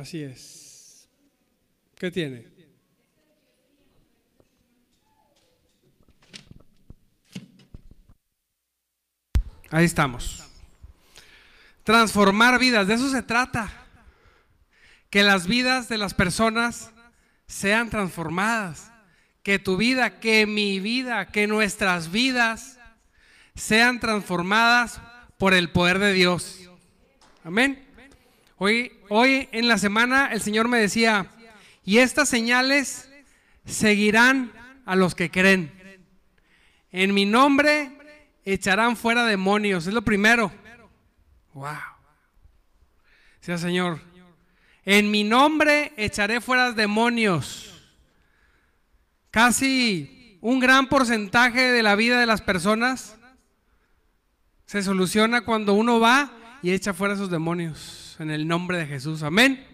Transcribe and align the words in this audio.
Así 0.00 0.22
es. 0.22 1.06
¿Qué 1.98 2.10
tiene? 2.10 2.46
Ahí 9.68 9.84
estamos. 9.84 10.42
Transformar 11.84 12.58
vidas, 12.58 12.86
de 12.86 12.94
eso 12.94 13.10
se 13.10 13.22
trata. 13.22 13.70
Que 15.10 15.22
las 15.22 15.46
vidas 15.46 15.90
de 15.90 15.98
las 15.98 16.14
personas 16.14 16.90
sean 17.46 17.90
transformadas. 17.90 18.90
Que 19.42 19.58
tu 19.58 19.76
vida, 19.76 20.18
que 20.18 20.46
mi 20.46 20.80
vida, 20.80 21.26
que 21.26 21.46
nuestras 21.46 22.10
vidas 22.10 22.78
sean 23.54 24.00
transformadas 24.00 24.98
por 25.36 25.52
el 25.52 25.70
poder 25.70 25.98
de 25.98 26.14
Dios. 26.14 26.70
Amén. 27.44 27.89
Hoy, 28.62 28.92
hoy 29.08 29.48
en 29.52 29.68
la 29.68 29.78
semana 29.78 30.26
el 30.34 30.42
Señor 30.42 30.68
me 30.68 30.76
decía, 30.76 31.30
y 31.82 31.96
estas 31.96 32.28
señales 32.28 33.10
seguirán 33.64 34.52
a 34.84 34.96
los 34.96 35.14
que 35.14 35.30
creen. 35.30 35.72
En 36.92 37.14
mi 37.14 37.24
nombre 37.24 37.90
echarán 38.44 38.98
fuera 38.98 39.24
demonios. 39.24 39.86
Es 39.86 39.94
lo 39.94 40.02
primero. 40.02 40.52
Wow. 41.54 41.70
Sea 43.40 43.56
Señor, 43.56 43.98
en 44.84 45.10
mi 45.10 45.24
nombre 45.24 45.94
echaré 45.96 46.42
fuera 46.42 46.72
demonios. 46.72 47.82
Casi 49.30 50.36
un 50.42 50.60
gran 50.60 50.86
porcentaje 50.90 51.72
de 51.72 51.82
la 51.82 51.96
vida 51.96 52.20
de 52.20 52.26
las 52.26 52.42
personas 52.42 53.16
se 54.66 54.82
soluciona 54.82 55.46
cuando 55.46 55.72
uno 55.72 55.98
va 55.98 56.58
y 56.62 56.72
echa 56.72 56.92
fuera 56.92 57.14
esos 57.14 57.30
demonios 57.30 57.99
en 58.20 58.30
el 58.30 58.46
nombre 58.46 58.78
de 58.78 58.86
Jesús. 58.86 59.22
Amén. 59.22 59.66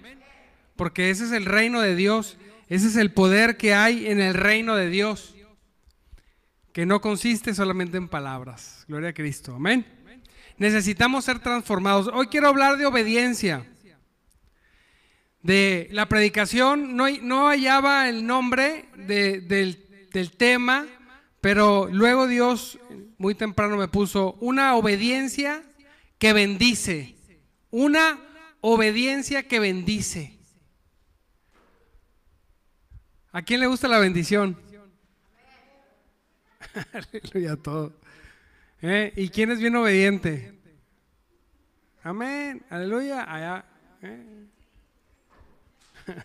Porque 0.77 1.11
ese 1.11 1.25
es 1.25 1.33
el 1.33 1.45
reino 1.45 1.81
de 1.81 1.97
Dios. 1.97 2.39
Ese 2.69 2.87
es 2.87 2.97
el 2.97 3.13
poder 3.13 3.57
que 3.57 3.75
hay 3.75 4.07
en 4.07 4.21
el 4.21 4.35
reino 4.35 4.77
de 4.77 4.89
Dios. 4.89 5.35
Que 6.73 6.87
no 6.87 7.01
consiste 7.01 7.55
solamente 7.55 7.97
en 7.97 8.09
palabras. 8.09 8.85
Gloria 8.89 9.11
a 9.11 9.15
Cristo. 9.15 9.55
Amén. 9.57 9.85
Necesitamos 10.59 11.25
ser 11.25 11.41
transformados. 11.41 12.09
Hoy 12.13 12.29
quiero 12.29 12.49
hablar 12.49 12.79
de 12.79 12.87
obediencia 12.87 13.67
de 15.43 15.89
la 15.93 16.09
predicación, 16.09 16.97
no, 16.97 17.07
no 17.23 17.47
hallaba 17.47 18.09
el 18.09 18.27
nombre 18.27 18.87
del, 19.07 19.47
del 20.13 20.31
tema, 20.33 20.87
pero 21.41 21.89
luego 21.93 22.27
Dios 22.27 22.81
muy 23.17 23.37
temprano 23.37 23.77
me 23.77 23.87
puso 23.87 24.37
una 24.41 24.75
obediencia 24.75 25.63
que 26.19 26.33
bendice, 26.33 27.15
una 27.71 28.19
obediencia 28.69 29.47
que 29.47 29.61
bendice. 29.61 30.37
¿A 33.31 33.43
quién 33.43 33.61
le 33.61 33.69
gusta 33.69 33.87
la 33.87 33.99
bendición? 33.99 34.59
Aleluya 36.93 37.53
a 37.53 37.57
todo. 37.57 37.93
¿Eh? 38.83 39.13
¿Y 39.15 39.29
quién 39.29 39.53
es 39.53 39.61
bien 39.61 39.77
obediente? 39.77 40.59
Amén. 42.03 42.67
Aleluya. 42.69 43.65
¿Eh? 44.03 44.47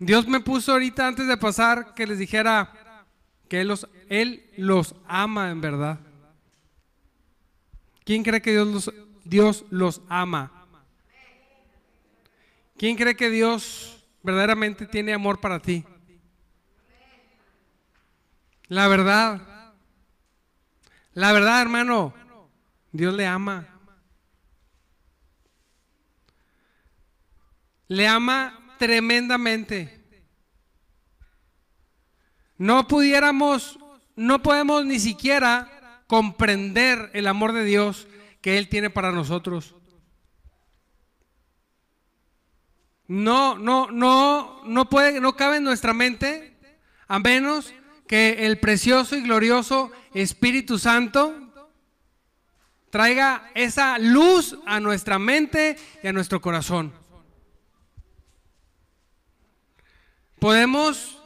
Dios 0.00 0.26
me 0.26 0.40
puso 0.40 0.72
ahorita 0.72 1.06
antes 1.06 1.28
de 1.28 1.36
pasar 1.36 1.94
que 1.94 2.06
les 2.06 2.18
dijera 2.18 2.72
que 3.48 3.60
Él 3.60 3.68
los, 3.68 3.88
él 4.08 4.50
los 4.56 4.96
ama 5.06 5.50
en 5.50 5.60
verdad. 5.60 6.00
¿Quién 8.04 8.24
cree 8.24 8.42
que 8.42 8.50
Dios 8.50 8.66
los, 8.66 8.92
Dios 9.28 9.64
los 9.70 10.02
ama? 10.08 10.52
¿Quién 12.76 12.96
cree 12.96 13.16
que 13.16 13.30
Dios 13.30 14.04
verdaderamente 14.22 14.86
tiene 14.86 15.12
amor 15.12 15.40
para 15.40 15.60
ti? 15.60 15.84
La 18.68 18.88
verdad. 18.88 19.74
La 21.12 21.32
verdad, 21.32 21.62
hermano. 21.62 22.14
Dios 22.92 23.14
le 23.14 23.26
ama. 23.26 23.66
Le 27.88 28.06
ama 28.06 28.76
tremendamente. 28.78 30.04
No 32.58 32.86
pudiéramos, 32.86 33.78
no 34.14 34.42
podemos 34.42 34.84
ni 34.84 34.98
siquiera 34.98 36.02
comprender 36.06 37.10
el 37.12 37.26
amor 37.26 37.52
de 37.52 37.64
Dios 37.64 38.06
que 38.46 38.58
Él 38.58 38.68
tiene 38.68 38.90
para 38.90 39.10
nosotros. 39.10 39.74
No, 43.08 43.58
no, 43.58 43.90
no, 43.90 44.62
no 44.64 44.88
puede, 44.88 45.20
no 45.20 45.34
cabe 45.34 45.56
en 45.56 45.64
nuestra 45.64 45.92
mente, 45.92 46.56
a 47.08 47.18
menos 47.18 47.74
que 48.06 48.46
el 48.46 48.60
precioso 48.60 49.16
y 49.16 49.22
glorioso 49.22 49.90
Espíritu 50.14 50.78
Santo 50.78 51.34
traiga 52.90 53.50
esa 53.56 53.98
luz 53.98 54.56
a 54.64 54.78
nuestra 54.78 55.18
mente 55.18 55.76
y 56.04 56.06
a 56.06 56.12
nuestro 56.12 56.40
corazón. 56.40 56.92
Podemos 60.38 61.20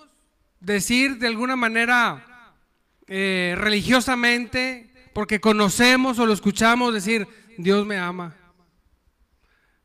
decir 0.58 1.18
de 1.18 1.26
alguna 1.26 1.56
manera 1.56 2.54
eh, 3.06 3.54
religiosamente, 3.58 4.89
porque 5.12 5.40
conocemos 5.40 6.18
o 6.18 6.26
lo 6.26 6.32
escuchamos 6.32 6.94
decir, 6.94 7.26
Dios 7.58 7.86
me 7.86 7.98
ama. 7.98 8.36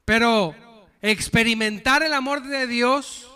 Pero 0.05 0.55
experimentar 1.01 2.03
el 2.03 2.13
amor 2.13 2.43
de 2.43 2.67
Dios, 2.67 3.31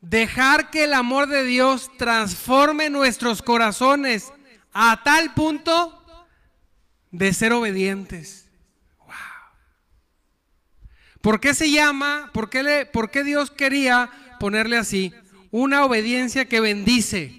dejar 0.00 0.70
que 0.70 0.84
el 0.84 0.94
amor 0.94 1.28
de 1.28 1.44
Dios 1.44 1.90
transforme 1.96 2.90
nuestros 2.90 3.42
corazones 3.42 4.32
a 4.72 5.02
tal 5.02 5.34
punto 5.34 5.94
de 7.10 7.32
ser 7.32 7.52
obedientes. 7.52 8.48
¿Por 11.20 11.40
qué 11.40 11.52
se 11.52 11.70
llama? 11.70 12.30
¿Por 12.32 12.48
qué, 12.48 12.62
le, 12.62 12.86
¿Por 12.86 13.10
qué 13.10 13.24
Dios 13.24 13.50
quería 13.50 14.10
ponerle 14.38 14.76
así? 14.76 15.12
Una 15.50 15.84
obediencia 15.84 16.44
que 16.46 16.60
bendice. 16.60 17.37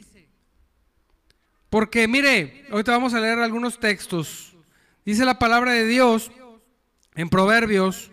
Porque 1.69 2.07
mire, 2.07 2.65
ahorita 2.71 2.91
vamos 2.91 3.13
a 3.13 3.19
leer 3.19 3.39
algunos 3.39 3.79
textos. 3.79 4.55
Dice 5.05 5.25
la 5.25 5.39
palabra 5.39 5.73
de 5.73 5.85
Dios 5.85 6.31
en 7.15 7.29
Proverbios 7.29 8.11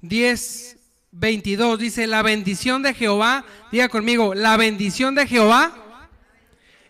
10, 0.00 0.78
22. 1.10 1.78
Dice, 1.78 2.06
la 2.06 2.22
bendición 2.22 2.82
de 2.82 2.94
Jehová, 2.94 3.44
diga 3.72 3.88
conmigo, 3.88 4.34
la 4.34 4.56
bendición 4.56 5.14
de 5.14 5.26
Jehová 5.26 6.08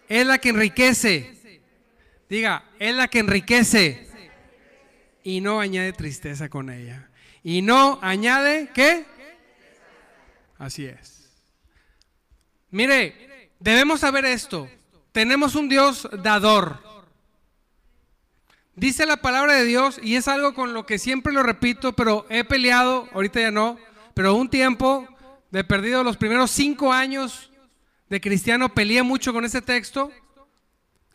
es 0.09 0.27
la 0.27 0.39
que 0.39 0.51
enriquece. 0.51 1.63
Diga, 2.29 2.65
es 2.79 2.95
la 2.95 3.09
que 3.09 3.21
enriquece 3.21 4.09
y 5.23 5.41
no 5.41 5.61
añade 5.61 5.93
tristeza 5.93 6.49
con 6.49 6.71
ella. 6.71 7.09
Y 7.43 7.63
no 7.63 7.99
añade, 8.03 8.71
¿qué? 8.75 9.07
Así 10.59 10.85
es. 10.85 11.31
Mire, 12.71 13.51
debemos 13.59 14.01
saber 14.01 14.27
esto. 14.27 14.69
Tenemos 15.19 15.57
un 15.57 15.69
Dios 15.69 16.09
dador. 16.23 16.79
Dice 18.77 19.05
la 19.05 19.17
palabra 19.17 19.55
de 19.55 19.65
Dios, 19.65 19.99
y 20.01 20.15
es 20.15 20.29
algo 20.29 20.55
con 20.55 20.75
lo 20.75 20.87
que 20.87 21.01
siempre 21.01 21.33
lo 21.33 21.43
repito, 21.43 21.93
pero 21.93 22.25
he 22.31 22.45
peleado, 22.45 23.09
ahorita 23.13 23.41
ya 23.41 23.51
no, 23.51 23.81
pero 24.15 24.37
un 24.37 24.49
tiempo 24.49 25.09
de 25.51 25.65
perdido 25.65 26.05
los 26.05 26.17
primeros 26.17 26.53
cinco 26.53 26.93
años 26.93 27.51
de 28.09 28.21
cristiano, 28.21 28.73
peleé 28.73 29.03
mucho 29.03 29.33
con 29.33 29.45
ese 29.45 29.61
texto, 29.61 30.13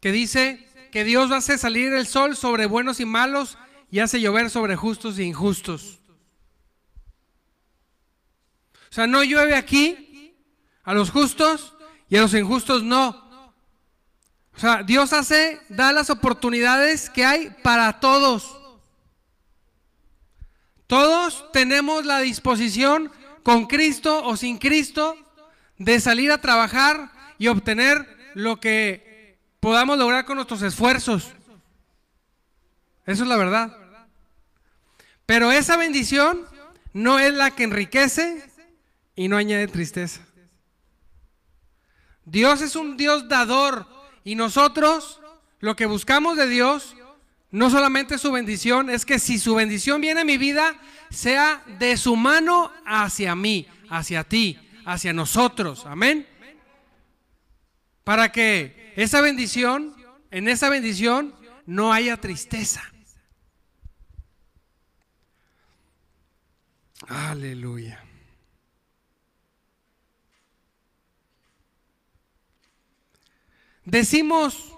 que 0.01 0.11
dice 0.11 0.67
que 0.91 1.05
Dios 1.05 1.31
hace 1.31 1.57
salir 1.57 1.93
el 1.93 2.05
sol 2.05 2.35
sobre 2.35 2.65
buenos 2.65 2.99
y 2.99 3.05
malos 3.05 3.57
y 3.89 3.99
hace 3.99 4.19
llover 4.19 4.49
sobre 4.49 4.75
justos 4.75 5.17
e 5.17 5.23
injustos. 5.23 6.01
O 8.91 8.93
sea, 8.93 9.07
no 9.07 9.23
llueve 9.23 9.55
aquí 9.55 10.35
a 10.83 10.93
los 10.93 11.09
justos 11.09 11.73
y 12.09 12.17
a 12.17 12.21
los 12.21 12.33
injustos 12.33 12.83
no. 12.83 13.22
O 14.55 14.59
sea, 14.59 14.83
Dios 14.83 15.13
hace, 15.13 15.59
da 15.69 15.91
las 15.91 16.09
oportunidades 16.09 17.09
que 17.09 17.25
hay 17.25 17.49
para 17.63 17.99
todos. 17.99 18.57
Todos 20.87 21.51
tenemos 21.51 22.05
la 22.05 22.19
disposición 22.19 23.11
con 23.41 23.65
Cristo 23.65 24.23
o 24.25 24.37
sin 24.37 24.57
Cristo 24.57 25.17
de 25.77 25.99
salir 25.99 26.31
a 26.31 26.41
trabajar 26.41 27.11
y 27.37 27.47
obtener 27.47 28.31
lo 28.35 28.59
que 28.59 29.37
podamos 29.59 29.97
lograr 29.97 30.25
con 30.25 30.35
nuestros 30.35 30.61
esfuerzos. 30.61 31.31
Eso 33.05 33.23
es 33.23 33.29
la 33.29 33.37
verdad. 33.37 33.77
Pero 35.25 35.51
esa 35.51 35.77
bendición 35.77 36.45
no 36.93 37.19
es 37.19 37.33
la 37.33 37.51
que 37.51 37.63
enriquece, 37.63 38.53
y 39.15 39.27
no 39.27 39.37
añade 39.37 39.67
tristeza. 39.67 40.21
Dios 42.25 42.61
es 42.61 42.75
un 42.75 42.97
Dios 42.97 43.27
dador 43.27 43.87
y 44.23 44.35
nosotros 44.35 45.19
lo 45.59 45.75
que 45.75 45.85
buscamos 45.85 46.37
de 46.37 46.47
Dios 46.47 46.95
no 47.51 47.69
solamente 47.69 48.17
su 48.17 48.31
bendición, 48.31 48.89
es 48.89 49.05
que 49.05 49.19
si 49.19 49.37
su 49.37 49.53
bendición 49.53 50.01
viene 50.01 50.21
a 50.21 50.25
mi 50.25 50.37
vida, 50.37 50.75
sea 51.11 51.63
de 51.77 51.97
su 51.97 52.15
mano 52.15 52.71
hacia 52.83 53.35
mí, 53.35 53.67
hacia 53.89 54.23
ti, 54.23 54.59
hacia 54.85 55.13
nosotros. 55.13 55.85
Amén. 55.85 56.27
Para 58.03 58.31
que 58.31 58.91
esa 58.95 59.21
bendición, 59.21 59.95
en 60.31 60.47
esa 60.47 60.69
bendición, 60.69 61.35
no 61.67 61.93
haya 61.93 62.17
tristeza. 62.17 62.81
Aleluya. 67.07 68.03
Decimos 73.85 74.73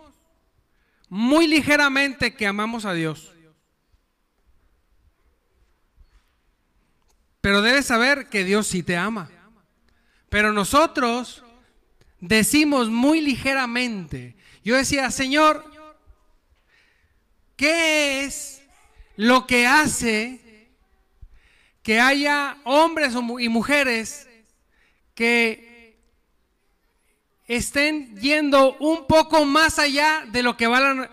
muy 1.09 1.47
ligeramente 1.47 2.35
que 2.35 2.47
amamos 2.47 2.85
a 2.85 2.93
Dios. 2.93 3.31
Pero 7.41 7.61
debes 7.61 7.85
saber 7.85 8.27
que 8.29 8.43
Dios 8.43 8.67
sí 8.67 8.81
te 8.81 8.97
ama. 8.97 9.29
Pero 10.29 10.51
nosotros 10.51 11.43
decimos 12.19 12.89
muy 12.89 13.21
ligeramente. 13.21 14.35
Yo 14.63 14.75
decía, 14.75 15.11
Señor, 15.11 15.63
¿qué 17.55 18.25
es 18.25 18.63
lo 19.15 19.45
que 19.45 19.67
hace 19.67 20.71
que 21.83 21.99
haya 21.99 22.57
hombres 22.63 23.13
y 23.39 23.47
mujeres 23.47 24.27
que 25.13 25.74
estén 27.47 28.15
yendo 28.17 28.75
un 28.77 29.05
poco 29.07 29.45
más 29.45 29.79
allá 29.79 30.25
de 30.31 30.43
lo 30.43 30.57
que 30.57 30.67
va, 30.67 31.09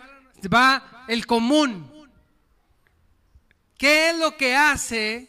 va 0.53 1.05
el 1.09 1.27
común? 1.27 1.91
¿Qué 3.77 4.11
es 4.11 4.19
lo 4.19 4.37
que 4.37 4.55
hace 4.55 5.29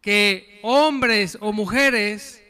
que 0.00 0.58
hombres 0.62 1.38
o 1.40 1.52
mujeres 1.52 2.42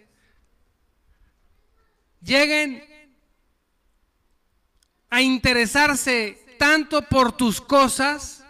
lleguen 2.23 2.83
a 5.11 5.21
interesarse 5.21 6.43
tanto 6.59 7.03
por 7.03 7.37
tus 7.37 7.61
cosas 7.61 8.43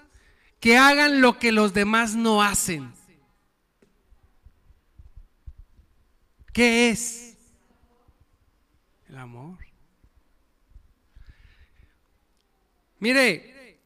que 0.61 0.79
hagan 0.79 1.21
lo 1.21 1.41
que 1.41 1.51
los 1.51 1.75
demás 1.75 2.15
no 2.15 2.41
hacen. 2.41 2.93
¿Qué 6.53 6.91
es? 6.91 7.37
El 9.09 9.19
amor. 9.19 9.59
Mire, 13.03 13.81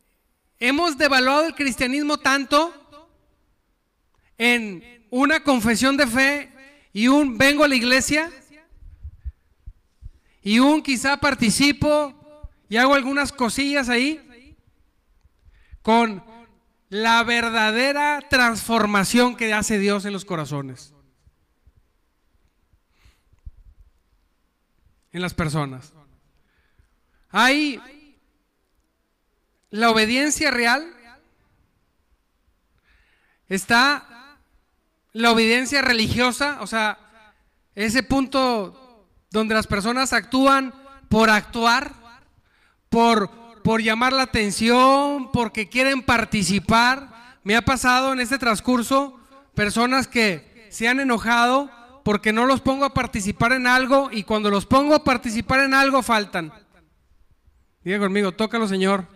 hemos 0.59 0.99
devaluado 0.99 1.47
el 1.47 1.55
cristianismo 1.55 2.19
tanto 2.19 2.71
en 4.37 5.07
una 5.09 5.43
confesión 5.43 5.97
de 5.97 6.07
fe 6.07 6.53
y 6.93 7.09
un 7.09 7.39
vengo 7.39 7.65
a 7.65 7.69
la 7.69 7.77
iglesia 7.77 8.31
y 10.43 10.59
un 10.59 10.83
quizá 10.83 11.17
participo 11.17 12.13
y 12.69 12.77
hago 12.77 12.95
algunas 12.95 13.33
cosillas 13.33 13.89
ahí 13.89 14.55
con 15.81 16.23
la 16.91 17.25
verdadera 17.25 18.21
transformación 18.29 19.35
que 19.35 19.51
hace 19.55 19.79
Dios 19.79 20.05
en 20.05 20.13
los 20.13 20.27
corazones, 20.27 20.93
en 25.11 25.23
las 25.23 25.33
personas. 25.33 25.95
Hay 27.31 27.81
la 29.71 29.91
obediencia 29.91 30.51
real, 30.51 30.93
está 33.49 34.39
la 35.13 35.31
obediencia 35.33 35.83
religiosa, 35.83 36.59
o 36.61 36.67
sea, 36.67 36.99
ese 37.75 38.03
punto 38.03 39.07
donde 39.31 39.55
las 39.55 39.67
personas 39.67 40.13
actúan 40.13 40.75
por 41.09 41.31
actuar, 41.31 41.93
por, 42.89 43.31
por 43.63 43.83
llamar 43.83 44.13
la 44.13 44.23
atención, 44.23 45.31
porque 45.33 45.69
quieren 45.69 46.03
participar. 46.03 47.39
Me 47.45 47.57
ha 47.57 47.63
pasado 47.63 48.13
en 48.13 48.21
este 48.21 48.39
transcurso 48.39 49.19
personas 49.55 50.09
que 50.09 50.69
se 50.71 50.89
han 50.89 51.01
enojado 51.01 51.71
porque 52.05 52.33
no 52.33 52.47
los 52.47 52.61
pongo 52.61 52.85
a 52.85 52.95
participar 52.95 53.53
en 53.53 53.67
algo 53.67 54.11
y 54.13 54.23
cuando 54.23 54.51
los 54.51 54.67
pongo 54.67 54.95
a 54.95 55.05
participar 55.05 55.61
en 55.61 55.75
algo 55.75 56.03
faltan. 56.03 56.53
Diga 57.83 57.99
conmigo, 57.99 58.33
tócalo 58.33 58.69
Señor. 58.69 59.16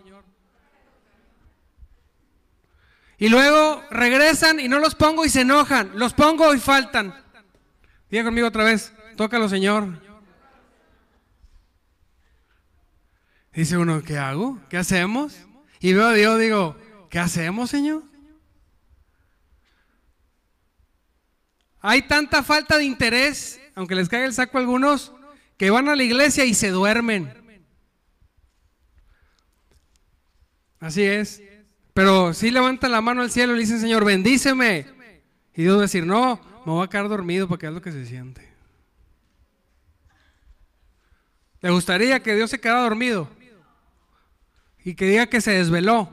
Y 3.21 3.29
luego 3.29 3.83
regresan 3.91 4.59
y 4.59 4.67
no 4.67 4.79
los 4.79 4.95
pongo 4.95 5.23
y 5.23 5.29
se 5.29 5.41
enojan. 5.41 5.91
Los 5.93 6.11
pongo 6.11 6.55
y 6.55 6.59
faltan. 6.59 7.13
Diga 8.09 8.23
conmigo 8.23 8.47
otra 8.47 8.63
vez, 8.63 8.91
tócalo 9.15 9.47
Señor. 9.47 10.01
Dice 13.53 13.77
uno, 13.77 14.01
¿qué 14.01 14.17
hago? 14.17 14.59
¿Qué 14.69 14.77
hacemos? 14.77 15.35
Y 15.79 15.93
veo 15.93 16.07
a 16.07 16.13
Dios, 16.15 16.39
digo, 16.39 16.75
¿qué 17.11 17.19
hacemos, 17.19 17.69
Señor? 17.69 18.01
Hay 21.79 22.01
tanta 22.07 22.41
falta 22.41 22.79
de 22.79 22.85
interés, 22.85 23.61
aunque 23.75 23.93
les 23.93 24.09
caiga 24.09 24.25
el 24.25 24.33
saco 24.33 24.57
a 24.57 24.61
algunos, 24.61 25.13
que 25.57 25.69
van 25.69 25.89
a 25.89 25.95
la 25.95 26.01
iglesia 26.01 26.43
y 26.43 26.55
se 26.55 26.69
duermen. 26.69 27.31
Así 30.79 31.03
es. 31.03 31.39
Pero 32.01 32.33
si 32.33 32.49
levantan 32.49 32.91
la 32.91 32.99
mano 32.99 33.21
al 33.21 33.29
cielo 33.29 33.53
y 33.53 33.57
le 33.57 33.61
dicen, 33.61 33.79
Señor, 33.79 34.03
bendíceme. 34.03 34.87
Y 35.53 35.61
Dios 35.61 35.75
va 35.75 35.81
a 35.81 35.83
decir, 35.83 36.03
no, 36.03 36.41
me 36.65 36.71
voy 36.71 36.83
a 36.83 36.89
quedar 36.89 37.07
dormido 37.07 37.47
porque 37.47 37.67
es 37.67 37.71
lo 37.71 37.79
que 37.79 37.91
se 37.91 38.07
siente. 38.07 38.51
¿Le 41.61 41.69
gustaría 41.69 42.19
que 42.23 42.33
Dios 42.33 42.49
se 42.49 42.59
quedara 42.59 42.81
dormido? 42.81 43.29
Y 44.83 44.95
que 44.95 45.05
diga 45.05 45.27
que 45.27 45.41
se 45.41 45.51
desveló. 45.51 46.09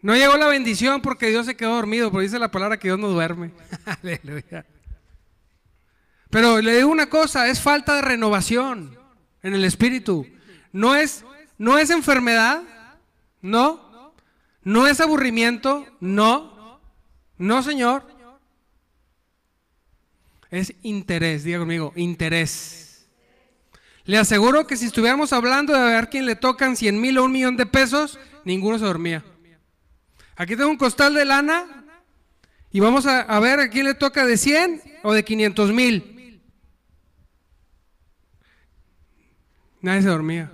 No 0.00 0.16
llegó 0.16 0.38
la 0.38 0.46
bendición 0.46 1.02
porque 1.02 1.28
Dios 1.28 1.44
se 1.44 1.58
quedó 1.58 1.74
dormido, 1.74 2.10
porque 2.10 2.24
dice 2.24 2.38
la 2.38 2.50
palabra 2.50 2.78
que 2.78 2.88
Dios 2.88 2.98
no 2.98 3.08
duerme. 3.08 3.50
Pero 6.30 6.62
le 6.62 6.76
digo 6.76 6.88
una 6.88 7.10
cosa, 7.10 7.48
es 7.48 7.60
falta 7.60 7.96
de 7.96 8.00
renovación 8.00 8.98
en 9.42 9.52
el 9.52 9.66
espíritu. 9.66 10.26
No 10.72 10.96
es, 10.96 11.22
no 11.58 11.76
es 11.76 11.90
enfermedad, 11.90 12.62
no. 13.44 14.14
¿No 14.62 14.86
es 14.86 15.00
aburrimiento? 15.00 15.86
No. 16.00 16.80
No, 17.36 17.62
Señor. 17.62 18.02
Es 20.50 20.72
interés, 20.82 21.44
diga 21.44 21.58
conmigo, 21.58 21.92
interés. 21.94 23.06
Le 24.06 24.16
aseguro 24.16 24.66
que 24.66 24.78
si 24.78 24.86
estuviéramos 24.86 25.34
hablando 25.34 25.74
de 25.74 25.84
ver 25.84 26.08
quién 26.08 26.24
le 26.24 26.36
tocan 26.36 26.74
100 26.74 26.98
mil 26.98 27.18
o 27.18 27.24
un 27.24 27.32
millón 27.32 27.58
de 27.58 27.66
pesos, 27.66 28.18
ninguno 28.44 28.78
se 28.78 28.86
dormía. 28.86 29.22
Aquí 30.36 30.56
tengo 30.56 30.70
un 30.70 30.78
costal 30.78 31.12
de 31.12 31.26
lana 31.26 31.84
y 32.72 32.80
vamos 32.80 33.04
a, 33.04 33.20
a 33.20 33.40
ver 33.40 33.60
a 33.60 33.68
quién 33.68 33.84
le 33.84 33.94
toca 33.94 34.24
de 34.24 34.38
100 34.38 34.82
o 35.02 35.12
de 35.12 35.22
500 35.22 35.70
mil. 35.72 36.40
Nadie 39.82 40.00
se 40.00 40.08
dormía. 40.08 40.50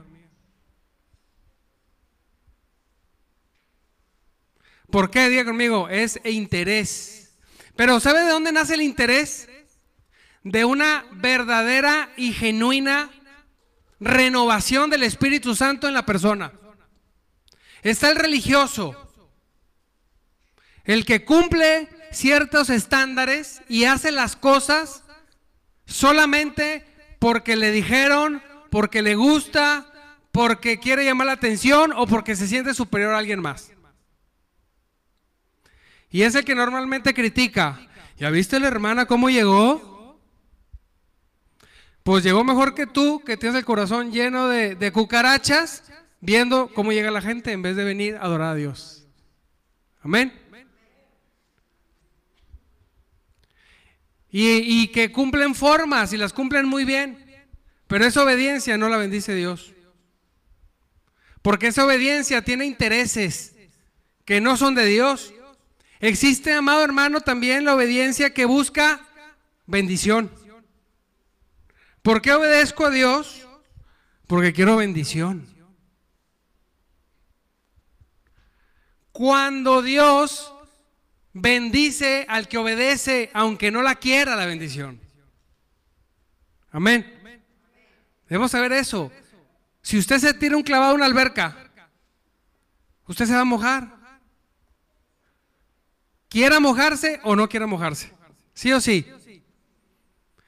¿Por 4.90 5.10
qué? 5.10 5.28
Diga 5.28 5.44
conmigo, 5.44 5.88
es 5.88 6.20
interés. 6.24 7.32
Pero 7.76 8.00
¿sabe 8.00 8.22
de 8.22 8.30
dónde 8.30 8.52
nace 8.52 8.74
el 8.74 8.82
interés? 8.82 9.48
De 10.42 10.64
una 10.64 11.04
verdadera 11.12 12.10
y 12.16 12.32
genuina 12.32 13.10
renovación 14.00 14.90
del 14.90 15.02
Espíritu 15.02 15.54
Santo 15.54 15.86
en 15.86 15.94
la 15.94 16.06
persona. 16.06 16.52
Está 17.82 18.10
el 18.10 18.16
religioso, 18.16 18.94
el 20.84 21.04
que 21.04 21.24
cumple 21.24 21.88
ciertos 22.10 22.70
estándares 22.70 23.62
y 23.68 23.84
hace 23.84 24.10
las 24.10 24.36
cosas 24.36 25.04
solamente 25.86 26.84
porque 27.18 27.56
le 27.56 27.70
dijeron, 27.70 28.42
porque 28.70 29.02
le 29.02 29.14
gusta, 29.14 29.86
porque 30.32 30.78
quiere 30.78 31.04
llamar 31.04 31.28
la 31.28 31.34
atención 31.34 31.92
o 31.96 32.06
porque 32.06 32.36
se 32.36 32.48
siente 32.48 32.74
superior 32.74 33.14
a 33.14 33.18
alguien 33.18 33.40
más. 33.40 33.72
Y 36.10 36.22
es 36.22 36.34
el 36.34 36.44
que 36.44 36.54
normalmente 36.54 37.14
critica. 37.14 37.80
¿Ya 38.18 38.30
viste 38.30 38.60
la 38.60 38.68
hermana 38.68 39.06
cómo 39.06 39.30
llegó? 39.30 40.18
Pues 42.02 42.24
llegó 42.24 42.44
mejor 42.44 42.74
que 42.74 42.86
tú, 42.86 43.22
que 43.24 43.36
tienes 43.36 43.58
el 43.58 43.64
corazón 43.64 44.10
lleno 44.10 44.48
de, 44.48 44.92
cucarachas, 44.92 45.84
viendo 46.20 46.68
cómo 46.74 46.92
llega 46.92 47.10
la 47.10 47.22
gente 47.22 47.52
en 47.52 47.62
vez 47.62 47.76
de 47.76 47.84
venir 47.84 48.16
a 48.16 48.22
adorar 48.22 48.48
a 48.48 48.54
Dios. 48.54 49.06
Amén. 50.02 50.32
Y, 54.32 54.82
y, 54.82 54.88
que 54.88 55.10
cumplen 55.10 55.54
formas 55.54 56.12
y 56.12 56.16
las 56.16 56.32
cumplen 56.32 56.66
muy 56.66 56.84
bien. 56.84 57.26
Pero 57.86 58.04
esa 58.04 58.22
obediencia 58.22 58.78
no 58.78 58.88
la 58.88 58.96
bendice 58.96 59.34
Dios. 59.34 59.72
Porque 61.42 61.68
esa 61.68 61.84
obediencia 61.84 62.42
tiene 62.42 62.64
intereses 62.64 63.56
que 64.24 64.40
no 64.40 64.56
son 64.56 64.74
de 64.74 64.86
Dios. 64.86 65.34
Existe, 66.00 66.54
amado 66.54 66.82
hermano, 66.82 67.20
también 67.20 67.64
la 67.64 67.74
obediencia 67.74 68.32
que 68.32 68.46
busca 68.46 69.06
bendición. 69.66 70.30
¿Por 72.02 72.22
qué 72.22 72.32
obedezco 72.32 72.86
a 72.86 72.90
Dios? 72.90 73.46
Porque 74.26 74.54
quiero 74.54 74.76
bendición. 74.76 75.46
Cuando 79.12 79.82
Dios 79.82 80.54
bendice 81.34 82.24
al 82.28 82.48
que 82.48 82.56
obedece, 82.56 83.30
aunque 83.34 83.70
no 83.70 83.82
la 83.82 83.96
quiera 83.96 84.36
la 84.36 84.46
bendición. 84.46 84.98
Amén. 86.72 87.42
Debemos 88.26 88.52
saber 88.52 88.72
eso. 88.72 89.12
Si 89.82 89.98
usted 89.98 90.18
se 90.18 90.32
tira 90.32 90.56
un 90.56 90.62
clavado 90.62 90.92
en 90.92 90.96
una 90.96 91.06
alberca, 91.06 91.70
usted 93.06 93.26
se 93.26 93.34
va 93.34 93.40
a 93.40 93.44
mojar. 93.44 93.99
¿Quiera 96.30 96.60
mojarse 96.60 97.20
o 97.24 97.34
no 97.34 97.48
quiera 97.48 97.66
mojarse? 97.66 98.12
¿Sí 98.54 98.72
o 98.72 98.80
sí? 98.80 99.04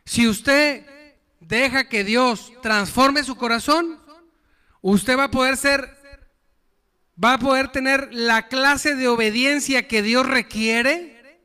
Si 0.05 0.29
usted 0.29 0.87
deja 1.41 1.89
que 1.89 2.05
Dios 2.05 2.53
transforme 2.63 3.25
su 3.25 3.35
corazón, 3.35 3.99
usted 4.81 5.19
va 5.19 5.25
a 5.25 5.31
poder 5.31 5.57
ser, 5.57 5.99
va 7.23 7.35
a 7.35 7.39
poder 7.39 7.73
tener 7.73 8.09
la 8.13 8.47
clase 8.47 8.95
de 8.95 9.09
obediencia 9.09 9.89
que 9.89 10.03
Dios 10.03 10.25
requiere 10.25 11.41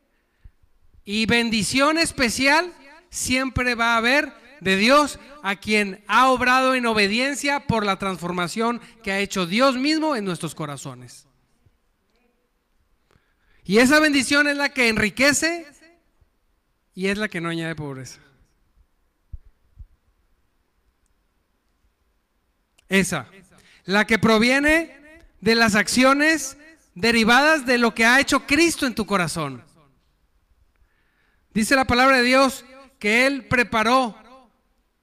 y 1.04 1.26
bendición 1.26 1.98
especial 1.98 2.72
siempre 3.10 3.74
va 3.74 3.96
a 3.96 3.98
haber 3.98 4.32
de 4.62 4.78
Dios 4.78 5.20
a 5.42 5.56
quien 5.56 6.04
ha 6.08 6.30
obrado 6.30 6.76
en 6.76 6.86
obediencia 6.86 7.62
por 7.66 7.86
la 7.86 7.98
transformación 7.98 8.82
que 9.02 9.12
ha 9.12 9.20
hecho 9.20 9.48
Dios 9.48 9.78
mismo 9.78 10.16
en 10.16 10.26
nuestros 10.26 10.54
corazones. 10.54 11.27
Y 13.68 13.80
esa 13.80 14.00
bendición 14.00 14.48
es 14.48 14.56
la 14.56 14.70
que 14.70 14.88
enriquece 14.88 15.68
y 16.96 17.08
es 17.08 17.18
la 17.18 17.28
que 17.28 17.42
no 17.42 17.50
añade 17.50 17.76
pobreza. 17.76 18.22
Esa. 22.88 23.28
La 23.84 24.08
que 24.08 24.20
proviene 24.20 25.22
de 25.42 25.56
las 25.56 25.76
acciones 25.76 26.56
derivadas 26.96 27.66
de 27.66 27.78
lo 27.78 27.94
que 27.94 28.06
ha 28.06 28.22
hecho 28.22 28.48
Cristo 28.48 28.88
en 28.88 28.96
tu 28.96 29.06
corazón. 29.06 29.62
Dice 31.54 31.76
la 31.76 31.86
palabra 31.86 32.18
de 32.18 32.24
Dios 32.24 32.64
que 33.00 33.28
Él 33.28 33.48
preparó 33.50 34.16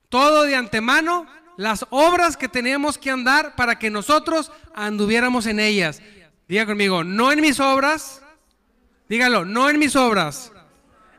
todo 0.08 0.44
de 0.44 0.56
antemano 0.56 1.26
las 1.58 1.84
obras 1.90 2.38
que 2.38 2.48
teníamos 2.48 2.96
que 2.96 3.10
andar 3.10 3.56
para 3.56 3.78
que 3.78 3.90
nosotros 3.90 4.50
anduviéramos 4.74 5.44
en 5.44 5.60
ellas. 5.60 6.00
Diga 6.48 6.64
conmigo, 6.64 7.04
no 7.04 7.30
en 7.30 7.42
mis 7.42 7.60
obras, 7.60 8.23
dígalo, 9.14 9.44
no 9.44 9.70
en 9.70 9.78
mis 9.78 9.96
obras, 9.96 10.52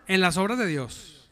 en 0.08 0.22
las 0.22 0.38
obras 0.38 0.58
de 0.58 0.68
Dios. 0.68 1.30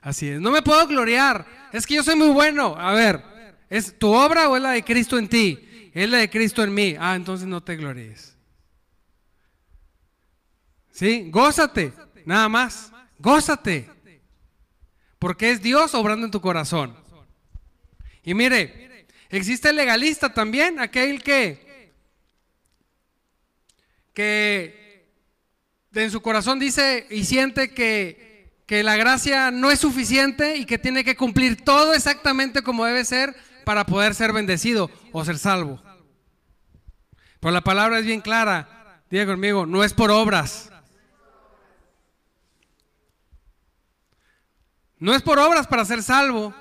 Así 0.00 0.28
es, 0.28 0.40
no 0.40 0.50
me 0.50 0.62
puedo 0.62 0.86
gloriar, 0.86 1.46
es 1.72 1.86
que 1.86 1.94
yo 1.94 2.02
soy 2.02 2.16
muy 2.16 2.28
bueno. 2.28 2.74
A 2.76 2.92
ver, 2.92 3.32
¿Es 3.72 3.98
tu 3.98 4.12
obra 4.12 4.50
o 4.50 4.56
es 4.56 4.62
la 4.62 4.72
de 4.72 4.84
Cristo 4.84 5.16
en 5.16 5.30
ti? 5.30 5.90
Es 5.94 6.06
la 6.06 6.18
de 6.18 6.28
Cristo 6.28 6.62
en 6.62 6.74
mí. 6.74 6.94
Ah, 7.00 7.16
entonces 7.16 7.46
no 7.46 7.62
te 7.62 7.74
gloríes. 7.74 8.36
¿Sí? 10.90 11.30
Gózate, 11.30 11.94
nada 12.26 12.50
más. 12.50 12.92
Gózate. 13.18 13.88
Porque 15.18 15.52
es 15.52 15.62
Dios 15.62 15.94
obrando 15.94 16.26
en 16.26 16.30
tu 16.30 16.42
corazón. 16.42 16.94
Y 18.22 18.34
mire, 18.34 19.06
existe 19.30 19.70
el 19.70 19.76
legalista 19.76 20.34
también, 20.34 20.78
aquel 20.78 21.22
que, 21.22 21.94
que 24.12 24.81
en 25.94 26.10
su 26.10 26.22
corazón 26.22 26.58
dice 26.58 27.06
y 27.10 27.24
siente 27.24 27.72
que, 27.72 28.62
que 28.66 28.82
la 28.82 28.96
gracia 28.96 29.50
no 29.50 29.70
es 29.70 29.80
suficiente 29.80 30.56
y 30.56 30.64
que 30.64 30.78
tiene 30.78 31.04
que 31.04 31.16
cumplir 31.16 31.62
todo 31.64 31.94
exactamente 31.94 32.62
como 32.62 32.84
debe 32.84 33.04
ser 33.04 33.34
para 33.64 33.84
poder 33.84 34.14
ser 34.14 34.32
bendecido 34.32 34.90
o 35.12 35.24
ser 35.24 35.38
salvo. 35.38 35.82
Pero 37.40 37.52
la 37.52 37.60
palabra 37.60 37.98
es 37.98 38.06
bien 38.06 38.20
clara. 38.20 39.02
Diga 39.10 39.26
conmigo, 39.26 39.66
no 39.66 39.84
es 39.84 39.92
por 39.92 40.10
obras. 40.10 40.70
No 44.98 45.14
es 45.14 45.22
por 45.22 45.38
obras 45.38 45.66
para 45.66 45.84
ser 45.84 46.02
salvo. 46.02 46.54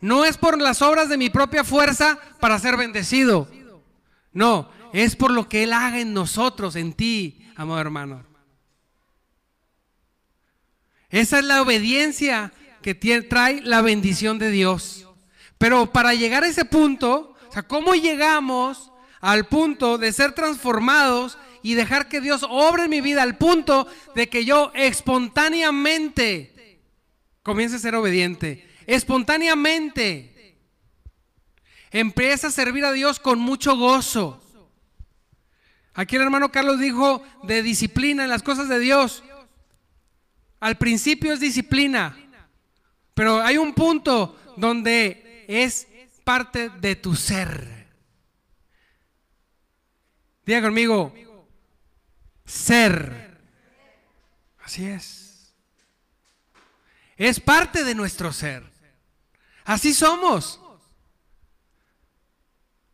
No 0.00 0.24
es 0.24 0.36
por 0.36 0.60
las 0.60 0.80
obras 0.80 1.08
de 1.08 1.18
mi 1.18 1.28
propia 1.28 1.64
fuerza 1.64 2.18
para 2.38 2.58
ser 2.60 2.76
bendecido. 2.76 3.48
No, 4.32 4.70
es 4.92 5.16
por 5.16 5.30
lo 5.30 5.48
que 5.48 5.64
Él 5.64 5.72
haga 5.72 6.00
en 6.00 6.14
nosotros, 6.14 6.76
en 6.76 6.92
ti, 6.92 7.44
amado 7.56 7.80
hermano. 7.80 8.24
Esa 11.10 11.38
es 11.38 11.44
la 11.44 11.62
obediencia 11.62 12.52
que 12.82 12.94
trae 12.94 13.60
la 13.62 13.82
bendición 13.82 14.38
de 14.38 14.50
Dios. 14.50 15.06
Pero 15.58 15.92
para 15.92 16.14
llegar 16.14 16.44
a 16.44 16.48
ese 16.48 16.64
punto, 16.64 17.36
o 17.48 17.52
sea, 17.52 17.62
¿cómo 17.62 17.94
llegamos 17.94 18.92
al 19.20 19.46
punto 19.46 19.98
de 19.98 20.12
ser 20.12 20.32
transformados 20.32 21.38
y 21.62 21.74
dejar 21.74 22.08
que 22.08 22.20
Dios 22.20 22.46
obre 22.48 22.88
mi 22.88 23.00
vida 23.00 23.22
al 23.22 23.36
punto 23.36 23.88
de 24.14 24.28
que 24.28 24.44
yo 24.44 24.70
espontáneamente 24.74 26.80
comience 27.42 27.76
a 27.76 27.80
ser 27.80 27.94
obediente? 27.94 28.68
Espontáneamente 28.86 30.56
empieza 31.90 32.48
a 32.48 32.52
servir 32.52 32.84
a 32.84 32.92
Dios 32.92 33.18
con 33.18 33.38
mucho 33.38 33.76
gozo. 33.76 34.42
Aquí 35.98 36.14
el 36.14 36.22
hermano 36.22 36.52
Carlos 36.52 36.78
dijo 36.78 37.24
de 37.42 37.60
disciplina 37.60 38.22
en 38.22 38.30
las 38.30 38.44
cosas 38.44 38.68
de 38.68 38.78
Dios. 38.78 39.24
Al 40.60 40.78
principio 40.78 41.32
es 41.32 41.40
disciplina, 41.40 42.16
pero 43.14 43.40
hay 43.42 43.58
un 43.58 43.74
punto 43.74 44.38
donde 44.56 45.44
es 45.48 45.88
parte 46.22 46.68
de 46.68 46.94
tu 46.94 47.16
ser. 47.16 47.88
Diga 50.46 50.62
conmigo, 50.62 51.12
ser. 52.44 53.36
Así 54.62 54.86
es. 54.86 55.52
Es 57.16 57.40
parte 57.40 57.82
de 57.82 57.96
nuestro 57.96 58.32
ser. 58.32 58.62
Así 59.64 59.92
somos. 59.92 60.60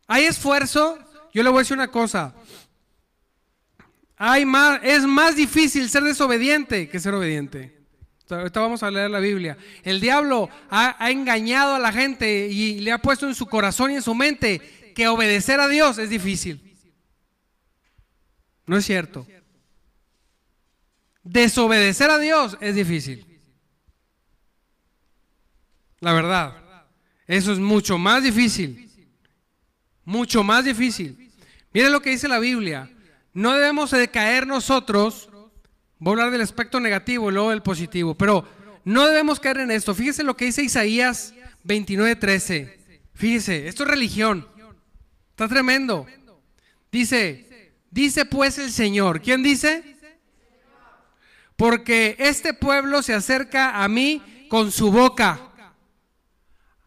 Hay 0.07 0.23
esfuerzo. 0.23 0.97
Yo 1.35 1.43
le 1.43 1.49
voy 1.51 1.59
a 1.59 1.61
decir 1.61 1.77
una 1.77 1.91
cosa. 1.91 2.33
Hay 4.17 4.45
más, 4.45 4.79
es 4.83 5.03
más 5.03 5.35
difícil 5.35 5.89
ser 5.89 6.03
desobediente 6.03 6.87
que 6.87 6.99
ser 6.99 7.13
obediente. 7.13 7.75
Ahorita 8.29 8.59
vamos 8.59 8.81
a 8.81 8.89
leer 8.89 9.11
la 9.11 9.19
Biblia. 9.19 9.57
El 9.83 9.99
diablo 9.99 10.49
ha, 10.69 11.11
engañado 11.11 11.75
a 11.75 11.79
la 11.79 11.91
gente 11.91 12.47
y 12.47 12.79
le 12.79 12.91
ha 12.91 12.97
puesto 12.97 13.27
en 13.27 13.35
su 13.35 13.45
corazón 13.45 13.91
y 13.91 13.95
en 13.95 14.01
su 14.01 14.15
mente 14.15 14.93
que 14.95 15.07
obedecer 15.07 15.59
a 15.59 15.67
Dios 15.67 15.97
es 15.99 16.09
difícil. 16.09 16.75
No 18.65 18.77
es 18.77 18.85
cierto. 18.85 19.27
Desobedecer 21.23 22.09
a 22.09 22.17
Dios 22.17 22.57
es 22.61 22.75
difícil. 22.75 23.25
La 25.99 26.13
verdad. 26.13 26.55
Eso 27.27 27.51
es 27.51 27.59
mucho 27.59 27.97
más 27.97 28.23
difícil. 28.23 28.89
Mucho 30.03 30.43
más 30.43 30.65
difícil. 30.65 31.31
Mire 31.73 31.89
lo 31.89 32.01
que 32.01 32.11
dice 32.11 32.27
la 32.27 32.39
Biblia. 32.39 32.89
No 33.35 33.53
debemos 33.53 33.91
de 33.91 34.07
caer 34.09 34.47
nosotros 34.47 35.29
Voy 35.97 36.11
a 36.11 36.13
hablar 36.13 36.31
del 36.31 36.41
aspecto 36.41 36.79
negativo 36.79 37.29
y 37.29 37.33
luego 37.33 37.51
del 37.51 37.61
positivo, 37.61 38.15
pero 38.15 38.45
no 38.83 39.07
debemos 39.07 39.39
caer 39.39 39.59
en 39.59 39.71
esto. 39.71 39.95
Fíjese 39.95 40.23
lo 40.23 40.35
que 40.35 40.45
dice 40.45 40.61
Isaías 40.61 41.33
29:13. 41.63 42.77
Fíjese, 43.13 43.67
esto 43.67 43.83
es 43.83 43.89
religión. 43.89 44.47
Está 45.31 45.47
tremendo. 45.47 46.05
Dice, 46.91 47.73
dice 47.89 48.25
pues 48.25 48.57
el 48.57 48.71
Señor. 48.71 49.21
¿Quién 49.21 49.41
dice? 49.41 49.97
Porque 51.55 52.17
este 52.19 52.53
pueblo 52.53 53.01
se 53.01 53.13
acerca 53.13 53.81
a 53.81 53.87
mí 53.87 54.47
con 54.49 54.71
su 54.71 54.91
boca. 54.91 55.39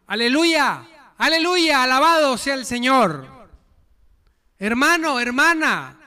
Aleluya, 0.05 0.87
aleluya, 1.17 1.83
alabado 1.83 2.37
sea 2.37 2.53
el 2.53 2.65
Señor. 2.65 3.27
Hermano, 4.59 5.19
hermana, 5.19 5.98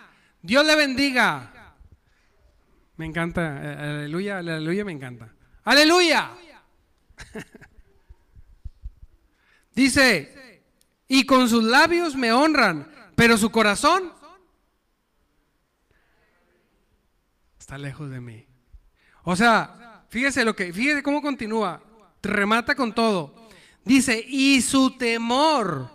Dios 0.43 0.67
le 0.67 0.77
bendiga. 0.77 1.53
Me 2.97 3.07
encanta, 3.07 3.61
eh, 3.63 3.77
aleluya, 3.79 4.39
aleluya, 4.39 4.85
me 4.85 4.93
encanta. 4.93 5.33
Aleluya. 5.65 6.33
Dice, 9.75 10.63
y 11.09 11.25
con 11.25 11.49
sus 11.49 11.65
labios 11.65 12.15
me 12.17 12.33
honran, 12.33 12.91
pero 13.15 13.39
su 13.39 13.51
corazón 13.51 14.13
está 17.59 17.79
lejos 17.79 18.11
de 18.11 18.21
mí. 18.21 18.47
O 19.23 19.37
sea, 19.37 20.05
fíjese 20.09 20.45
lo 20.45 20.55
que, 20.55 20.73
fíjese 20.73 21.03
cómo 21.03 21.23
continúa, 21.23 21.83
remata 22.23 22.75
con 22.75 22.93
todo. 22.93 23.49
Dice, 23.85 24.25
y 24.29 24.61
su 24.61 24.97
temor 24.97 25.91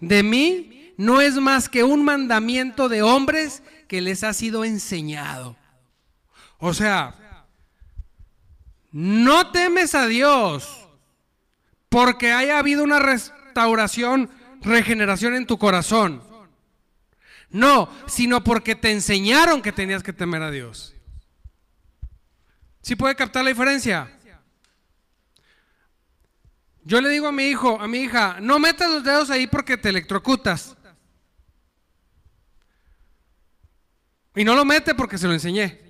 de 0.00 0.22
mí 0.22 0.94
no 0.96 1.20
es 1.20 1.36
más 1.36 1.68
que 1.68 1.84
un 1.84 2.04
mandamiento 2.04 2.88
de 2.88 3.02
hombres 3.02 3.62
que 3.86 4.00
les 4.00 4.24
ha 4.24 4.32
sido 4.32 4.64
enseñado. 4.64 5.56
O 6.58 6.74
sea, 6.74 7.14
no 8.92 9.50
temes 9.50 9.94
a 9.94 10.06
Dios 10.06 10.88
porque 11.88 12.32
haya 12.32 12.58
habido 12.58 12.82
una 12.84 12.98
restauración, 12.98 14.30
regeneración 14.62 15.34
en 15.34 15.46
tu 15.46 15.58
corazón. 15.58 16.22
No, 17.50 17.88
sino 18.06 18.42
porque 18.42 18.74
te 18.74 18.90
enseñaron 18.90 19.62
que 19.62 19.72
tenías 19.72 20.02
que 20.02 20.12
temer 20.12 20.42
a 20.42 20.50
Dios. 20.50 20.94
¿Sí 22.82 22.96
puede 22.96 23.14
captar 23.14 23.44
la 23.44 23.50
diferencia? 23.50 24.10
Yo 26.82 27.00
le 27.00 27.08
digo 27.08 27.28
a 27.28 27.32
mi 27.32 27.44
hijo, 27.44 27.80
a 27.80 27.88
mi 27.88 27.98
hija, 27.98 28.38
no 28.40 28.58
metas 28.58 28.90
los 28.90 29.04
dedos 29.04 29.30
ahí 29.30 29.46
porque 29.46 29.76
te 29.76 29.88
electrocutas. 29.88 30.76
Y 34.34 34.44
no 34.44 34.54
lo 34.54 34.64
mete 34.64 34.94
porque 34.94 35.18
se 35.18 35.26
lo 35.26 35.32
enseñé. 35.32 35.80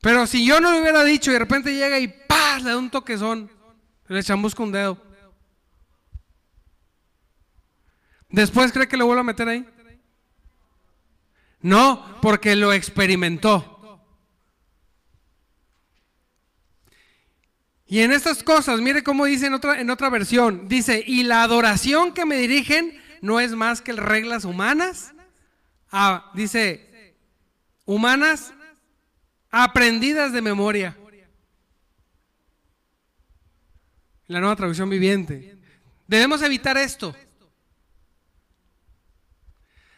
Pero 0.00 0.26
si 0.26 0.46
yo 0.46 0.60
no 0.60 0.72
le 0.72 0.80
hubiera 0.80 1.04
dicho 1.04 1.30
y 1.30 1.34
de 1.34 1.38
repente 1.38 1.74
llega 1.74 1.98
y 1.98 2.08
¡paz! 2.08 2.62
le 2.62 2.70
da 2.70 2.78
un 2.78 2.90
toquezón, 2.90 3.50
le 4.08 4.20
echamos 4.20 4.54
con 4.54 4.66
un 4.66 4.72
dedo. 4.72 5.10
¿Después 8.30 8.72
cree 8.72 8.88
que 8.88 8.96
lo 8.96 9.06
vuelvo 9.06 9.20
a 9.20 9.24
meter 9.24 9.48
ahí? 9.48 9.66
No, 11.62 12.18
porque 12.22 12.56
lo 12.56 12.72
experimentó. 12.72 13.76
Y 17.86 18.00
en 18.00 18.12
estas 18.12 18.44
cosas, 18.44 18.80
mire 18.80 19.02
cómo 19.02 19.24
dice 19.24 19.46
en 19.46 19.54
otra, 19.54 19.80
en 19.80 19.90
otra 19.90 20.08
versión, 20.10 20.68
dice, 20.68 21.02
y 21.04 21.24
la 21.24 21.42
adoración 21.42 22.14
que 22.14 22.24
me 22.24 22.36
dirigen 22.36 22.96
no 23.20 23.40
es 23.40 23.52
más 23.52 23.82
que 23.82 23.92
reglas 23.92 24.44
humanas. 24.44 25.12
Ah, 25.90 26.30
dice, 26.34 27.16
humanas 27.84 28.52
aprendidas 29.50 30.32
de 30.32 30.42
memoria. 30.42 30.96
La 34.26 34.38
nueva 34.38 34.54
traducción 34.54 34.88
viviente. 34.88 35.58
Debemos 36.06 36.42
evitar 36.42 36.76
esto. 36.76 37.14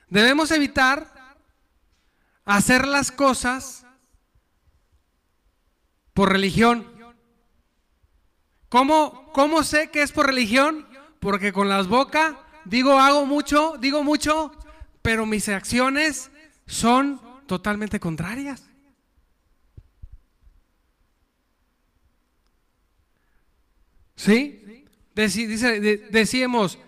Debemos 0.09 0.51
evitar 0.51 1.13
hacer 2.45 2.87
las 2.87 3.13
cosas 3.13 3.87
por 6.15 6.33
religión. 6.33 6.91
¿Cómo, 8.69 9.31
¿Cómo 9.33 9.63
sé 9.63 9.91
que 9.91 10.03
es 10.03 10.13
por 10.13 10.27
religión? 10.27 10.89
Porque 11.21 11.53
con 11.53 11.69
las 11.69 11.89
bocas 11.89 12.35
digo 12.65 12.99
hago 12.99 13.27
mucho, 13.27 13.77
digo 13.79 14.03
mucho, 14.03 14.53
pero 15.03 15.27
mis 15.27 15.49
acciones 15.49 16.31
son 16.67 17.21
totalmente 17.47 18.01
contrarias. 18.01 18.65
¿Sí? 24.17 24.87
dice, 25.15 25.81
decíamos, 26.11 26.79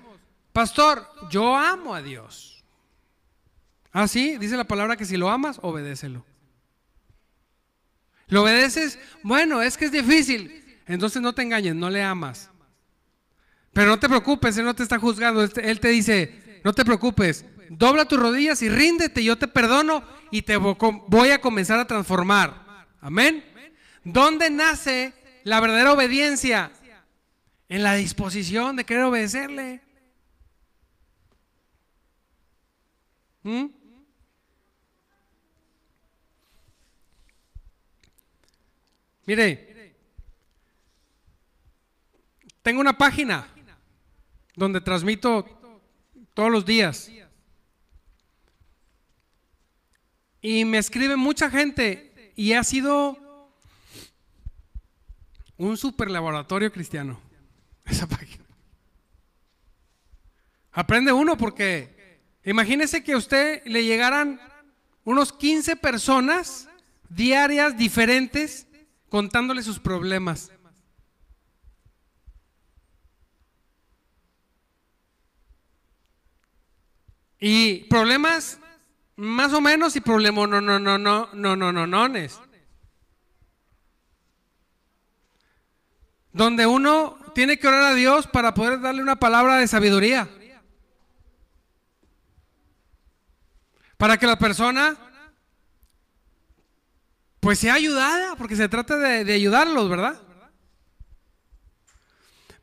pastor, 0.52 1.06
yo 1.30 1.56
amo 1.56 1.94
a 1.94 2.00
Dios. 2.00 2.64
Ah, 3.92 4.08
sí, 4.08 4.38
dice 4.38 4.56
la 4.56 4.64
palabra 4.64 4.96
que 4.96 5.04
si 5.04 5.16
lo 5.16 5.28
amas, 5.28 5.58
obedécelo. 5.60 6.24
¿Lo 8.28 8.42
obedeces? 8.42 8.98
Bueno, 9.22 9.62
es 9.62 9.76
que 9.76 9.84
es 9.86 9.92
difícil. 9.92 10.64
Entonces 10.86 11.20
no 11.20 11.34
te 11.34 11.42
engañes, 11.42 11.74
no 11.74 11.90
le 11.90 12.02
amas. 12.02 12.50
Pero 13.72 13.88
no 13.88 13.98
te 13.98 14.08
preocupes, 14.08 14.56
Él 14.56 14.64
no 14.64 14.74
te 14.74 14.82
está 14.82 14.98
juzgando. 14.98 15.42
Él 15.42 15.80
te 15.80 15.88
dice, 15.88 16.60
no 16.64 16.72
te 16.72 16.84
preocupes, 16.84 17.44
dobla 17.78 18.06
tus 18.06 18.18
rodillas 18.18 18.62
y 18.62 18.68
ríndete, 18.68 19.22
yo 19.22 19.36
te 19.36 19.48
perdono 19.48 20.04
y 20.30 20.42
te 20.42 20.56
voy 20.56 21.30
a 21.30 21.40
comenzar 21.40 21.78
a 21.78 21.86
transformar. 21.86 22.86
Amén. 23.00 23.44
¿Dónde 24.04 24.50
nace 24.50 25.12
la 25.44 25.60
verdadera 25.60 25.92
obediencia? 25.92 26.72
En 27.68 27.82
la 27.82 27.94
disposición 27.94 28.76
de 28.76 28.84
querer 28.84 29.04
obedecerle. 29.04 29.80
¿Mm? 33.42 33.66
Mire, 39.26 39.94
tengo 42.62 42.80
una 42.80 42.96
página 42.96 43.48
donde 44.54 44.80
transmito 44.80 45.44
todos 46.34 46.50
los 46.50 46.64
días. 46.64 47.10
Y 50.44 50.66
me 50.66 50.76
escribe 50.76 51.16
mucha 51.16 51.50
gente 51.50 52.32
y 52.36 52.52
ha 52.52 52.62
sido 52.62 53.16
un 55.56 55.78
super 55.78 56.10
laboratorio 56.10 56.70
cristiano 56.70 57.18
esa 57.86 58.06
página. 58.06 58.44
Aprende 60.70 61.14
uno 61.14 61.38
porque 61.38 62.20
imagínese 62.44 63.02
que 63.02 63.14
a 63.14 63.16
usted 63.16 63.62
le 63.64 63.84
llegaran 63.84 64.38
unos 65.04 65.32
15 65.32 65.76
personas 65.76 66.68
diarias 67.08 67.78
diferentes 67.78 68.66
contándole 69.08 69.62
sus 69.62 69.78
problemas. 69.78 70.52
Y 77.40 77.84
problemas 77.84 78.58
más 79.16 79.52
o 79.52 79.60
menos 79.60 79.94
y 79.94 80.00
problema 80.00 80.46
no, 80.46 80.60
no, 80.60 80.78
no, 80.78 80.98
no, 80.98 81.28
no, 81.32 81.56
no, 81.56 81.72
no, 81.72 81.86
nones. 81.86 82.40
Donde 86.32 86.66
uno 86.66 87.16
tiene 87.34 87.58
que 87.58 87.68
orar 87.68 87.84
a 87.84 87.94
Dios 87.94 88.26
para 88.26 88.54
poder 88.54 88.80
darle 88.80 89.02
una 89.02 89.16
palabra 89.16 89.56
de 89.56 89.68
sabiduría. 89.68 90.28
Para 93.96 94.18
que 94.18 94.26
la 94.26 94.38
persona 94.38 94.96
pues 97.38 97.58
sea 97.58 97.74
ayudada, 97.74 98.36
porque 98.36 98.56
se 98.56 98.68
trata 98.68 98.96
de, 98.96 99.22
de 99.22 99.34
ayudarlos, 99.34 99.88
¿verdad? 99.88 100.20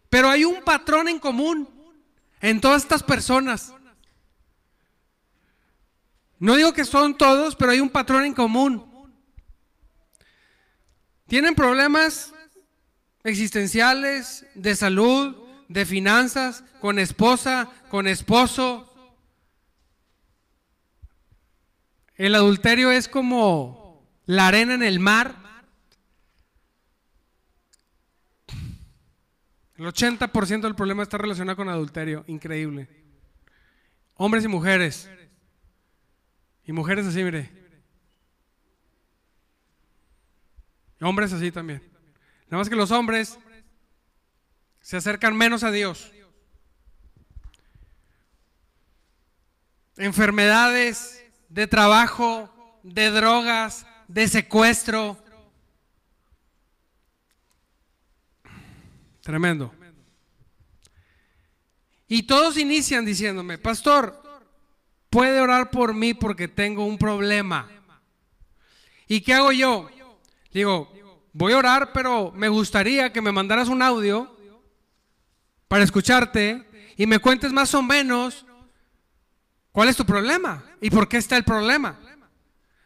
Pero 0.10 0.28
hay 0.28 0.44
un 0.44 0.62
patrón 0.64 1.08
en 1.08 1.20
común 1.20 1.70
en 2.42 2.60
todas 2.60 2.82
estas 2.82 3.04
personas. 3.04 3.74
No 6.42 6.56
digo 6.56 6.74
que 6.74 6.86
son 6.86 7.16
todos, 7.16 7.56
pero 7.56 7.72
hay 7.72 7.80
un 7.80 7.92
patrón 7.92 8.26
en 8.26 8.34
común. 8.34 8.84
Tienen 11.28 11.54
problemas 11.54 12.34
existenciales, 13.24 14.48
de 14.56 14.76
salud, 14.76 15.36
de 15.68 15.86
finanzas, 15.86 16.64
con 16.82 16.98
esposa, 16.98 17.70
con 17.92 18.08
esposo. 18.08 18.92
El 22.16 22.34
adulterio 22.34 22.92
es 22.92 23.08
como 23.08 24.04
la 24.26 24.48
arena 24.48 24.74
en 24.74 24.82
el 24.82 25.00
mar. 25.00 25.36
El 29.76 29.86
80% 29.86 30.62
del 30.62 30.74
problema 30.74 31.04
está 31.04 31.20
relacionado 31.20 31.56
con 31.56 31.70
adulterio, 31.70 32.24
increíble. 32.26 32.90
Hombres 34.16 34.44
y 34.44 34.48
mujeres. 34.48 35.08
Y 36.66 36.72
mujeres 36.72 37.06
así, 37.06 37.24
mire. 37.24 37.50
Hombres 41.02 41.34
así 41.34 41.52
también. 41.52 41.82
Nada 42.46 42.58
más 42.58 42.70
que 42.70 42.76
los 42.76 42.92
hombres 42.92 43.40
se 44.82 44.98
acercan 44.98 45.36
menos 45.36 45.64
a 45.64 45.72
Dios. 45.72 46.12
Enfermedades 49.98 51.24
de 51.50 51.68
trabajo, 51.68 52.80
de 52.84 53.10
drogas, 53.10 53.86
de 54.08 54.28
secuestro. 54.28 55.18
Tremendo. 59.22 59.74
Y 62.08 62.24
todos 62.24 62.58
inician 62.58 63.06
diciéndome, 63.06 63.58
pastor, 63.58 64.21
puede 65.12 65.42
orar 65.42 65.70
por 65.70 65.94
mí 65.94 66.16
porque 66.16 66.48
tengo 66.48 66.86
un 66.86 66.98
problema. 66.98 67.70
¿Y 69.08 69.22
qué 69.22 69.34
hago 69.36 69.52
yo? 69.52 69.90
Digo, 70.52 70.92
voy 71.34 71.54
a 71.54 71.58
orar, 71.58 71.92
pero 71.94 72.32
me 72.32 72.48
gustaría 72.48 73.12
que 73.12 73.22
me 73.22 73.32
mandaras 73.32 73.68
un 73.68 73.82
audio 73.82 74.36
para 75.68 75.84
escucharte 75.84 76.66
y 76.96 77.06
me 77.06 77.20
cuentes 77.20 77.52
más 77.52 77.76
o 77.76 77.84
menos 77.84 78.46
cuál 79.74 79.90
es 79.90 79.98
tu 79.98 80.06
problema 80.06 80.64
y 80.80 80.90
por 80.90 81.10
qué 81.10 81.18
está 81.18 81.36
el 81.36 81.44
problema. 81.44 82.00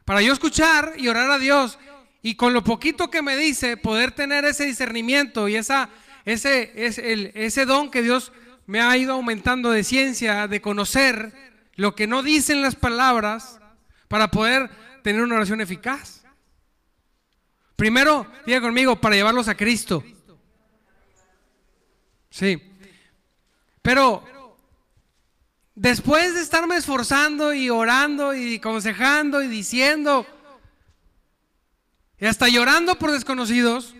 Para 0.03 0.21
yo 0.21 0.33
escuchar 0.33 0.93
y 0.97 1.07
orar 1.07 1.29
a 1.29 1.37
Dios 1.37 1.77
y 2.23 2.35
con 2.35 2.53
lo 2.53 2.63
poquito 2.63 3.11
que 3.11 3.21
me 3.21 3.37
dice 3.37 3.77
poder 3.77 4.11
tener 4.11 4.45
ese 4.45 4.65
discernimiento 4.65 5.47
y 5.47 5.57
esa, 5.57 5.89
ese, 6.25 6.71
ese, 6.75 7.31
ese 7.35 7.65
don 7.67 7.91
que 7.91 8.01
Dios 8.01 8.31
me 8.65 8.81
ha 8.81 8.97
ido 8.97 9.13
aumentando 9.13 9.69
de 9.69 9.83
ciencia, 9.83 10.47
de 10.47 10.59
conocer 10.59 11.54
lo 11.75 11.95
que 11.95 12.07
no 12.07 12.23
dicen 12.23 12.61
las 12.61 12.75
palabras 12.75 13.59
para 14.07 14.29
poder 14.29 14.69
tener 15.03 15.21
una 15.21 15.35
oración 15.35 15.61
eficaz. 15.61 16.23
Primero, 17.75 18.25
diga 18.45 18.61
conmigo, 18.61 18.95
para 18.95 19.15
llevarlos 19.15 19.47
a 19.47 19.55
Cristo. 19.55 20.03
Sí. 22.29 22.61
Pero 23.81 24.23
después 25.75 26.33
de 26.33 26.41
estarme 26.41 26.77
esforzando 26.77 27.53
y 27.53 27.69
orando 27.69 28.33
y 28.33 28.55
aconsejando 28.55 29.43
y 29.43 29.47
diciendo 29.47 30.25
y 32.19 32.25
hasta 32.25 32.47
llorando 32.47 32.97
por 32.97 33.11
desconocidos, 33.11 33.93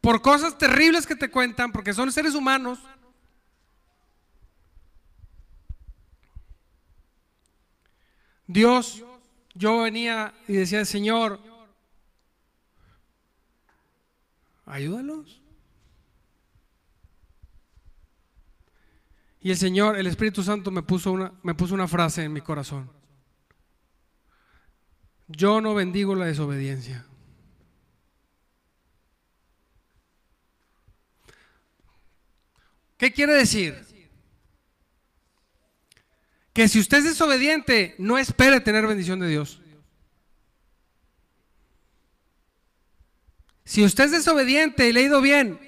por 0.00 0.22
cosas 0.22 0.58
terribles 0.58 1.06
que 1.06 1.16
te 1.16 1.30
cuentan, 1.30 1.72
porque 1.72 1.94
son 1.94 2.12
seres 2.12 2.34
humanos, 2.34 2.78
Dios, 8.52 9.04
yo 9.54 9.82
venía 9.82 10.34
y 10.48 10.54
decía, 10.54 10.84
Señor, 10.84 11.38
ayúdalos. 14.66 15.40
Y 19.40 19.52
el 19.52 19.56
Señor, 19.56 19.96
el 19.96 20.08
Espíritu 20.08 20.42
Santo 20.42 20.72
me 20.72 20.82
puso 20.82 21.12
una, 21.12 21.32
me 21.44 21.54
puso 21.54 21.74
una 21.74 21.86
frase 21.86 22.24
en 22.24 22.32
mi 22.32 22.40
corazón. 22.40 22.90
Yo 25.28 25.60
no 25.60 25.72
bendigo 25.74 26.16
la 26.16 26.24
desobediencia. 26.24 27.06
¿Qué 32.96 33.12
quiere 33.12 33.34
decir? 33.34 33.89
Que 36.60 36.68
si 36.68 36.78
usted 36.78 36.98
es 36.98 37.04
desobediente, 37.04 37.94
no 37.96 38.18
espere 38.18 38.60
tener 38.60 38.86
bendición 38.86 39.18
de 39.18 39.28
Dios. 39.28 39.62
Si 43.64 43.82
usted 43.82 44.04
es 44.04 44.10
desobediente 44.10 44.86
y 44.86 44.92
le 44.92 45.00
ha 45.00 45.04
ido 45.04 45.22
bien, 45.22 45.58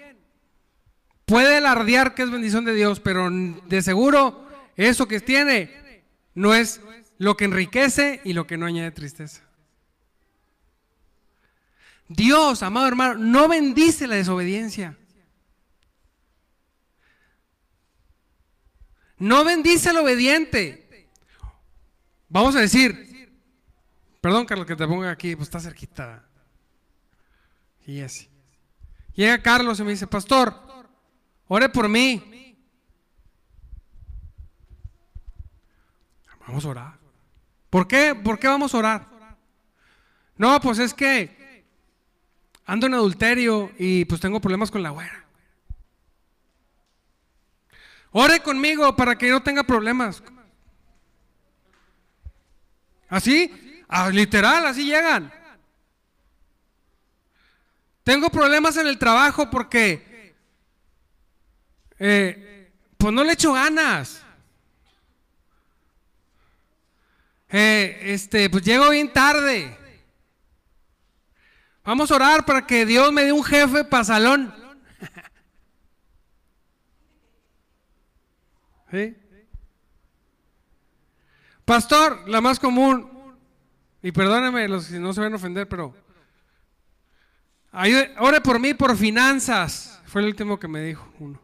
puede 1.25 1.57
alardear 1.57 2.15
que 2.15 2.25
es 2.25 2.31
bendición 2.31 2.67
de 2.67 2.75
Dios, 2.75 3.01
pero 3.01 3.31
de 3.31 3.81
seguro 3.81 4.47
eso 4.77 5.09
que 5.09 5.21
tiene 5.21 6.05
no 6.35 6.53
es 6.53 6.83
lo 7.17 7.39
que 7.39 7.47
enriquece 7.47 8.21
y 8.23 8.35
lo 8.35 8.47
que 8.47 8.59
no 8.59 8.67
añade 8.67 8.91
tristeza. 8.91 9.41
Dios, 12.07 12.63
amado 12.63 12.87
hermano, 12.87 13.15
no 13.15 13.49
bendice 13.49 14.07
la 14.07 14.17
desobediencia. 14.17 14.99
No 19.17 19.43
bendice 19.43 19.89
al 19.89 19.97
obediente. 19.97 20.82
Vamos 22.33 22.57
a 22.57 22.61
decir, 22.61 23.31
perdón 24.23 24.47
Carlos 24.47 24.67
que 24.67 24.75
te 24.75 24.89
ponga 24.89 25.11
aquí, 25.11 25.37
pues 25.37 25.49
está 25.49 25.61
cerquita. 25.61 26.25
Y 27.87 28.01
así. 28.01 28.27
Llega 29.13 29.43
Carlos 29.43 29.79
y 29.79 29.83
me 29.83 29.91
dice, 29.91 30.07
pastor, 30.07 30.59
ore 31.47 31.69
por 31.69 31.91
mí. 31.91 32.57
Vamos 36.47 36.65
a 36.65 36.69
orar. 36.69 36.99
¿Por 37.69 37.87
qué? 37.87 38.15
¿Por 38.15 38.39
qué 38.39 38.49
vamos 38.49 38.75
a 38.75 38.79
orar? 38.79 39.09
No, 40.39 40.59
pues 40.59 40.79
es 40.79 40.95
que 40.95 41.67
ando 42.65 42.87
en 42.87 42.95
adulterio 42.95 43.71
y 43.79 44.07
pues 44.07 44.23
tengo 44.23 44.41
problemas 44.41 44.71
con 44.71 44.83
la 44.83 44.89
güera. 44.89 45.27
Ore 48.11 48.41
conmigo 48.41 48.97
para 48.97 49.19
que 49.19 49.29
no 49.29 49.43
tenga 49.43 49.65
problemas. 49.65 50.23
Así, 53.13 53.53
ah, 53.89 54.09
literal, 54.09 54.65
así 54.65 54.87
llegan. 54.87 55.31
Tengo 58.03 58.31
problemas 58.31 58.79
en 58.79 58.87
el 58.87 58.99
trabajo 58.99 59.51
porque, 59.51 60.35
eh, 61.99 62.73
pues 62.97 63.13
no 63.13 63.23
le 63.23 63.35
echo 63.35 63.53
ganas. 63.53 64.25
Eh, 67.51 68.01
este, 68.15 68.49
pues 68.49 68.65
llego 68.65 68.89
bien 68.89 69.13
tarde. 69.13 69.77
Vamos 71.85 72.11
a 72.11 72.15
orar 72.15 72.47
para 72.47 72.67
que 72.67 72.87
Dios 72.87 73.13
me 73.13 73.25
dé 73.25 73.33
un 73.33 73.45
jefe 73.45 73.85
para 73.85 74.05
salón. 74.05 74.55
Pastor, 81.65 82.29
la 82.29 82.41
más 82.41 82.59
común, 82.59 83.11
y 84.03 84.13
perdónenme 84.13 84.69
los 84.69 84.87
que 84.87 84.99
no 84.99 85.13
se 85.13 85.21
van 85.21 85.33
a 85.33 85.37
ofender, 85.37 85.69
pero 85.69 85.95
ore 88.19 88.41
por 88.41 88.59
mí 88.59 88.75
por 88.75 88.97
finanzas. 88.97 90.01
Fue 90.07 90.21
el 90.21 90.29
último 90.29 90.59
que 90.59 90.69
me 90.69 90.83
dijo 90.83 91.11
uno. 91.19 91.41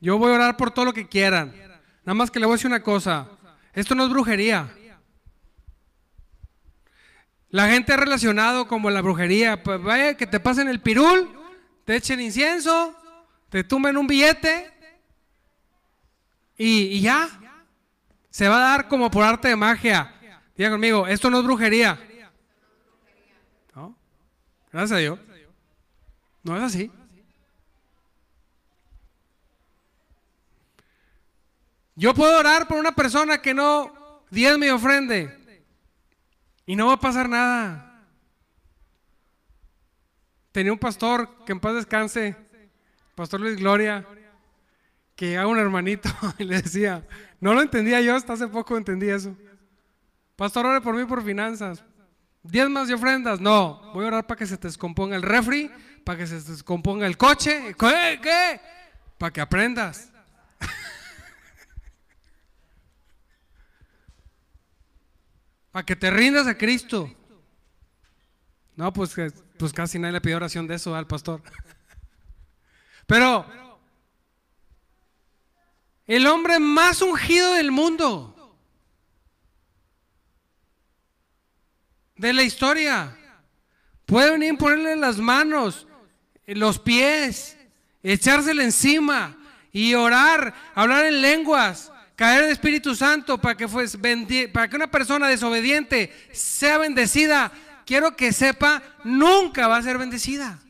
Yo 0.00 0.18
voy 0.18 0.32
a 0.32 0.34
orar 0.34 0.56
por 0.56 0.70
todo 0.72 0.86
lo 0.86 0.92
que 0.92 1.06
quieran. 1.06 1.54
Nada 2.04 2.14
más 2.14 2.30
que 2.30 2.40
le 2.40 2.46
voy 2.46 2.54
a 2.54 2.56
decir 2.56 2.66
una 2.66 2.82
cosa. 2.82 3.28
Esto 3.72 3.94
no 3.94 4.04
es 4.04 4.10
brujería. 4.10 4.74
La 7.50 7.68
gente 7.68 7.92
ha 7.92 7.96
relacionado 7.96 8.66
como 8.66 8.90
la 8.90 9.00
brujería. 9.00 9.62
Pues 9.62 9.80
vaya 9.80 10.16
que 10.16 10.26
te 10.26 10.40
pasen 10.40 10.68
el 10.68 10.80
pirul, 10.80 11.30
te 11.84 11.94
echen 11.94 12.20
incienso, 12.20 12.96
te 13.50 13.62
tumben 13.62 13.96
un 13.96 14.06
billete 14.06 14.72
y, 16.56 17.00
ya. 17.00 17.28
Se 18.32 18.48
va 18.48 18.56
a 18.56 18.70
dar 18.70 18.88
como 18.88 19.10
por 19.10 19.24
arte 19.24 19.48
de 19.48 19.56
magia. 19.56 20.10
Diga 20.56 20.70
conmigo, 20.70 21.06
esto 21.06 21.28
no 21.28 21.38
es 21.38 21.44
brujería. 21.44 21.98
¿No? 23.74 23.94
Gracias 24.72 24.96
a 24.96 25.00
Dios. 25.00 25.18
No 26.42 26.56
es 26.56 26.62
así. 26.62 26.90
Yo 31.94 32.14
puedo 32.14 32.38
orar 32.38 32.66
por 32.66 32.78
una 32.78 32.92
persona 32.92 33.42
que 33.42 33.52
no 33.52 34.24
Dios 34.30 34.58
me 34.58 34.72
ofrende 34.72 35.62
y 36.64 36.74
no 36.74 36.86
va 36.86 36.94
a 36.94 37.00
pasar 37.00 37.28
nada. 37.28 38.02
Tenía 40.52 40.72
un 40.72 40.78
pastor 40.78 41.44
que 41.44 41.52
en 41.52 41.60
paz 41.60 41.74
descanse, 41.74 42.34
Pastor 43.14 43.40
Luis 43.40 43.58
Gloria, 43.58 44.06
que 45.14 45.28
llegaba 45.28 45.48
un 45.48 45.58
hermanito 45.58 46.08
y 46.38 46.44
le 46.44 46.62
decía, 46.62 47.06
no 47.42 47.52
lo 47.54 47.60
entendía 47.60 48.00
yo, 48.00 48.14
hasta 48.14 48.32
hace 48.34 48.46
poco 48.46 48.76
entendí 48.76 49.08
eso. 49.08 49.36
Pastor, 50.36 50.64
ore 50.64 50.80
por 50.80 50.94
mí 50.94 51.04
por 51.04 51.24
finanzas. 51.24 51.82
¿Diez 52.44 52.70
más 52.70 52.86
de 52.86 52.94
ofrendas? 52.94 53.40
No, 53.40 53.90
voy 53.92 54.04
a 54.04 54.08
orar 54.08 54.28
para 54.28 54.38
que 54.38 54.46
se 54.46 54.56
te 54.56 54.68
descomponga 54.68 55.16
el 55.16 55.22
refri, 55.22 55.68
para 56.04 56.18
que 56.18 56.28
se 56.28 56.40
te 56.40 56.52
descomponga 56.52 57.04
el 57.04 57.16
coche. 57.16 57.74
¿Qué? 57.76 58.20
¿Qué? 58.22 58.60
Para 59.18 59.32
que 59.32 59.40
aprendas. 59.40 60.12
para 65.72 65.84
que 65.84 65.96
te 65.96 66.12
rindas 66.12 66.46
a 66.46 66.56
Cristo. 66.56 67.12
No, 68.76 68.92
pues, 68.92 69.16
pues 69.58 69.72
casi 69.72 69.98
nadie 69.98 70.12
le 70.12 70.20
pidió 70.20 70.36
oración 70.36 70.68
de 70.68 70.76
eso 70.76 70.94
al 70.94 71.08
pastor. 71.08 71.42
Pero 73.08 73.71
el 76.06 76.26
hombre 76.26 76.58
más 76.58 77.02
ungido 77.02 77.54
del 77.54 77.70
mundo, 77.70 78.56
de 82.16 82.32
la 82.32 82.42
historia. 82.42 83.16
Puede 84.06 84.32
venir 84.32 84.58
ponerle 84.58 84.96
las 84.96 85.18
manos, 85.18 85.86
los 86.46 86.78
pies, 86.78 87.56
echársele 88.02 88.64
encima 88.64 89.36
y 89.72 89.94
orar, 89.94 90.54
hablar 90.74 91.06
en 91.06 91.22
lenguas, 91.22 91.90
caer 92.14 92.44
el 92.44 92.50
Espíritu 92.50 92.94
Santo 92.94 93.38
para 93.38 93.56
que, 93.56 94.48
para 94.52 94.68
que 94.68 94.76
una 94.76 94.90
persona 94.90 95.28
desobediente 95.28 96.12
sea 96.32 96.78
bendecida. 96.78 97.50
Quiero 97.86 98.14
que 98.16 98.32
sepa, 98.32 98.82
nunca 99.04 99.66
va 99.66 99.78
a 99.78 99.82
ser 99.82 99.98
bendecida. 99.98 100.60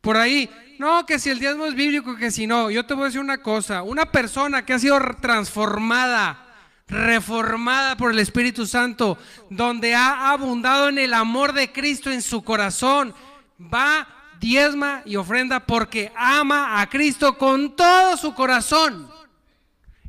Por 0.00 0.16
ahí, 0.16 0.48
no, 0.80 1.04
que 1.04 1.18
si 1.18 1.28
el 1.28 1.38
diezmo 1.38 1.66
es 1.66 1.74
bíblico, 1.74 2.16
que 2.16 2.30
si 2.30 2.46
no. 2.46 2.70
Yo 2.70 2.86
te 2.86 2.94
voy 2.94 3.02
a 3.02 3.06
decir 3.08 3.20
una 3.20 3.42
cosa. 3.42 3.82
Una 3.82 4.06
persona 4.06 4.64
que 4.64 4.72
ha 4.72 4.78
sido 4.78 4.98
transformada, 5.20 6.54
reformada 6.88 7.98
por 7.98 8.12
el 8.12 8.18
Espíritu 8.18 8.66
Santo, 8.66 9.18
donde 9.50 9.94
ha 9.94 10.30
abundado 10.30 10.88
en 10.88 10.96
el 10.96 11.12
amor 11.12 11.52
de 11.52 11.70
Cristo 11.70 12.10
en 12.10 12.22
su 12.22 12.42
corazón, 12.42 13.14
va, 13.60 14.08
diezma 14.40 15.02
y 15.04 15.16
ofrenda 15.16 15.60
porque 15.60 16.10
ama 16.16 16.80
a 16.80 16.88
Cristo 16.88 17.36
con 17.36 17.76
todo 17.76 18.16
su 18.16 18.32
corazón. 18.32 19.06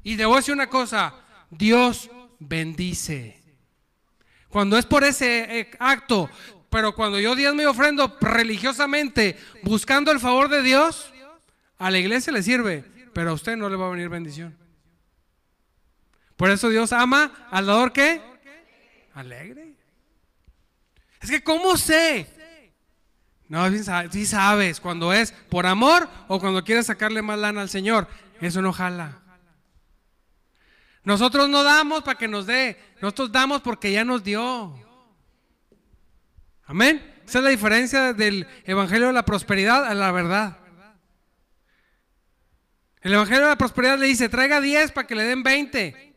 Y 0.03 0.15
debo 0.15 0.38
decir 0.38 0.53
una 0.53 0.67
cosa, 0.67 1.13
Dios 1.49 2.10
bendice. 2.39 3.43
Cuando 4.47 4.77
es 4.77 4.86
por 4.86 5.03
ese 5.03 5.60
eh, 5.60 5.71
acto, 5.79 6.29
pero 6.71 6.95
cuando 6.95 7.19
yo 7.19 7.36
diezmo 7.36 7.62
y 7.62 7.65
ofrendo 7.65 8.17
religiosamente, 8.21 9.38
buscando 9.62 10.10
el 10.10 10.21
favor 10.21 10.47
de 10.49 10.63
Dios, 10.63 11.13
A 11.77 11.89
la 11.89 11.97
iglesia 11.97 12.31
le 12.31 12.43
sirve, 12.43 12.86
pero 13.12 13.31
a 13.31 13.34
usted 13.34 13.57
no 13.57 13.67
le 13.67 13.75
va 13.75 13.88
a 13.88 13.89
venir 13.89 14.07
bendición. 14.07 14.55
Por 16.38 16.51
eso 16.51 16.69
Dios 16.69 16.93
ama 16.93 17.47
al 17.49 17.65
dador 17.65 17.91
que 17.91 18.21
alegre. 19.15 19.75
Es 21.21 21.31
que 21.31 21.43
¿cómo 21.43 21.75
sé? 21.75 22.27
No, 23.47 23.67
si 24.12 24.25
sabes 24.27 24.79
cuando 24.79 25.12
es 25.12 25.31
por 25.49 25.65
amor 25.65 26.07
o 26.27 26.39
cuando 26.39 26.63
quieres 26.63 26.86
sacarle 26.86 27.23
más 27.23 27.39
lana 27.39 27.62
al 27.62 27.69
Señor. 27.69 28.07
Eso 28.39 28.62
no 28.62 28.71
jala. 28.71 29.19
Nosotros 31.03 31.49
no 31.49 31.63
damos 31.63 32.03
para 32.03 32.17
que 32.17 32.27
nos 32.27 32.45
dé, 32.45 32.79
nosotros 33.01 33.31
damos 33.31 33.62
porque 33.62 33.91
ya 33.91 34.05
nos 34.05 34.23
dio. 34.23 34.90
Amén. 36.71 37.03
Esa 37.27 37.39
es 37.39 37.43
la 37.43 37.49
diferencia 37.49 38.13
del 38.13 38.47
Evangelio 38.63 39.07
de 39.07 39.13
la 39.13 39.25
Prosperidad 39.25 39.86
a 39.86 39.93
la 39.93 40.10
verdad. 40.13 40.57
El 43.01 43.12
Evangelio 43.12 43.41
de 43.41 43.49
la 43.49 43.57
Prosperidad 43.57 43.99
le 43.99 44.05
dice, 44.05 44.29
traiga 44.29 44.62
10 44.62 44.93
para 44.93 45.05
que 45.05 45.15
le 45.15 45.23
den 45.23 45.43
20. 45.43 46.15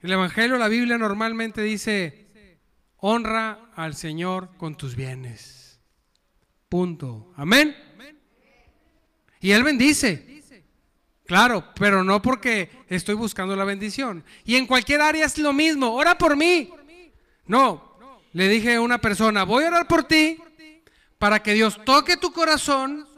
El 0.00 0.10
Evangelio, 0.10 0.56
la 0.56 0.68
Biblia 0.68 0.96
normalmente 0.96 1.60
dice, 1.60 2.58
honra 2.96 3.70
al 3.76 3.94
Señor 3.94 4.56
con 4.56 4.74
tus 4.74 4.96
bienes. 4.96 5.80
Punto. 6.70 7.34
Amén. 7.36 7.76
Y 9.38 9.50
Él 9.50 9.64
bendice. 9.64 10.31
Claro, 11.32 11.64
pero 11.76 12.04
no 12.04 12.20
porque 12.20 12.68
estoy 12.90 13.14
buscando 13.14 13.56
la 13.56 13.64
bendición. 13.64 14.22
Y 14.44 14.56
en 14.56 14.66
cualquier 14.66 15.00
área 15.00 15.24
es 15.24 15.38
lo 15.38 15.54
mismo. 15.54 15.94
Ora 15.94 16.18
por 16.18 16.36
mí. 16.36 16.70
No, 17.46 17.96
le 18.34 18.50
dije 18.50 18.74
a 18.74 18.82
una 18.82 19.00
persona, 19.00 19.42
voy 19.44 19.64
a 19.64 19.68
orar 19.68 19.88
por 19.88 20.04
ti 20.04 20.36
para 21.16 21.42
que 21.42 21.54
Dios 21.54 21.80
toque 21.86 22.18
tu 22.18 22.34
corazón, 22.34 23.08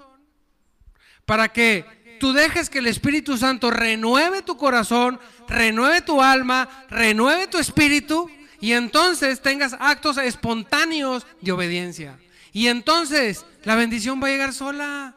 para 1.25 1.49
que 1.49 2.17
tú 2.21 2.33
dejes 2.33 2.71
que 2.71 2.79
el 2.79 2.87
Espíritu 2.87 3.37
Santo 3.37 3.73
renueve 3.73 4.43
tu 4.43 4.57
corazón, 4.57 5.19
renueve 5.49 6.01
tu 6.01 6.23
alma, 6.23 6.69
renueve 6.91 7.49
tu 7.49 7.59
espíritu 7.59 8.31
y 8.61 8.75
entonces 8.75 9.43
tengas 9.43 9.75
actos 9.81 10.19
espontáneos 10.19 11.27
de 11.41 11.51
obediencia. 11.51 12.17
Y 12.53 12.69
entonces 12.69 13.45
la 13.65 13.75
bendición 13.75 14.23
va 14.23 14.29
a 14.29 14.31
llegar 14.31 14.53
sola. 14.53 15.17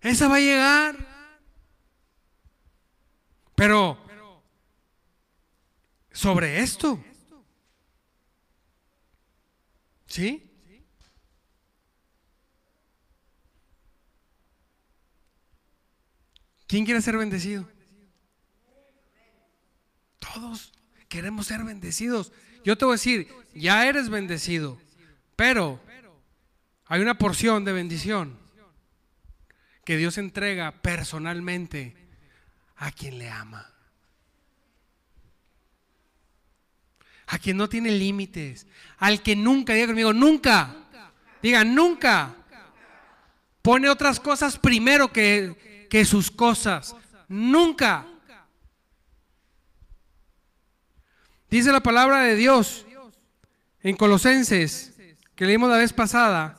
Esa 0.00 0.28
va 0.28 0.36
a 0.36 0.40
llegar. 0.40 0.96
Pero 3.54 3.98
sobre 6.12 6.60
esto. 6.60 7.02
¿Sí? 10.06 10.44
¿Quién 16.66 16.84
quiere 16.84 17.00
ser 17.00 17.16
bendecido? 17.16 17.68
Todos 20.18 20.72
queremos 21.08 21.46
ser 21.46 21.64
bendecidos. 21.64 22.32
Yo 22.64 22.76
te 22.76 22.84
voy 22.84 22.92
a 22.92 22.96
decir, 22.96 23.28
ya 23.54 23.88
eres 23.88 24.10
bendecido, 24.10 24.78
pero 25.34 25.80
hay 26.84 27.00
una 27.00 27.16
porción 27.16 27.64
de 27.64 27.72
bendición 27.72 28.38
que 29.88 29.96
Dios 29.96 30.18
entrega 30.18 30.70
personalmente 30.70 31.96
a 32.76 32.92
quien 32.92 33.18
le 33.18 33.30
ama. 33.30 33.72
A 37.26 37.38
quien 37.38 37.56
no 37.56 37.70
tiene 37.70 37.90
límites. 37.92 38.66
Al 38.98 39.22
que 39.22 39.34
nunca, 39.34 39.72
diga 39.72 39.86
conmigo, 39.86 40.12
nunca. 40.12 40.76
Diga, 41.40 41.64
nunca. 41.64 42.36
Pone 43.62 43.88
otras 43.88 44.20
cosas 44.20 44.58
primero 44.58 45.10
que, 45.10 45.86
que 45.88 46.04
sus 46.04 46.30
cosas. 46.30 46.94
Nunca. 47.26 48.06
Dice 51.48 51.72
la 51.72 51.80
palabra 51.80 52.24
de 52.24 52.36
Dios 52.36 52.84
en 53.80 53.96
Colosenses, 53.96 54.92
que 55.34 55.46
leímos 55.46 55.70
la 55.70 55.78
vez 55.78 55.94
pasada. 55.94 56.58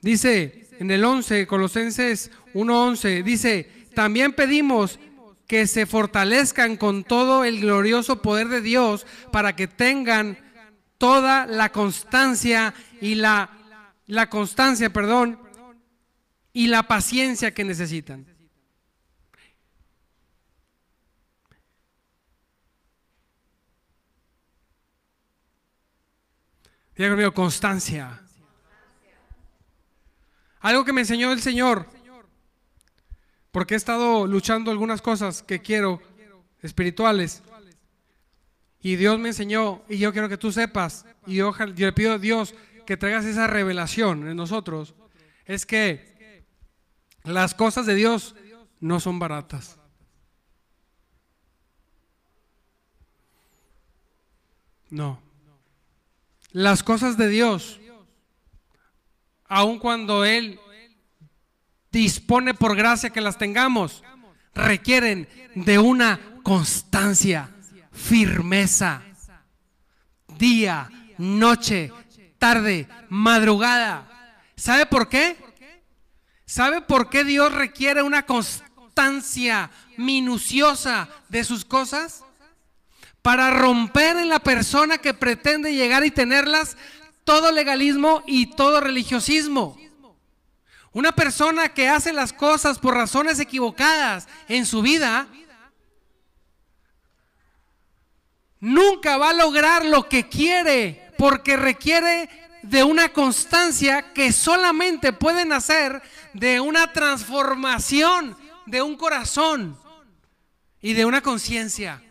Dice, 0.00 0.63
en 0.78 0.90
el 0.90 1.04
11, 1.04 1.46
Colosenses 1.46 2.30
1:11, 2.54 3.22
dice, 3.22 3.70
también 3.94 4.32
pedimos 4.32 4.98
que 5.46 5.66
se 5.66 5.86
fortalezcan 5.86 6.76
con 6.76 7.04
todo 7.04 7.44
el 7.44 7.60
glorioso 7.60 8.22
poder 8.22 8.48
de 8.48 8.60
Dios 8.60 9.06
para 9.30 9.54
que 9.54 9.68
tengan 9.68 10.38
toda 10.98 11.46
la 11.46 11.70
constancia 11.70 12.74
y 13.00 13.14
la, 13.14 13.50
la 14.06 14.30
constancia, 14.30 14.90
perdón, 14.92 15.38
y 16.52 16.68
la 16.68 16.84
paciencia 16.84 17.52
que 17.52 17.64
necesitan. 17.64 18.26
Diga 26.96 27.10
conmigo, 27.10 27.34
constancia. 27.34 28.23
Algo 30.64 30.86
que 30.86 30.94
me 30.94 31.02
enseñó 31.02 31.30
el 31.30 31.42
Señor, 31.42 31.86
porque 33.50 33.74
he 33.74 33.76
estado 33.76 34.26
luchando 34.26 34.70
algunas 34.70 35.02
cosas 35.02 35.42
que 35.42 35.60
quiero, 35.60 36.00
espirituales. 36.62 37.42
Y 38.80 38.96
Dios 38.96 39.18
me 39.18 39.28
enseñó, 39.28 39.82
y 39.90 39.98
yo 39.98 40.10
quiero 40.12 40.30
que 40.30 40.38
tú 40.38 40.52
sepas, 40.52 41.04
y 41.26 41.34
yo, 41.34 41.54
le 41.76 41.92
pido 41.92 42.14
a 42.14 42.18
Dios 42.18 42.54
que 42.86 42.96
traigas 42.96 43.26
esa 43.26 43.46
revelación 43.46 44.26
en 44.26 44.38
nosotros, 44.38 44.94
es 45.44 45.66
que 45.66 46.46
las 47.24 47.54
cosas 47.54 47.84
de 47.84 47.94
Dios 47.94 48.34
no 48.80 49.00
son 49.00 49.18
baratas. 49.18 49.78
No. 54.88 55.20
Las 56.52 56.82
cosas 56.82 57.18
de 57.18 57.28
Dios 57.28 57.80
aun 59.54 59.78
cuando 59.78 60.24
Él 60.24 60.58
dispone 61.92 62.54
por 62.54 62.74
gracia 62.74 63.10
que 63.10 63.20
las 63.20 63.38
tengamos, 63.38 64.02
requieren 64.52 65.28
de 65.54 65.78
una 65.78 66.18
constancia, 66.42 67.50
firmeza, 67.92 69.02
día, 70.38 70.90
noche, 71.18 71.92
tarde, 72.36 72.88
madrugada. 73.08 74.42
¿Sabe 74.56 74.86
por 74.86 75.08
qué? 75.08 75.36
¿Sabe 76.44 76.80
por 76.80 77.08
qué 77.08 77.22
Dios 77.22 77.54
requiere 77.54 78.02
una 78.02 78.26
constancia 78.26 79.70
minuciosa 79.96 81.08
de 81.28 81.44
sus 81.44 81.64
cosas? 81.64 82.24
Para 83.22 83.52
romper 83.52 84.16
en 84.16 84.28
la 84.28 84.40
persona 84.40 84.98
que 84.98 85.14
pretende 85.14 85.76
llegar 85.76 86.04
y 86.04 86.10
tenerlas 86.10 86.76
todo 87.24 87.50
legalismo 87.50 88.22
y 88.26 88.46
todo 88.46 88.80
religiosismo. 88.80 89.76
Una 90.92 91.12
persona 91.12 91.70
que 91.74 91.88
hace 91.88 92.12
las 92.12 92.32
cosas 92.32 92.78
por 92.78 92.94
razones 92.94 93.40
equivocadas 93.40 94.28
en 94.46 94.64
su 94.64 94.80
vida, 94.80 95.26
nunca 98.60 99.16
va 99.16 99.30
a 99.30 99.34
lograr 99.34 99.84
lo 99.84 100.08
que 100.08 100.28
quiere 100.28 101.12
porque 101.18 101.56
requiere 101.56 102.28
de 102.62 102.84
una 102.84 103.10
constancia 103.12 104.12
que 104.12 104.32
solamente 104.32 105.12
pueden 105.12 105.52
hacer 105.52 106.00
de 106.32 106.60
una 106.60 106.92
transformación 106.92 108.36
de 108.66 108.80
un 108.80 108.96
corazón 108.96 109.78
y 110.80 110.92
de 110.94 111.04
una 111.04 111.20
conciencia. 111.20 112.02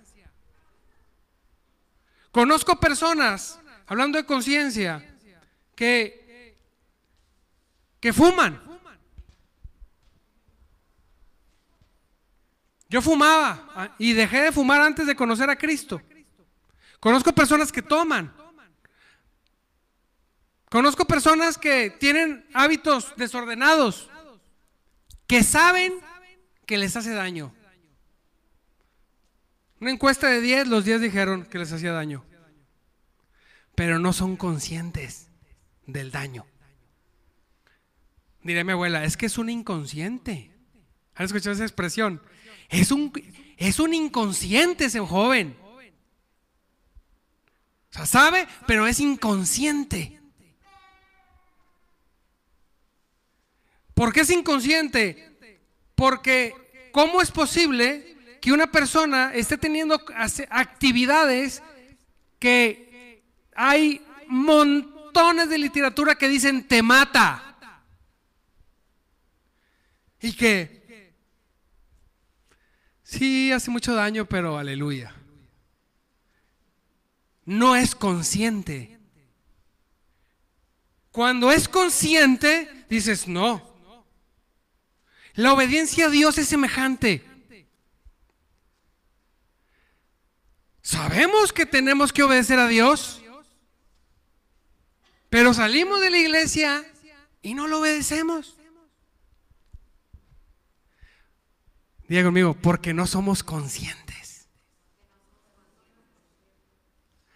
Conozco 2.32 2.80
personas 2.80 3.60
hablando 3.88 4.18
de 4.18 4.26
conciencia, 4.26 5.04
que, 5.76 6.58
que 8.00 8.14
fuman. 8.14 8.62
Yo 12.90 13.02
fumaba 13.02 13.72
ah, 13.76 13.96
y 13.98 14.14
dejé 14.14 14.42
de 14.42 14.52
fumar 14.52 14.82
antes 14.82 15.08
de 15.08 15.16
conocer 15.16 15.50
a 15.50 15.56
Cristo. 15.56 16.02
Conozco 17.00 17.34
personas 17.34 17.72
que 17.72 17.82
toman. 17.82 18.34
Conozco 20.70 21.06
personas 21.06 21.58
que 21.58 21.92
tienen 21.92 22.48
hábitos 22.54 23.14
desordenados, 23.16 24.10
que 25.28 25.44
saben 25.44 26.00
que 26.66 26.78
les 26.78 26.96
hace 26.96 27.12
daño. 27.12 27.54
Una 29.80 29.92
encuesta 29.92 30.28
de 30.28 30.42
10, 30.42 30.68
los 30.68 30.86
10 30.86 31.02
dijeron 31.02 31.46
que 31.46 31.60
les 31.60 31.72
hacía 31.72 31.92
daño 31.92 32.24
pero 33.76 34.00
no 34.00 34.14
son 34.14 34.36
conscientes 34.36 35.28
del 35.86 36.12
daño. 36.12 36.46
Diré 38.42 38.64
mi 38.64 38.74
abuela, 38.74 39.04
es 39.04 39.18
que 39.18 39.26
es 39.26 39.38
un 39.38 39.50
inconsciente. 39.50 40.52
¿Has 41.16 41.26
escuchado 41.26 41.54
esa 41.54 41.64
expresión? 41.64 42.22
Es 42.70 42.92
un, 42.92 43.12
es 43.58 43.80
un 43.80 43.94
inconsciente 43.94 44.86
ese 44.86 45.00
joven. 45.00 45.56
O 47.92 47.96
sea, 47.96 48.06
sabe, 48.06 48.48
pero 48.66 48.88
es 48.88 49.00
inconsciente. 49.00 50.20
¿Por 53.94 54.12
qué 54.12 54.22
es 54.22 54.30
inconsciente? 54.32 55.38
Porque 55.96 56.56
¿cómo 56.92 57.22
es 57.22 57.32
posible 57.32 58.18
que 58.42 58.52
una 58.52 58.72
persona 58.72 59.34
esté 59.34 59.58
teniendo 59.58 60.02
actividades 60.50 61.62
que 62.40 62.83
hay 63.56 64.06
montones 64.28 65.50
de 65.50 65.58
literatura 65.58 66.16
que 66.16 66.28
dicen 66.28 66.68
te 66.68 66.82
mata? 66.82 67.58
Y 70.22 70.34
que 70.34 71.14
sí 73.04 73.52
hace 73.52 73.70
mucho 73.70 73.94
daño, 73.94 74.26
pero 74.26 74.58
aleluya. 74.58 75.14
No 77.46 77.76
es 77.76 77.94
consciente. 77.94 79.00
Cuando 81.12 81.52
es 81.52 81.68
consciente, 81.68 82.86
dices, 82.90 83.28
no, 83.28 83.74
la 85.36 85.54
obediencia 85.54 86.06
a 86.06 86.10
Dios 86.10 86.38
es 86.38 86.48
semejante. 86.48 87.24
Sabemos 90.82 91.54
que 91.54 91.66
tenemos 91.66 92.12
que 92.14 92.24
obedecer 92.24 92.60
a 92.60 92.68
Dios, 92.68 93.23
pero 95.34 95.52
salimos 95.52 96.00
de 96.00 96.12
la 96.12 96.20
iglesia 96.20 96.86
y 97.42 97.56
no 97.56 97.68
lo 97.68 97.80
obedecemos. 97.80 98.56
Diga 102.08 102.24
conmigo, 102.24 102.54
porque 102.54 102.94
no 102.94 103.08
somos 103.08 103.42
conscientes. 103.42 104.48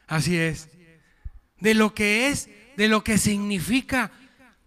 Así 0.06 0.38
es. 0.38 0.70
De 1.60 1.74
lo 1.74 1.96
que 1.96 2.30
es, 2.30 2.50
de 2.76 2.88
lo 2.88 3.04
que 3.04 3.18
significa. 3.18 4.12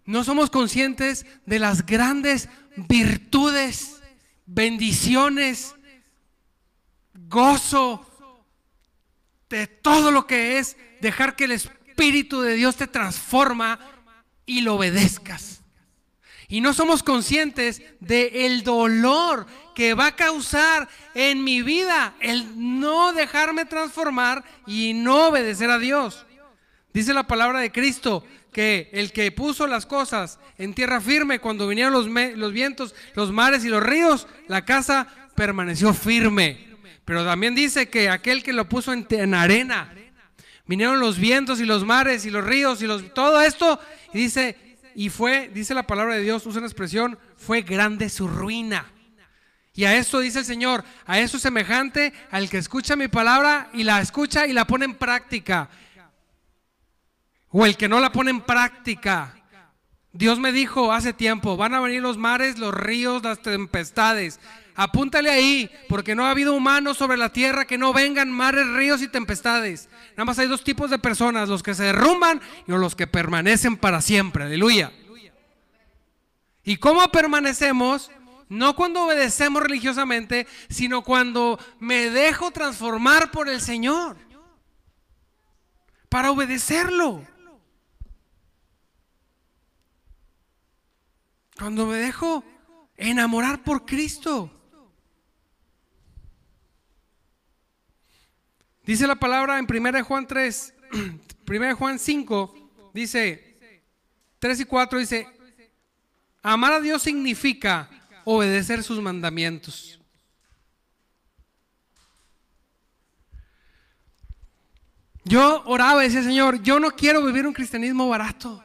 No 0.03 0.25
somos 0.25 0.49
conscientes 0.49 1.25
de 1.45 1.59
las 1.59 1.85
grandes 1.85 2.49
virtudes, 2.75 4.01
bendiciones, 4.45 5.73
gozo, 7.13 8.05
de 9.49 9.67
todo 9.67 10.11
lo 10.11 10.27
que 10.27 10.59
es 10.59 10.75
dejar 10.99 11.37
que 11.37 11.45
el 11.45 11.51
Espíritu 11.53 11.80
de 12.01 12.55
Dios 12.55 12.75
te 12.75 12.87
transforma 12.87 13.79
y 14.45 14.61
lo 14.61 14.75
obedezcas. 14.75 15.61
Y 16.47 16.59
no 16.59 16.73
somos 16.73 17.03
conscientes 17.03 17.81
de 17.99 18.45
el 18.45 18.63
dolor 18.63 19.45
que 19.75 19.93
va 19.93 20.07
a 20.07 20.15
causar 20.15 20.89
en 21.13 21.43
mi 21.43 21.61
vida 21.61 22.13
el 22.19 22.79
no 22.79 23.13
dejarme 23.13 23.65
transformar 23.65 24.43
y 24.67 24.93
no 24.93 25.29
obedecer 25.29 25.69
a 25.69 25.79
Dios. 25.79 26.25
Dice 26.93 27.13
la 27.13 27.27
palabra 27.27 27.59
de 27.59 27.71
Cristo, 27.71 28.25
que 28.51 28.89
el 28.91 29.13
que 29.13 29.31
puso 29.31 29.65
las 29.67 29.85
cosas 29.85 30.39
en 30.57 30.73
tierra 30.73 30.99
firme 30.99 31.39
cuando 31.39 31.67
vinieron 31.67 31.93
los, 31.93 32.07
los 32.35 32.51
vientos, 32.51 32.95
los 33.15 33.31
mares 33.31 33.63
y 33.63 33.69
los 33.69 33.81
ríos, 33.81 34.27
la 34.47 34.65
casa 34.65 35.07
permaneció 35.35 35.93
firme. 35.93 36.67
Pero 37.05 37.25
también 37.25 37.55
dice 37.55 37.89
que 37.89 38.09
aquel 38.09 38.43
que 38.43 38.53
lo 38.53 38.67
puso 38.67 38.93
en, 38.93 39.33
arena, 39.33 39.93
vinieron 40.65 40.99
los 40.99 41.17
vientos 41.17 41.59
y 41.59 41.65
los 41.65 41.85
mares 41.85 42.25
y 42.25 42.29
los 42.29 42.43
ríos 42.43 42.81
y 42.81 42.87
los, 42.87 43.13
todo 43.13 43.41
esto, 43.41 43.79
y 44.13 44.19
dice, 44.19 44.57
y 44.95 45.09
fue, 45.09 45.49
dice 45.53 45.73
la 45.73 45.87
palabra 45.87 46.15
de 46.15 46.21
Dios, 46.21 46.45
usa 46.45 46.59
una 46.59 46.67
expresión, 46.67 47.17
fue 47.37 47.61
grande 47.61 48.09
su 48.09 48.27
ruina. 48.27 48.91
Y 49.73 49.85
a 49.85 49.95
eso 49.95 50.19
dice 50.19 50.39
el 50.39 50.45
Señor, 50.45 50.83
a 51.05 51.19
eso 51.19 51.39
semejante 51.39 52.13
al 52.29 52.49
que 52.49 52.57
escucha 52.57 52.95
mi 52.95 53.07
palabra 53.07 53.69
y 53.73 53.83
la 53.83 54.01
escucha 54.01 54.45
y 54.45 54.53
la 54.53 54.65
pone 54.65 54.85
en 54.85 54.95
práctica. 54.95 55.69
O 57.49 57.65
el 57.65 57.77
que 57.77 57.87
no 57.87 57.99
la 57.99 58.11
pone 58.11 58.31
en 58.31 58.41
práctica. 58.41 59.37
Dios 60.13 60.39
me 60.39 60.51
dijo 60.51 60.91
hace 60.91 61.13
tiempo, 61.13 61.55
van 61.55 61.73
a 61.73 61.79
venir 61.79 62.01
los 62.01 62.17
mares, 62.17 62.59
los 62.59 62.73
ríos, 62.73 63.23
las 63.23 63.41
tempestades. 63.41 64.41
Apúntale 64.75 65.29
ahí, 65.29 65.69
porque 65.89 66.15
no 66.15 66.25
ha 66.25 66.31
habido 66.31 66.53
humanos 66.53 66.97
sobre 66.97 67.17
la 67.17 67.33
tierra 67.33 67.65
que 67.65 67.77
no 67.77 67.93
vengan 67.93 68.31
mares, 68.31 68.67
ríos 68.67 69.01
y 69.01 69.07
tempestades. 69.07 69.89
Nada 70.11 70.25
más 70.25 70.39
hay 70.39 70.47
dos 70.47 70.63
tipos 70.63 70.89
de 70.89 70.99
personas, 70.99 71.49
los 71.49 71.63
que 71.63 71.73
se 71.73 71.83
derrumban 71.83 72.41
y 72.67 72.71
los 72.71 72.95
que 72.95 73.07
permanecen 73.07 73.77
para 73.77 74.01
siempre. 74.01 74.45
Aleluya. 74.45 74.91
¿Y 76.63 76.77
cómo 76.77 77.07
permanecemos? 77.11 78.11
No 78.47 78.75
cuando 78.75 79.05
obedecemos 79.05 79.63
religiosamente, 79.63 80.47
sino 80.69 81.03
cuando 81.03 81.59
me 81.79 82.09
dejo 82.09 82.51
transformar 82.51 83.31
por 83.31 83.49
el 83.49 83.61
Señor. 83.61 84.17
Para 86.09 86.31
obedecerlo. 86.31 87.25
Cuando 91.57 91.87
me 91.87 91.97
dejo 91.97 92.43
enamorar 92.97 93.63
por 93.63 93.85
Cristo. 93.85 94.51
Dice 98.91 99.07
la 99.07 99.15
palabra 99.15 99.57
en 99.57 99.65
1 99.69 100.03
Juan 100.03 100.27
3, 100.27 100.73
1 101.47 101.75
Juan 101.77 101.97
5, 101.97 102.91
dice 102.93 103.57
3 104.37 104.59
y 104.59 104.65
4, 104.65 104.99
dice, 104.99 105.27
amar 106.41 106.73
a 106.73 106.81
Dios 106.81 107.01
significa 107.01 107.89
obedecer 108.25 108.83
sus 108.83 108.99
mandamientos. 108.99 109.97
Yo 115.23 115.63
oraba 115.67 116.03
y 116.03 116.07
decía, 116.09 116.23
Señor, 116.23 116.61
yo 116.61 116.77
no 116.77 116.91
quiero 116.91 117.25
vivir 117.25 117.47
un 117.47 117.53
cristianismo 117.53 118.09
barato. 118.09 118.61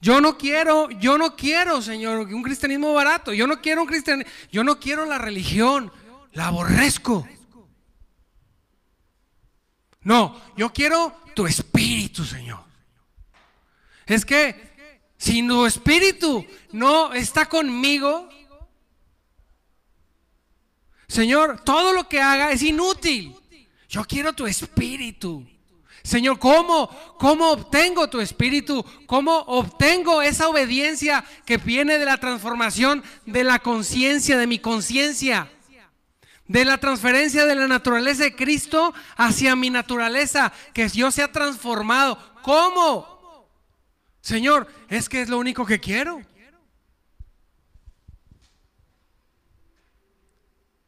Yo 0.00 0.20
no 0.20 0.38
quiero, 0.38 0.88
yo 0.90 1.18
no 1.18 1.34
quiero, 1.34 1.82
Señor, 1.82 2.32
un 2.32 2.42
cristianismo 2.44 2.94
barato. 2.94 3.32
Yo 3.32 3.48
no 3.48 3.60
quiero 3.60 3.80
un 3.80 3.88
cristianismo, 3.88 4.30
yo 4.52 4.62
no 4.62 4.78
quiero 4.78 5.04
la 5.04 5.18
religión, 5.18 5.90
la 6.36 6.48
aborrezco. 6.48 7.26
No, 10.02 10.40
yo 10.56 10.72
quiero 10.72 11.16
tu 11.34 11.46
espíritu, 11.46 12.24
Señor. 12.24 12.62
Es 14.04 14.24
que 14.24 14.76
si 15.16 15.44
tu 15.46 15.64
espíritu 15.64 16.46
no 16.72 17.14
está 17.14 17.46
conmigo, 17.46 18.28
Señor, 21.08 21.62
todo 21.64 21.94
lo 21.94 22.06
que 22.06 22.20
haga 22.20 22.52
es 22.52 22.62
inútil. 22.62 23.34
Yo 23.88 24.04
quiero 24.04 24.34
tu 24.34 24.46
espíritu. 24.46 25.44
Señor, 26.02 26.38
¿cómo, 26.38 26.88
¿cómo 27.18 27.50
obtengo 27.50 28.10
tu 28.10 28.20
espíritu? 28.20 28.84
¿Cómo 29.06 29.38
obtengo 29.38 30.20
esa 30.20 30.48
obediencia 30.48 31.24
que 31.46 31.56
viene 31.56 31.98
de 31.98 32.04
la 32.04 32.18
transformación 32.18 33.02
de 33.24 33.42
la 33.42 33.58
conciencia, 33.58 34.36
de 34.36 34.46
mi 34.46 34.58
conciencia? 34.58 35.50
De 36.48 36.64
la 36.64 36.78
transferencia 36.78 37.44
de 37.44 37.54
la 37.54 37.66
naturaleza 37.66 38.24
de 38.24 38.36
Cristo 38.36 38.94
hacia 39.16 39.56
mi 39.56 39.70
naturaleza, 39.70 40.52
que 40.72 40.88
yo 40.88 41.10
sea 41.10 41.32
transformado. 41.32 42.18
¿Cómo? 42.42 43.48
Señor, 44.20 44.68
es 44.88 45.08
que 45.08 45.22
es 45.22 45.28
lo 45.28 45.38
único 45.38 45.66
que 45.66 45.80
quiero. 45.80 46.20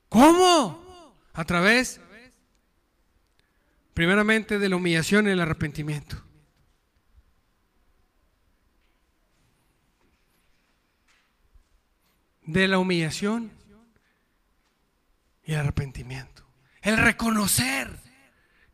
¿Cómo? 0.09 1.15
A 1.35 1.45
través 1.45 2.01
Primeramente 3.99 4.61
de 4.61 4.69
la 4.69 4.77
humillación 4.77 5.27
y 5.27 5.33
el 5.33 5.41
arrepentimiento. 5.41 6.23
De 12.43 12.69
la 12.69 12.79
humillación 12.79 13.51
y 15.49 15.55
el 15.55 15.61
arrepentimiento. 15.61 16.45
El 16.83 16.99
reconocer. 16.99 17.91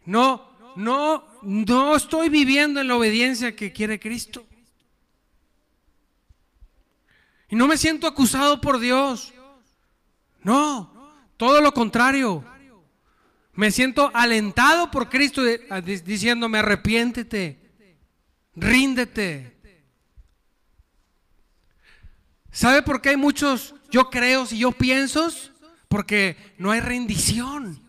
No, 0.04 0.74
no, 0.74 1.24
no 1.42 1.94
estoy 1.94 2.28
viviendo 2.28 2.80
en 2.80 2.88
la 2.88 2.96
obediencia 2.96 3.54
que 3.54 3.72
quiere 3.72 4.00
Cristo. 4.00 4.44
Y 7.48 7.54
no 7.54 7.68
me 7.68 7.78
siento 7.78 8.08
acusado 8.08 8.60
por 8.60 8.80
Dios. 8.80 9.32
No, 10.42 11.14
todo 11.36 11.60
lo 11.60 11.72
contrario. 11.72 12.44
Me 13.52 13.70
siento 13.70 14.10
alentado 14.12 14.90
por 14.90 15.08
Cristo 15.08 15.42
diciéndome 16.04 16.58
arrepiéntete, 16.58 17.70
ríndete. 18.56 19.56
¿Sabe 22.50 22.82
por 22.82 23.00
qué 23.00 23.10
hay 23.10 23.16
muchos 23.16 23.76
yo 23.92 24.10
creo 24.10 24.44
y 24.50 24.58
yo 24.58 24.72
pienso? 24.72 25.30
Porque 25.94 26.36
no 26.58 26.72
hay 26.72 26.80
rendición 26.80 27.80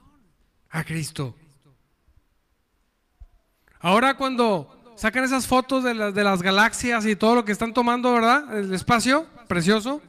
a 0.69 0.83
Cristo. 0.83 1.35
Ahora 3.79 4.15
cuando 4.15 4.93
sacan 4.95 5.23
esas 5.23 5.47
fotos 5.47 5.83
de 5.83 5.95
las, 5.95 6.43
galaxias 6.43 7.03
y 7.07 7.15
todo 7.15 7.33
lo 7.33 7.45
que 7.45 7.51
están 7.51 7.73
tomando, 7.73 8.13
¿verdad? 8.13 8.59
El 8.59 8.71
espacio, 8.75 9.27
precioso. 9.47 10.03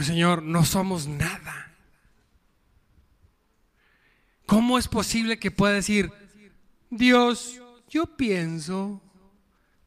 Señor, 0.00 0.42
no 0.42 0.64
somos 0.64 1.06
nada. 1.06 1.74
¿Cómo 4.46 4.78
es 4.78 4.88
posible 4.88 5.38
que 5.38 5.50
pueda 5.50 5.74
decir, 5.74 6.10
Dios, 6.88 7.60
yo 7.90 8.06
pienso, 8.16 9.02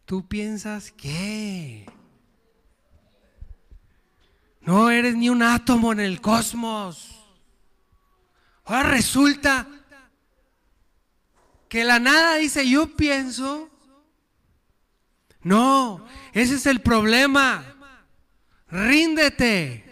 tú 0.05 0.28
piensas 0.28 0.91
qué? 0.91 1.88
No 4.66 4.89
eres 4.89 5.16
ni 5.16 5.30
un 5.30 5.43
átomo 5.43 5.91
en 5.91 5.99
el 5.99 6.22
cosmos. 6.22 7.09
Ahora 8.66 8.89
resulta 8.89 9.68
que 11.68 11.84
la 11.84 11.99
nada 11.99 12.36
dice, 12.36 12.68
yo 12.68 12.95
pienso. 12.95 13.70
No, 15.41 16.05
ese 16.32 16.55
es 16.55 16.66
el 16.66 16.82
problema. 16.82 17.66
Ríndete. 18.70 19.84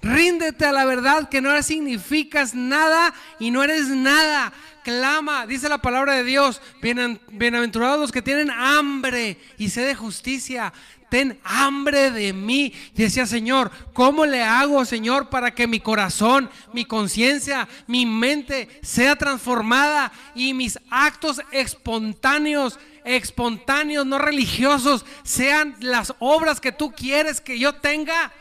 Ríndete 0.00 0.64
a 0.64 0.72
la 0.72 0.84
verdad 0.84 1.28
que 1.28 1.40
no 1.40 1.60
significas 1.62 2.54
nada 2.54 3.14
y 3.40 3.50
no 3.50 3.64
eres 3.64 3.88
nada. 3.88 4.52
Clama, 4.84 5.46
dice 5.46 5.68
la 5.68 5.78
palabra 5.78 6.14
de 6.14 6.24
Dios. 6.24 6.60
bienaventurados 6.80 7.98
los 7.98 8.12
que 8.12 8.22
tienen 8.22 8.50
hambre 8.50 9.40
y 9.58 9.70
sed 9.70 9.86
de 9.86 9.94
justicia 9.94 10.72
ten 11.12 11.38
hambre 11.44 12.10
de 12.10 12.32
mí. 12.32 12.72
Y 12.94 13.02
decía, 13.02 13.26
Señor, 13.26 13.70
¿cómo 13.92 14.24
le 14.24 14.42
hago, 14.42 14.82
Señor, 14.86 15.28
para 15.28 15.54
que 15.54 15.66
mi 15.66 15.78
corazón, 15.78 16.48
mi 16.72 16.86
conciencia, 16.86 17.68
mi 17.86 18.06
mente 18.06 18.80
sea 18.82 19.14
transformada 19.14 20.10
y 20.34 20.54
mis 20.54 20.78
actos 20.90 21.42
espontáneos, 21.50 22.78
espontáneos, 23.04 24.06
no 24.06 24.18
religiosos, 24.18 25.04
sean 25.22 25.76
las 25.80 26.14
obras 26.18 26.62
que 26.62 26.72
tú 26.72 26.92
quieres 26.92 27.42
que 27.42 27.58
yo 27.58 27.74
tenga? 27.74 28.32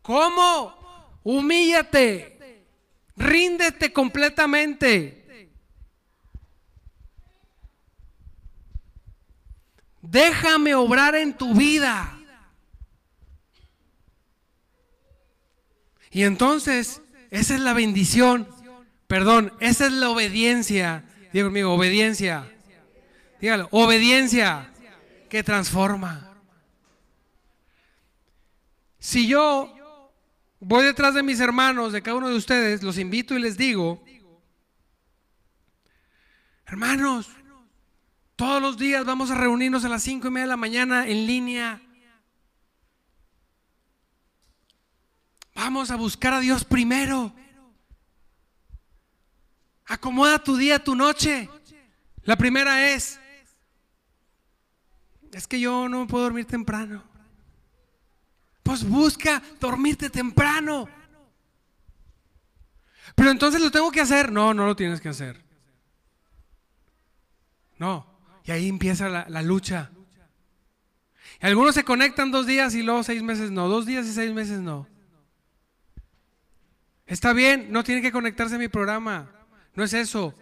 ¿Cómo? 0.00 1.18
Humíllate, 1.24 2.38
ríndete 3.16 3.92
completamente. 3.92 5.25
Déjame 10.08 10.74
obrar 10.74 11.16
en 11.16 11.36
tu 11.36 11.54
vida. 11.54 12.16
Y 16.10 16.22
entonces, 16.22 17.02
esa 17.30 17.54
es 17.54 17.60
la 17.60 17.72
bendición. 17.72 18.48
Perdón, 19.08 19.52
esa 19.60 19.86
es 19.86 19.92
la 19.92 20.10
obediencia. 20.10 21.04
Digo 21.32 21.48
conmigo, 21.48 21.74
obediencia. 21.74 22.50
Dígalo, 23.40 23.68
obediencia 23.72 24.72
que 25.28 25.42
transforma. 25.42 26.36
Si 28.98 29.26
yo 29.26 30.12
voy 30.60 30.84
detrás 30.84 31.14
de 31.14 31.22
mis 31.22 31.40
hermanos, 31.40 31.92
de 31.92 32.02
cada 32.02 32.16
uno 32.16 32.28
de 32.28 32.36
ustedes, 32.36 32.82
los 32.82 32.96
invito 32.96 33.34
y 33.34 33.40
les 33.40 33.56
digo, 33.56 34.02
hermanos, 36.64 37.35
todos 38.36 38.60
los 38.60 38.76
días 38.76 39.04
vamos 39.06 39.30
a 39.30 39.34
reunirnos 39.34 39.84
a 39.84 39.88
las 39.88 40.02
cinco 40.02 40.28
y 40.28 40.30
media 40.30 40.44
de 40.44 40.50
la 40.50 40.56
mañana 40.58 41.06
en 41.08 41.26
línea. 41.26 41.80
Vamos 45.54 45.90
a 45.90 45.96
buscar 45.96 46.34
a 46.34 46.40
Dios 46.40 46.64
primero. 46.64 47.32
Acomoda 49.86 50.38
tu 50.38 50.56
día, 50.56 50.82
tu 50.84 50.94
noche. 50.94 51.48
La 52.24 52.36
primera 52.36 52.90
es, 52.90 53.18
es 55.32 55.46
que 55.48 55.58
yo 55.58 55.88
no 55.88 56.06
puedo 56.06 56.24
dormir 56.24 56.44
temprano. 56.44 57.02
Pues 58.62 58.86
busca 58.86 59.42
dormirte 59.58 60.10
temprano. 60.10 60.88
Pero 63.14 63.30
entonces 63.30 63.62
lo 63.62 63.70
tengo 63.70 63.90
que 63.90 64.02
hacer. 64.02 64.30
No, 64.30 64.52
no 64.52 64.66
lo 64.66 64.76
tienes 64.76 65.00
que 65.00 65.08
hacer. 65.08 65.42
No. 67.78 68.15
Y 68.46 68.52
ahí 68.52 68.68
empieza 68.68 69.08
la, 69.08 69.42
lucha. 69.42 69.90
algunos 71.40 71.74
se 71.74 71.84
conectan 71.84 72.30
dos 72.30 72.46
días 72.46 72.74
y 72.76 72.82
luego 72.82 73.02
seis 73.02 73.22
meses 73.22 73.50
no. 73.50 73.68
Dos 73.68 73.86
días 73.86 74.06
y 74.06 74.12
seis 74.12 74.32
meses 74.32 74.60
no. 74.60 74.86
Está 77.06 77.32
bien, 77.32 77.72
no 77.72 77.82
tiene 77.82 78.02
que 78.02 78.12
conectarse 78.12 78.54
a 78.54 78.58
mi 78.58 78.68
programa. 78.68 79.28
No 79.74 79.82
es 79.82 79.92
eso. 79.92 80.32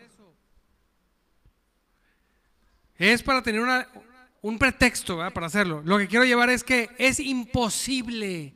Es 2.96 3.22
para 3.22 3.42
tener 3.42 3.62
un 4.42 4.58
pretexto 4.58 5.18
para 5.32 5.46
hacerlo. 5.46 5.82
Lo 5.84 5.96
que 5.96 6.06
quiero 6.06 6.26
llevar 6.26 6.50
es 6.50 6.62
que 6.62 6.90
es 6.98 7.18
imposible 7.20 8.54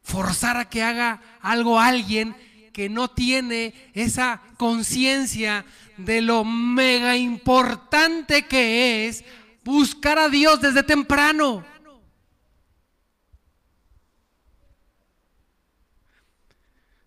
forzar 0.00 0.56
a 0.56 0.68
que 0.68 0.82
haga 0.82 1.20
algo 1.40 1.80
alguien 1.80 2.36
que 2.78 2.88
no 2.88 3.10
tiene 3.10 3.74
esa 3.92 4.40
conciencia 4.56 5.64
de 5.96 6.22
lo 6.22 6.44
mega 6.44 7.16
importante 7.16 8.46
que 8.46 9.08
es 9.08 9.24
buscar 9.64 10.16
a 10.16 10.28
Dios 10.28 10.60
desde 10.60 10.84
temprano. 10.84 11.64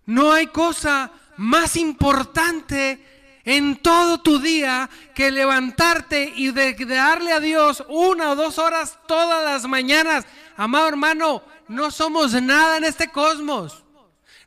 No 0.06 0.34
hay 0.34 0.48
cosa 0.48 1.10
más 1.38 1.78
importante 1.78 3.40
en 3.46 3.78
todo 3.78 4.20
tu 4.20 4.40
día 4.40 4.90
que 5.16 5.32
levantarte 5.32 6.34
y 6.36 6.52
de, 6.52 6.74
darle 6.86 7.32
a 7.32 7.40
Dios 7.40 7.82
una 7.88 8.32
o 8.32 8.36
dos 8.36 8.60
horas 8.60 9.00
todas 9.08 9.42
las 9.46 9.66
mañanas. 9.70 10.26
Amado 10.58 10.90
hermano, 10.90 11.42
no 11.70 11.92
somos 11.92 12.34
nada 12.34 12.76
en 12.76 12.84
este 12.84 13.08
cosmos. 13.08 13.81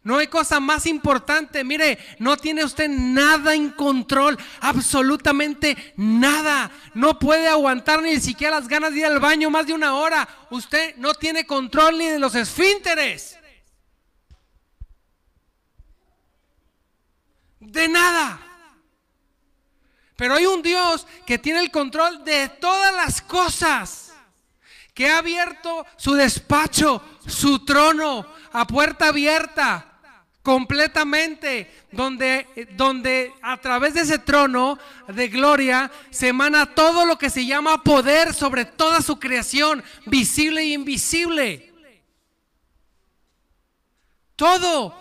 No 0.05 0.19
hay 0.19 0.27
cosa 0.27 0.61
más 0.61 0.85
importante. 0.85 1.65
Mire, 1.65 1.99
no 2.19 2.37
tiene 2.37 2.63
usted 2.63 2.89
nada 2.91 3.55
en 3.55 3.71
control, 3.71 4.39
absolutamente 4.61 5.95
nada. 5.97 6.71
No 6.93 7.19
puede 7.19 7.49
aguantar 7.49 8.03
ni 8.03 8.21
siquiera 8.21 8.61
las 8.61 8.69
ganas 8.69 8.93
de 8.93 9.01
ir 9.01 9.07
al 9.07 9.19
baño 9.19 9.49
más 9.49 9.67
de 9.67 9.73
una 9.73 9.95
hora. 9.95 10.29
Usted 10.51 10.95
no 10.99 11.15
tiene 11.15 11.47
control 11.47 11.97
ni 11.97 12.07
de 12.07 12.19
los 12.19 12.35
esfínteres. 12.35 13.39
De 17.59 17.89
nada. 17.89 18.39
Pero 20.17 20.35
hay 20.35 20.45
un 20.45 20.61
Dios 20.61 21.07
que 21.25 21.39
tiene 21.39 21.61
el 21.61 21.71
control 21.71 22.23
de 22.27 22.51
todas 22.51 22.93
las 22.95 23.23
cosas. 23.23 24.13
Que 24.93 25.09
ha 25.09 25.19
abierto 25.19 25.87
su 25.97 26.13
despacho, 26.13 27.03
su 27.27 27.65
trono, 27.65 28.27
a 28.53 28.67
puerta 28.67 29.09
abierta 29.09 29.93
completamente, 30.45 31.71
donde, 31.91 32.69
donde 32.73 33.33
a 33.41 33.57
través 33.57 33.95
de 33.95 34.03
ese 34.03 34.19
trono 34.19 34.79
de 35.09 35.29
gloria 35.29 35.91
se 36.11 36.29
emana 36.29 36.67
todo 36.67 37.07
lo 37.07 37.17
que 37.17 37.31
se 37.31 37.47
llama 37.47 37.83
poder 37.83 38.35
sobre 38.35 38.67
toda 38.67 39.01
su 39.01 39.19
creación, 39.19 39.83
visible 40.05 40.61
e 40.61 40.75
invisible. 40.75 41.73
Todo 44.37 44.95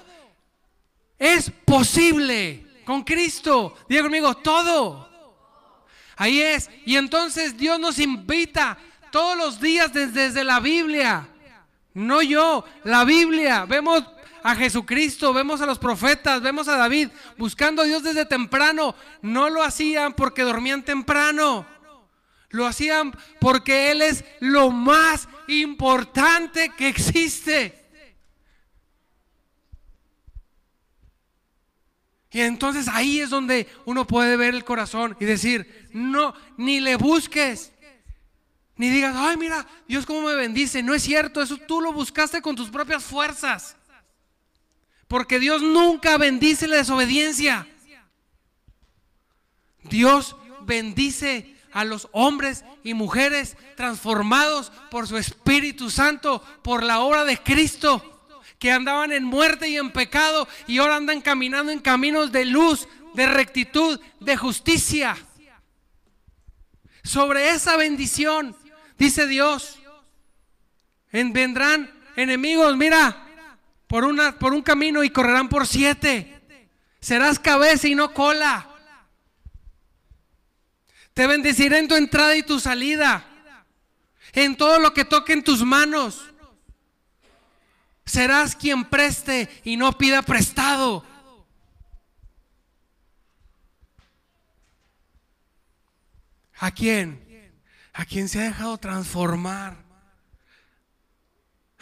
es 1.20 1.52
posible 1.66 2.66
con 2.86 3.04
Cristo. 3.04 3.76
Diga 3.90 4.04
conmigo, 4.04 4.36
todo. 4.38 5.10
Ahí 6.16 6.42
es. 6.42 6.70
Y 6.86 6.96
entonces 6.96 7.58
Dios 7.58 7.78
nos 7.82 8.00
invita 8.00 8.78
todos 9.12 9.38
los 9.38 9.60
días 9.60 9.92
desde, 9.92 10.22
desde 10.22 10.46
la 10.46 10.62
Biblia. 10.62 11.28
No 11.94 12.22
yo, 12.22 12.64
la 12.86 13.04
Biblia. 13.04 13.66
Vemos 13.66 14.06
a 14.44 14.56
Jesucristo, 14.56 15.34
vemos 15.34 15.62
a 15.62 15.66
los 15.66 15.80
profetas, 15.80 16.42
vemos 16.42 16.68
a 16.68 16.76
David 16.76 17.10
buscando 17.38 17.82
a 17.82 17.86
Dios 17.86 18.04
desde 18.04 18.26
temprano. 18.26 18.94
No 19.22 19.50
lo 19.50 19.64
hacían 19.64 20.14
porque 20.14 20.44
dormían 20.44 20.84
temprano. 20.84 21.66
Lo 22.50 22.68
hacían 22.68 23.18
porque 23.40 23.92
Él 23.92 24.02
es 24.02 24.26
lo 24.42 24.70
más 24.70 25.30
importante 25.48 26.70
que 26.78 26.90
existe. 26.90 27.80
Y 32.32 32.42
entonces 32.42 32.88
ahí 32.88 33.20
es 33.20 33.30
donde 33.30 33.68
uno 33.86 34.06
puede 34.06 34.36
ver 34.36 34.56
el 34.56 34.66
corazón 34.66 35.16
y 35.20 35.26
decir, 35.26 35.88
no, 35.94 36.34
ni 36.58 36.80
le 36.80 36.96
busques. 36.96 37.72
Ni 38.76 38.90
digas, 38.90 39.16
ay, 39.16 39.38
mira, 39.38 39.66
Dios 39.88 40.06
cómo 40.06 40.28
me 40.28 40.36
bendice. 40.36 40.84
No 40.84 40.94
es 40.94 41.04
cierto, 41.04 41.42
eso 41.42 41.58
tú 41.58 41.80
lo 41.80 41.94
buscaste 41.94 42.42
con 42.42 42.56
tus 42.56 42.70
propias 42.70 43.04
fuerzas. 43.04 43.78
Porque 45.08 45.40
Dios 45.40 45.62
nunca 45.62 46.18
bendice 46.18 46.68
la 46.68 46.78
desobediencia. 46.78 47.68
Dios 49.84 50.36
bendice 50.62 51.56
a 51.74 51.84
los 51.84 52.08
hombres 52.12 52.64
y 52.84 52.94
mujeres 52.94 53.58
transformados 53.76 54.72
por 54.92 55.08
su 55.08 55.18
Espíritu 55.18 55.90
Santo, 55.90 56.44
por 56.62 56.84
la 56.84 57.00
obra 57.00 57.26
de 57.26 57.38
Cristo, 57.38 58.26
que 58.60 58.72
andaban 58.72 59.12
en 59.12 59.24
muerte 59.24 59.68
y 59.68 59.78
en 59.78 59.92
pecado 59.92 60.48
y 60.68 60.78
ahora 60.78 60.96
andan 60.96 61.22
caminando 61.22 61.72
en 61.72 61.80
caminos 61.80 62.32
de 62.32 62.46
luz, 62.46 62.88
de 63.14 63.26
rectitud, 63.26 64.00
de 64.20 64.38
justicia. 64.38 65.18
Sobre 67.04 67.50
esa 67.50 67.76
bendición, 67.76 68.56
dice 68.98 69.28
Dios, 69.28 69.80
vendrán 71.12 71.92
enemigos, 72.16 72.78
mira, 72.78 73.23
por, 73.94 74.06
una, 74.06 74.40
por 74.40 74.54
un 74.54 74.64
camino 74.64 75.04
y 75.04 75.12
correrán 75.12 75.50
por 75.50 75.68
siete. 75.68 76.42
Serás 77.00 77.38
cabeza 77.38 77.88
y 77.88 77.94
no 77.94 78.12
cola. 78.12 78.68
Te 81.14 81.28
bendeciré 81.28 81.78
en 81.78 81.88
tu 81.88 81.94
entrada 81.94 82.36
y 82.36 82.42
tu 82.42 82.60
salida. 82.60 83.24
En 84.32 84.58
todo 84.58 84.80
lo 84.80 84.96
que 84.96 85.06
toque 85.06 85.34
en 85.34 85.44
tus 85.44 85.62
manos. 85.62 86.26
Serás 88.04 88.56
quien 88.56 88.84
preste 88.86 89.48
y 89.64 89.78
no 89.78 89.96
pida 89.96 90.24
prestado. 90.24 91.06
¿A 96.58 96.72
quién? 96.72 97.54
A 97.94 98.06
quien 98.06 98.28
se 98.28 98.40
ha 98.40 98.46
dejado 98.46 98.76
transformar. 98.80 99.83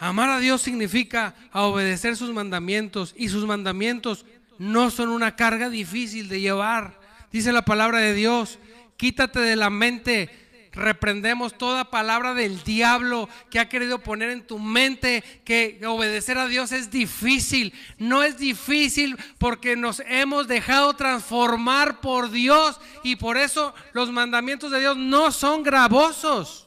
Amar 0.02 0.30
a 0.30 0.40
Dios 0.40 0.60
significa 0.62 1.32
obedecer 1.52 2.16
sus 2.16 2.32
mandamientos 2.34 3.14
y 3.16 3.28
sus 3.28 3.46
mandamientos 3.46 4.26
no 4.58 4.90
son 4.90 5.10
una 5.10 5.36
carga 5.36 5.70
difícil 5.70 6.28
de 6.28 6.40
llevar. 6.40 6.98
Dice 7.30 7.52
la 7.52 7.62
palabra 7.64 8.00
de 8.00 8.12
Dios, 8.12 8.58
quítate 8.96 9.38
de 9.38 9.54
la 9.54 9.70
mente 9.70 10.28
reprendemos 10.72 11.56
toda 11.56 11.90
palabra 11.90 12.34
del 12.34 12.64
diablo 12.64 13.28
que 13.48 13.60
ha 13.60 13.68
querido 13.68 14.00
poner 14.00 14.30
en 14.30 14.44
tu 14.44 14.58
mente 14.58 15.22
que 15.44 15.80
obedecer 15.86 16.36
a 16.36 16.48
Dios 16.48 16.72
es 16.72 16.90
difícil. 16.90 17.72
No 17.96 18.24
es 18.24 18.38
difícil 18.38 19.16
porque 19.38 19.76
nos 19.76 20.00
hemos 20.08 20.48
dejado 20.48 20.94
transformar 20.94 22.00
por 22.00 22.32
Dios 22.32 22.80
y 23.04 23.14
por 23.14 23.36
eso 23.36 23.72
los 23.92 24.10
mandamientos 24.10 24.72
de 24.72 24.80
Dios 24.80 24.96
no 24.96 25.30
son 25.30 25.62
gravosos. 25.62 26.66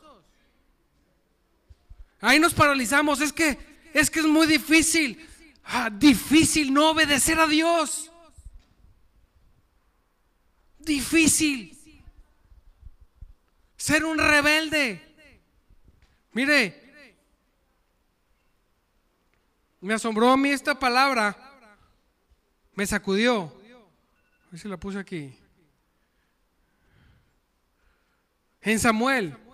Ahí 2.22 2.40
nos 2.40 2.54
paralizamos, 2.54 3.22
es 3.22 3.32
que 3.32 3.58
es 3.94 4.10
que 4.10 4.20
es 4.20 4.26
muy 4.26 4.46
difícil. 4.46 5.26
Ah, 5.64 5.90
difícil 5.90 6.74
no 6.74 6.92
obedecer 6.92 7.40
a 7.40 7.48
Dios. 7.48 8.12
Difícil 10.80 11.76
ser 13.78 14.04
un 14.04 14.18
rebelde. 14.18 15.02
Mire, 16.34 16.94
me 19.80 19.94
asombró 19.94 20.32
a 20.32 20.38
mí 20.38 20.50
esta 20.50 20.78
palabra, 20.78 21.38
me 22.74 22.86
sacudió. 22.86 23.44
A 24.48 24.52
ver 24.52 24.60
si 24.60 24.68
la 24.68 24.78
puse 24.78 25.00
aquí. 25.00 25.38
En 28.62 28.80
Samuel. 28.80 29.45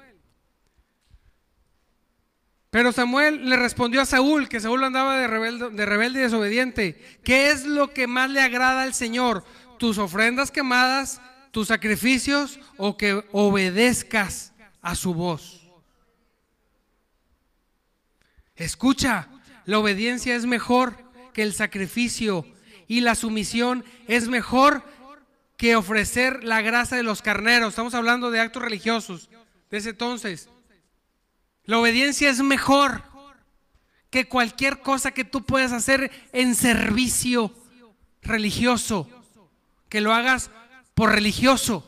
Pero 2.71 2.91
Samuel 2.91 3.47
le 3.47 3.57
respondió 3.57 4.01
a 4.01 4.05
Saúl, 4.05 4.49
que 4.49 4.59
Saúl 4.59 4.83
andaba 4.83 5.17
de 5.17 5.27
rebelde, 5.27 5.69
de 5.69 5.85
rebelde 5.85 6.19
y 6.19 6.23
desobediente. 6.23 7.19
¿Qué 7.23 7.51
es 7.51 7.65
lo 7.65 7.93
que 7.93 8.07
más 8.07 8.31
le 8.31 8.41
agrada 8.41 8.81
al 8.81 8.95
Señor? 8.95 9.43
¿Tus 9.77 9.99
ofrendas 9.99 10.51
quemadas 10.51 11.21
tus 11.51 11.67
sacrificios 11.67 12.59
o 12.77 12.97
que 12.97 13.23
obedezcas 13.31 14.53
a 14.81 14.95
su 14.95 15.13
voz. 15.13 15.61
Escucha, 18.55 19.27
la 19.65 19.79
obediencia 19.79 20.35
es 20.35 20.45
mejor 20.45 20.95
que 21.33 21.43
el 21.43 21.53
sacrificio 21.53 22.45
y 22.87 23.01
la 23.01 23.15
sumisión 23.15 23.85
es 24.07 24.27
mejor 24.27 24.83
que 25.57 25.75
ofrecer 25.75 26.43
la 26.43 26.61
grasa 26.61 26.95
de 26.95 27.03
los 27.03 27.21
carneros. 27.21 27.69
Estamos 27.69 27.93
hablando 27.93 28.31
de 28.31 28.39
actos 28.39 28.63
religiosos 28.63 29.29
de 29.69 29.77
ese 29.77 29.89
entonces. 29.89 30.49
La 31.71 31.79
obediencia 31.79 32.29
es 32.29 32.41
mejor 32.41 33.01
que 34.09 34.27
cualquier 34.27 34.81
cosa 34.81 35.11
que 35.11 35.23
tú 35.23 35.45
puedas 35.45 35.71
hacer 35.71 36.11
en 36.33 36.53
servicio 36.53 37.55
religioso. 38.21 39.07
Que 39.87 40.01
lo 40.01 40.13
hagas 40.13 40.51
por 40.93 41.13
religioso. 41.13 41.87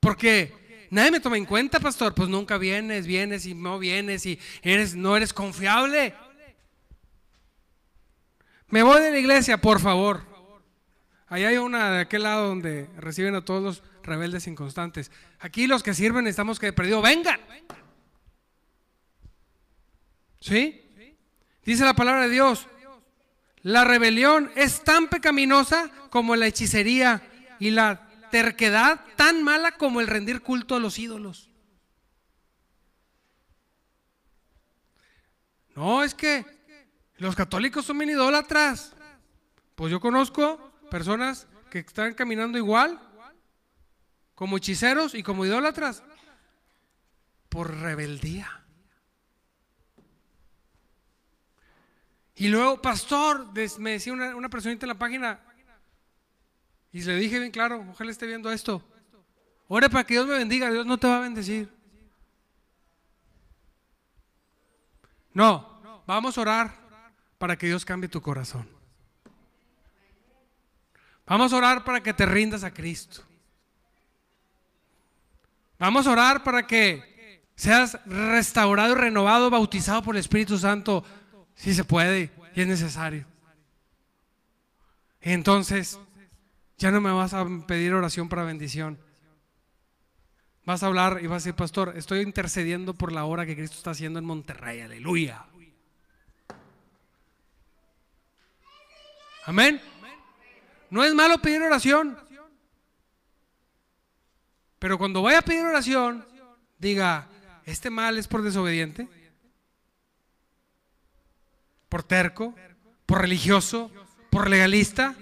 Porque 0.00 0.88
nadie 0.90 1.12
me 1.12 1.20
toma 1.20 1.36
en 1.36 1.44
cuenta, 1.44 1.78
pastor. 1.78 2.16
Pues 2.16 2.28
nunca 2.28 2.58
vienes, 2.58 3.06
vienes 3.06 3.46
y 3.46 3.54
no 3.54 3.78
vienes 3.78 4.26
y 4.26 4.40
eres, 4.60 4.96
no 4.96 5.16
eres 5.16 5.32
confiable. 5.32 6.12
Me 8.70 8.82
voy 8.82 9.00
de 9.02 9.12
la 9.12 9.18
iglesia, 9.20 9.60
por 9.60 9.78
favor. 9.78 10.22
Ahí 11.28 11.44
hay 11.44 11.58
una 11.58 11.92
de 11.92 12.00
aquel 12.00 12.24
lado 12.24 12.48
donde 12.48 12.88
reciben 12.96 13.36
a 13.36 13.44
todos 13.44 13.62
los 13.62 13.82
rebeldes 14.02 14.48
inconstantes. 14.48 15.12
Aquí 15.38 15.68
los 15.68 15.84
que 15.84 15.94
sirven 15.94 16.26
estamos 16.26 16.58
que 16.58 16.72
perdido, 16.72 17.00
vengan. 17.00 17.38
¿Sí? 20.40 20.82
Dice 21.64 21.84
la 21.84 21.94
palabra 21.94 22.22
de 22.22 22.30
Dios. 22.30 22.66
La 23.62 23.84
rebelión 23.84 24.50
es 24.56 24.82
tan 24.82 25.08
pecaminosa 25.08 25.90
como 26.08 26.34
la 26.34 26.46
hechicería 26.46 27.22
y 27.58 27.70
la 27.70 28.08
terquedad 28.30 29.04
tan 29.16 29.42
mala 29.42 29.72
como 29.72 30.00
el 30.00 30.06
rendir 30.06 30.40
culto 30.40 30.76
a 30.76 30.80
los 30.80 30.98
ídolos. 30.98 31.50
No, 35.74 36.02
es 36.02 36.14
que 36.14 36.44
los 37.18 37.36
católicos 37.36 37.84
son 37.84 37.98
bien 37.98 38.10
idólatras. 38.10 38.94
Pues 39.74 39.90
yo 39.90 40.00
conozco 40.00 40.72
personas 40.90 41.46
que 41.70 41.80
están 41.80 42.14
caminando 42.14 42.58
igual, 42.58 43.00
como 44.34 44.56
hechiceros 44.56 45.14
y 45.14 45.22
como 45.22 45.44
idólatras, 45.44 46.02
por 47.48 47.74
rebeldía. 47.78 48.64
Y 52.40 52.48
luego, 52.48 52.80
pastor, 52.80 53.52
me 53.78 53.90
decía 53.90 54.14
una, 54.14 54.34
una 54.34 54.48
personita 54.48 54.86
en 54.86 54.88
la 54.88 54.98
página, 54.98 55.38
y 56.90 57.02
le 57.02 57.16
dije 57.16 57.38
bien 57.38 57.50
claro, 57.50 57.84
ojalá 57.90 58.10
esté 58.10 58.26
viendo 58.26 58.50
esto. 58.50 58.82
Ore 59.68 59.90
para 59.90 60.04
que 60.04 60.14
Dios 60.14 60.26
me 60.26 60.38
bendiga, 60.38 60.70
Dios 60.70 60.86
no 60.86 60.96
te 60.96 61.06
va 61.06 61.18
a 61.18 61.20
bendecir. 61.20 61.70
No, 65.34 65.82
vamos 66.06 66.38
a 66.38 66.40
orar 66.40 66.74
para 67.36 67.58
que 67.58 67.66
Dios 67.66 67.84
cambie 67.84 68.08
tu 68.08 68.22
corazón. 68.22 68.66
Vamos 71.26 71.52
a 71.52 71.56
orar 71.58 71.84
para 71.84 72.02
que 72.02 72.14
te 72.14 72.24
rindas 72.24 72.64
a 72.64 72.72
Cristo. 72.72 73.22
Vamos 75.78 76.06
a 76.06 76.12
orar 76.12 76.42
para 76.42 76.66
que 76.66 77.44
seas 77.54 78.02
restaurado 78.06 78.94
renovado, 78.94 79.50
bautizado 79.50 80.02
por 80.02 80.14
el 80.14 80.20
Espíritu 80.20 80.56
Santo, 80.56 81.04
si 81.60 81.74
se 81.74 81.84
puede 81.84 82.30
y 82.54 82.62
es 82.62 82.66
necesario. 82.66 83.26
Entonces, 85.20 86.00
ya 86.78 86.90
no 86.90 87.02
me 87.02 87.12
vas 87.12 87.34
a 87.34 87.46
pedir 87.66 87.92
oración 87.92 88.30
para 88.30 88.44
bendición. 88.44 88.98
Vas 90.64 90.82
a 90.82 90.86
hablar 90.86 91.18
y 91.22 91.26
vas 91.26 91.42
a 91.42 91.44
decir, 91.44 91.54
pastor, 91.54 91.92
estoy 91.96 92.20
intercediendo 92.20 92.94
por 92.94 93.12
la 93.12 93.26
obra 93.26 93.44
que 93.44 93.56
Cristo 93.56 93.76
está 93.76 93.90
haciendo 93.90 94.18
en 94.18 94.24
Monterrey. 94.24 94.80
Aleluya. 94.80 95.44
Amén. 99.44 99.82
No 100.88 101.04
es 101.04 101.14
malo 101.14 101.42
pedir 101.42 101.60
oración. 101.60 102.18
Pero 104.78 104.96
cuando 104.96 105.20
vaya 105.20 105.40
a 105.40 105.42
pedir 105.42 105.66
oración, 105.66 106.26
diga, 106.78 107.28
¿este 107.66 107.90
mal 107.90 108.16
es 108.16 108.26
por 108.26 108.40
desobediente? 108.40 109.19
¿Por 111.90 112.04
terco? 112.04 112.54
¿Por 113.04 113.20
religioso? 113.20 113.90
¿Por 114.30 114.48
legalista? 114.48 115.16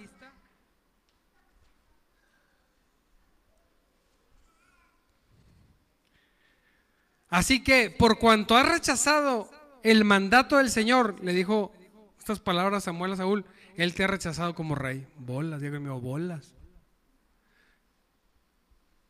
Así 7.30 7.64
que 7.64 7.90
por 7.90 8.18
cuanto 8.18 8.56
ha 8.56 8.62
rechazado 8.62 9.50
el 9.82 10.04
mandato 10.04 10.58
del 10.58 10.70
Señor, 10.70 11.16
le 11.24 11.32
dijo 11.32 11.72
estas 12.18 12.38
palabras 12.38 12.84
Samuel 12.84 13.12
a 13.12 13.16
Saúl, 13.16 13.46
Él 13.76 13.94
te 13.94 14.04
ha 14.04 14.06
rechazado 14.06 14.54
como 14.54 14.74
rey. 14.74 15.06
Bolas, 15.16 15.62
Diego 15.62 15.80
mío, 15.80 15.98
bolas. 16.00 16.54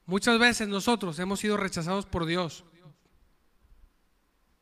Muchas 0.06 0.38
veces 0.38 0.68
nosotros 0.68 1.18
hemos 1.18 1.40
sido 1.40 1.56
rechazados 1.56 2.06
por 2.06 2.24
Dios. 2.24 2.64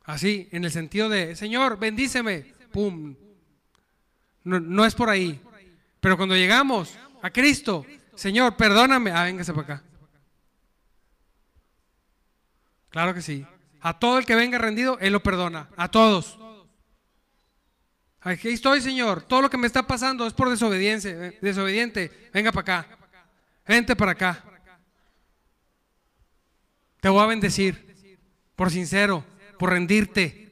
Así, 0.03 0.49
en 0.53 0.64
el 0.64 0.70
sentido 0.70 1.11
de, 1.11 1.36
Señor, 1.36 1.78
bendíceme. 1.78 2.56
Pum. 2.71 3.14
No, 4.45 4.85
es 4.85 4.95
por 4.95 5.11
ahí. 5.11 5.41
Pero 6.01 6.17
cuando 6.17 6.37
llegamos 6.37 6.97
a 7.23 7.31
Cristo, 7.31 7.85
Señor, 8.14 8.57
perdóname. 8.57 9.11
Ah, 9.11 9.25
véngase 9.25 9.53
para 9.53 9.64
acá. 9.64 9.83
Claro 12.91 13.12
que 13.12 13.23
sí. 13.23 13.45
A 13.81 13.99
todo 13.99 14.19
el 14.19 14.27
que 14.27 14.35
venga 14.35 14.59
rendido, 14.59 14.99
Él 15.01 15.12
lo 15.12 15.23
perdona. 15.23 15.69
A 15.77 15.91
todos. 15.91 16.39
Aquí 18.21 18.49
estoy, 18.49 18.81
Señor. 18.81 19.23
Todo 19.23 19.43
lo 19.43 19.51
que 19.51 19.59
me 19.59 19.67
está 19.67 19.87
pasando 19.87 20.27
es 20.27 20.33
por 20.33 20.51
desobediencia. 20.51 21.11
Eh, 21.11 21.39
desobediente. 21.41 22.31
Venga 22.33 22.51
para 22.53 22.81
acá. 22.81 22.99
Vente 23.67 23.95
para 23.95 24.12
acá. 24.12 24.45
Te 27.01 27.09
voy 27.09 27.23
a 27.23 27.27
bendecir. 27.27 28.19
Por 28.57 28.71
sincero. 28.71 29.25
Por 29.59 29.71
rendirte. 29.71 30.45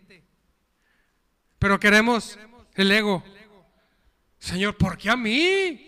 Pero 1.64 1.80
queremos 1.80 2.38
el 2.74 2.92
ego. 2.92 3.24
Señor, 4.38 4.76
¿por 4.76 4.98
qué 4.98 5.08
a 5.08 5.16
mí? 5.16 5.80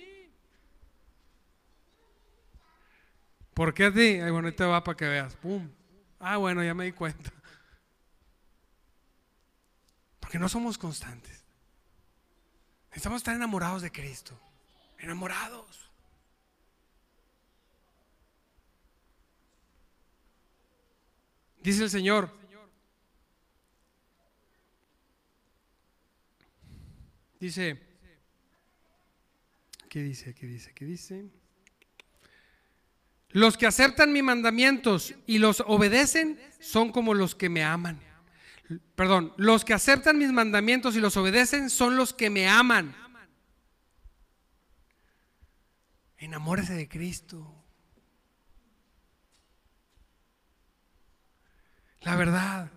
¿Por 3.52 3.74
qué 3.74 3.84
a 3.84 3.92
ti? 3.92 4.18
Ay, 4.18 4.30
bueno, 4.30 4.48
ahí 4.48 4.54
te 4.54 4.64
va 4.64 4.82
para 4.82 4.96
que 4.96 5.06
veas. 5.06 5.36
Pum. 5.36 5.68
Ah, 6.18 6.38
bueno, 6.38 6.64
ya 6.64 6.72
me 6.72 6.86
di 6.86 6.92
cuenta. 6.92 7.30
Porque 10.18 10.38
no 10.38 10.48
somos 10.48 10.78
constantes. 10.78 11.44
Necesitamos 12.88 13.18
estar 13.18 13.36
enamorados 13.36 13.82
de 13.82 13.92
Cristo. 13.92 14.32
Enamorados. 14.96 15.90
Dice 21.60 21.82
el 21.82 21.90
Señor. 21.90 22.30
Dice, 27.40 27.78
¿qué 29.88 30.02
dice? 30.02 30.34
¿Qué 30.34 30.46
dice? 30.46 30.72
¿Qué 30.74 30.84
dice? 30.84 31.24
Los 33.30 33.58
que 33.58 33.66
aceptan 33.66 34.12
mis 34.12 34.22
mandamientos 34.22 35.14
y 35.26 35.38
los 35.38 35.62
obedecen 35.66 36.40
son 36.58 36.92
como 36.92 37.12
los 37.12 37.34
que 37.34 37.48
me 37.48 37.62
aman. 37.62 38.00
Perdón, 38.94 39.32
los 39.36 39.64
que 39.64 39.74
aceptan 39.74 40.18
mis 40.18 40.32
mandamientos 40.32 40.96
y 40.96 41.00
los 41.00 41.16
obedecen 41.16 41.68
son 41.68 41.96
los 41.96 42.14
que 42.14 42.30
me 42.30 42.48
aman. 42.48 42.96
Enamórese 46.18 46.72
de 46.72 46.88
Cristo. 46.88 47.52
La 52.00 52.16
verdad, 52.16 52.72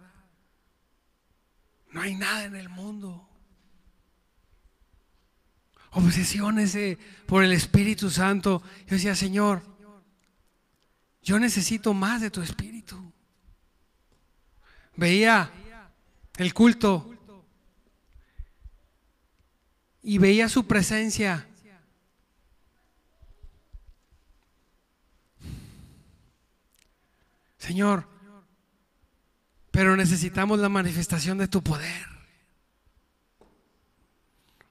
no 1.91 2.01
hay 2.01 2.15
nada 2.15 2.43
en 2.45 2.55
el 2.55 2.67
mundo. 2.67 3.28
Obsesionese 5.91 6.97
por 7.25 7.43
el 7.43 7.51
Espíritu 7.51 8.09
Santo. 8.09 8.61
Yo 8.87 8.95
decía, 8.95 9.15
Señor, 9.15 9.63
yo 11.21 11.39
necesito 11.39 11.93
más 11.93 12.21
de 12.21 12.31
tu 12.31 12.41
Espíritu. 12.41 13.11
Veía 14.95 15.51
el 16.37 16.53
culto 16.53 17.13
y 20.01 20.17
veía 20.17 20.49
su 20.49 20.65
presencia. 20.65 21.47
Señor, 27.57 28.07
pero 29.69 29.95
necesitamos 29.95 30.59
la 30.59 30.69
manifestación 30.69 31.37
de 31.37 31.47
tu 31.47 31.61
poder. 31.61 32.08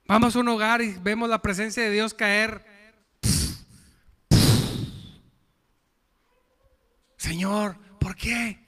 Vamos 0.09 0.34
a 0.34 0.38
un 0.38 0.48
hogar 0.48 0.80
y 0.80 0.94
vemos 1.02 1.28
la 1.28 1.42
presencia 1.42 1.82
de 1.82 1.90
Dios 1.90 2.14
caer. 2.14 2.64
Señor, 7.18 7.76
¿por 8.00 8.16
qué? 8.16 8.59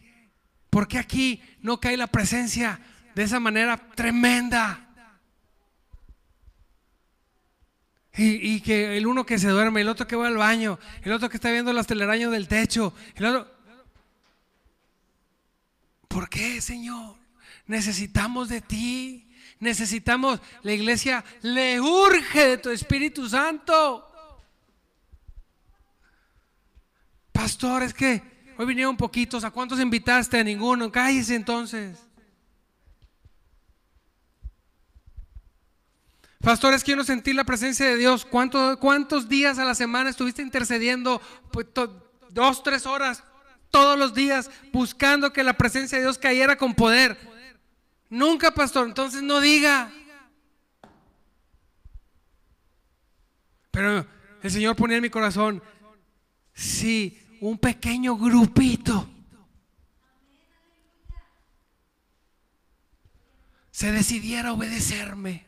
¿Por 0.69 0.87
qué 0.87 0.99
aquí 0.99 1.43
no 1.63 1.81
cae 1.81 1.97
la 1.97 2.09
presencia 2.09 2.79
de 3.15 3.23
esa 3.23 3.41
manera 3.41 3.79
tremenda? 3.95 4.87
Y, 8.19 8.61
que 8.61 8.99
el 8.99 9.07
uno 9.07 9.25
que 9.25 9.39
se 9.39 9.49
duerme, 9.49 9.81
el 9.81 9.89
otro 9.89 10.07
que 10.07 10.17
va 10.17 10.27
al 10.27 10.37
baño, 10.37 10.79
el 11.03 11.13
otro 11.13 11.31
que 11.31 11.39
está 11.39 11.51
viendo 11.51 11.73
las 11.73 11.87
telarañas 11.87 12.31
del 12.31 12.49
techo, 12.49 12.93
el 13.15 13.25
otro... 13.25 13.51
¿Por 16.07 16.29
qué, 16.29 16.61
Señor? 16.61 17.17
Necesitamos 17.67 18.51
de 18.51 18.61
ti. 18.61 19.30
Necesitamos, 19.61 20.41
la 20.63 20.73
iglesia 20.73 21.25
le 21.43 21.81
urge 21.81 22.49
de 22.49 22.59
tu 22.59 22.71
Espíritu 22.71 23.29
Santo. 23.29 24.07
Pastor, 27.33 27.85
es 27.85 27.95
que 27.95 28.31
Hoy 28.61 28.67
vinieron 28.67 28.95
poquitos. 28.95 29.43
¿A 29.43 29.51
cuántos 29.51 29.81
invitaste? 29.81 30.39
A 30.39 30.45
ninguno. 30.45 30.93
Cállese 30.93 31.35
entonces. 31.35 31.97
Pastores, 36.43 36.85
quiero 36.85 37.03
sentir 37.03 37.35
la 37.35 37.45
presencia 37.45 37.87
de 37.87 37.97
Dios. 37.97 38.27
¿Cuántos, 38.27 38.77
¿Cuántos 38.77 39.31
días 39.31 39.59
a 39.59 39.65
la 39.65 39.75
semana 39.75 40.11
estuviste 40.11 40.43
intercediendo? 40.43 41.23
Pues, 41.51 41.69
dos, 42.29 42.63
tres 42.63 42.85
horas 42.85 43.25
todos 43.71 43.99
los 43.99 44.13
días 44.13 44.51
buscando 44.75 45.33
que 45.33 45.43
la 45.43 45.55
presencia 45.55 45.97
de 45.97 46.05
Dios 46.05 46.19
cayera 46.19 46.57
con 46.57 46.75
poder. 46.75 47.17
Nunca, 48.11 48.51
pastor. 48.51 48.89
Entonces 48.89 49.23
no 49.23 49.41
diga. 49.41 49.91
Pero 53.71 54.07
el 54.43 54.51
Señor 54.51 54.77
ponía 54.77 54.97
en 54.97 55.03
mi 55.03 55.11
corazón, 55.11 55.63
sí, 56.53 57.19
un 57.41 57.57
pequeño 57.57 58.17
grupito 58.17 59.09
se 63.71 63.93
decidiera 63.93 64.51
a 64.51 64.53
obedecerme, 64.53 65.47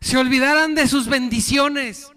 se 0.00 0.16
olvidaran 0.16 0.74
de 0.74 0.88
sus 0.88 1.06
bendiciones 1.08 2.10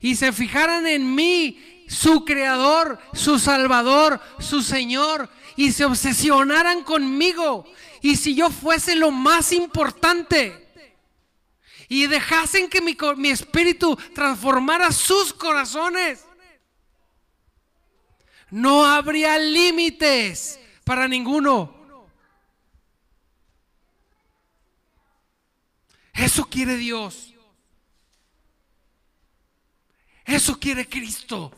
y 0.00 0.16
se 0.16 0.32
fijaran 0.32 0.86
en 0.86 1.14
mí, 1.14 1.84
su 1.88 2.24
creador, 2.24 2.98
su 3.12 3.38
salvador, 3.38 4.20
su 4.38 4.62
Señor, 4.62 5.30
y 5.56 5.72
se 5.72 5.84
obsesionaran 5.84 6.84
conmigo. 6.84 7.64
Y 8.00 8.16
si 8.16 8.34
yo 8.34 8.50
fuese 8.50 8.94
lo 8.96 9.10
más 9.10 9.52
importante, 9.52 10.62
y 11.92 12.06
dejasen 12.06 12.70
que 12.70 12.80
mi, 12.80 12.96
mi 13.18 13.28
espíritu 13.28 13.94
transformara 14.14 14.90
sus 14.92 15.30
corazones. 15.34 16.24
No 18.50 18.86
habría 18.86 19.38
límites 19.38 20.58
para 20.84 21.06
ninguno. 21.06 21.74
Eso 26.14 26.46
quiere 26.46 26.76
Dios. 26.76 27.34
Eso 30.24 30.58
quiere 30.58 30.88
Cristo. 30.88 31.52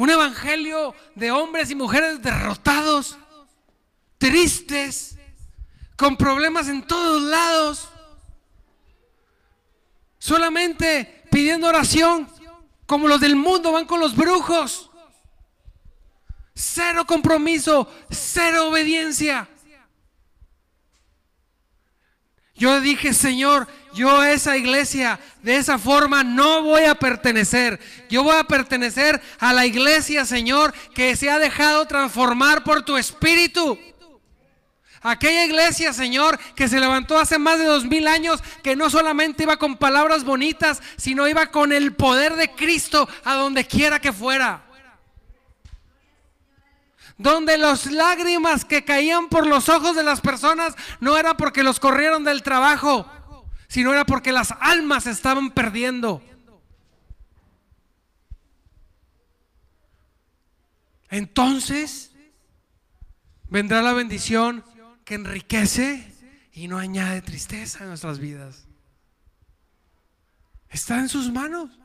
Un 0.00 0.08
evangelio 0.08 0.94
de 1.14 1.30
hombres 1.30 1.70
y 1.70 1.74
mujeres 1.74 2.22
derrotados, 2.22 3.18
tristes, 4.16 5.18
con 5.94 6.16
problemas 6.16 6.68
en 6.68 6.86
todos 6.86 7.20
lados, 7.20 7.86
solamente 10.18 11.24
pidiendo 11.30 11.68
oración, 11.68 12.26
como 12.86 13.08
los 13.08 13.20
del 13.20 13.36
mundo 13.36 13.72
van 13.72 13.84
con 13.84 14.00
los 14.00 14.16
brujos. 14.16 14.90
Cero 16.54 17.04
compromiso, 17.06 17.86
cero 18.08 18.68
obediencia. 18.68 19.50
Yo 22.60 22.78
dije, 22.82 23.14
Señor, 23.14 23.66
yo 23.94 24.20
a 24.20 24.32
esa 24.32 24.54
iglesia 24.54 25.18
de 25.42 25.56
esa 25.56 25.78
forma 25.78 26.22
no 26.22 26.62
voy 26.62 26.84
a 26.84 26.94
pertenecer. 26.94 27.80
Yo 28.10 28.22
voy 28.22 28.36
a 28.36 28.44
pertenecer 28.44 29.18
a 29.38 29.54
la 29.54 29.64
iglesia, 29.64 30.26
Señor, 30.26 30.74
que 30.94 31.16
se 31.16 31.30
ha 31.30 31.38
dejado 31.38 31.86
transformar 31.86 32.62
por 32.62 32.82
tu 32.82 32.98
espíritu. 32.98 33.78
Aquella 35.00 35.46
iglesia, 35.46 35.94
Señor, 35.94 36.38
que 36.54 36.68
se 36.68 36.78
levantó 36.78 37.18
hace 37.18 37.38
más 37.38 37.58
de 37.58 37.64
dos 37.64 37.86
mil 37.86 38.06
años, 38.06 38.42
que 38.62 38.76
no 38.76 38.90
solamente 38.90 39.44
iba 39.44 39.56
con 39.56 39.78
palabras 39.78 40.22
bonitas, 40.24 40.82
sino 40.98 41.26
iba 41.26 41.46
con 41.46 41.72
el 41.72 41.94
poder 41.94 42.36
de 42.36 42.50
Cristo 42.50 43.08
a 43.24 43.36
donde 43.36 43.66
quiera 43.66 44.02
que 44.02 44.12
fuera. 44.12 44.69
Donde 47.20 47.58
las 47.58 47.84
lágrimas 47.84 48.64
que 48.64 48.82
caían 48.82 49.28
por 49.28 49.46
los 49.46 49.68
ojos 49.68 49.94
de 49.94 50.02
las 50.02 50.22
personas 50.22 50.74
no 51.00 51.18
era 51.18 51.36
porque 51.36 51.62
los 51.62 51.78
corrieron 51.78 52.24
del 52.24 52.42
trabajo, 52.42 53.06
sino 53.68 53.92
era 53.92 54.06
porque 54.06 54.32
las 54.32 54.54
almas 54.58 55.06
estaban 55.06 55.50
perdiendo. 55.50 56.22
Entonces 61.10 62.12
vendrá 63.50 63.82
la 63.82 63.92
bendición 63.92 64.64
que 65.04 65.16
enriquece 65.16 66.14
y 66.54 66.68
no 66.68 66.78
añade 66.78 67.20
tristeza 67.20 67.80
en 67.80 67.90
nuestras 67.90 68.18
vidas. 68.18 68.66
Está 70.70 70.98
en 70.98 71.10
sus 71.10 71.30
manos. 71.30 71.79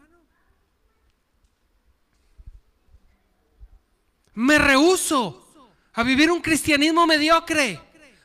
Me 4.35 4.57
rehuso 4.57 5.53
a 5.93 6.03
vivir 6.03 6.29
un 6.29 6.41
cristianismo 6.41 7.07
mediocre. 7.07 7.79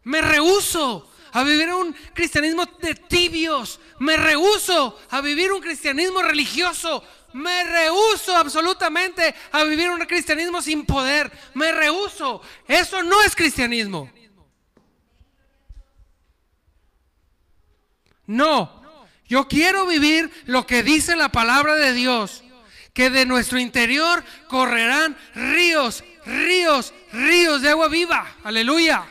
Me 0.05 0.21
rehuso 0.21 1.11
a 1.33 1.45
vivir 1.45 1.73
un 1.73 1.95
cristianismo 2.13 2.67
de 2.81 2.95
tibios. 2.95 3.81
Me 4.01 4.17
rehuso 4.17 4.99
a 5.11 5.21
vivir 5.21 5.53
un 5.53 5.61
cristianismo 5.61 6.23
religioso. 6.23 7.03
Me 7.33 7.63
rehuso 7.65 8.37
absolutamente 8.37 9.35
a 9.53 9.63
vivir 9.63 9.89
un 9.91 10.01
cristianismo 10.01 10.61
sin 10.61 10.85
poder. 10.85 11.31
Me 11.55 11.71
rehuso. 11.71 12.43
Eso 12.67 13.03
no 13.03 13.23
es 13.23 13.37
cristianismo. 13.37 14.11
No. 18.27 18.81
Yo 19.27 19.47
quiero 19.47 19.87
vivir 19.87 20.29
lo 20.47 20.67
que 20.67 20.83
dice 20.83 21.15
la 21.15 21.31
palabra 21.31 21.77
de 21.77 21.93
Dios. 21.93 22.43
Que 22.93 23.11
de 23.11 23.27
nuestro 23.27 23.59
interior 23.59 24.23
correrán 24.49 25.17
ríos, 25.35 26.05
ríos, 26.27 26.93
ríos 27.13 27.63
de 27.63 27.71
agua 27.71 27.89
viva. 27.89 28.27
Aleluya 28.45 29.07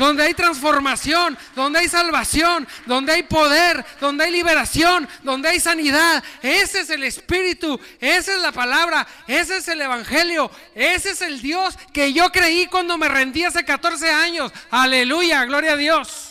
donde 0.00 0.22
hay 0.22 0.34
transformación, 0.34 1.38
donde 1.54 1.80
hay 1.80 1.88
salvación, 1.88 2.66
donde 2.86 3.12
hay 3.12 3.22
poder, 3.22 3.84
donde 4.00 4.24
hay 4.24 4.32
liberación, 4.32 5.06
donde 5.22 5.50
hay 5.50 5.60
sanidad. 5.60 6.24
Ese 6.42 6.80
es 6.80 6.90
el 6.90 7.04
Espíritu, 7.04 7.78
esa 8.00 8.34
es 8.34 8.40
la 8.40 8.50
palabra, 8.50 9.06
ese 9.28 9.58
es 9.58 9.68
el 9.68 9.82
Evangelio, 9.82 10.50
ese 10.74 11.10
es 11.10 11.20
el 11.20 11.42
Dios 11.42 11.76
que 11.92 12.14
yo 12.14 12.32
creí 12.32 12.66
cuando 12.66 12.96
me 12.96 13.08
rendí 13.08 13.44
hace 13.44 13.62
14 13.62 14.10
años. 14.10 14.50
Aleluya, 14.70 15.44
gloria 15.44 15.72
a 15.72 15.76
Dios. 15.76 16.29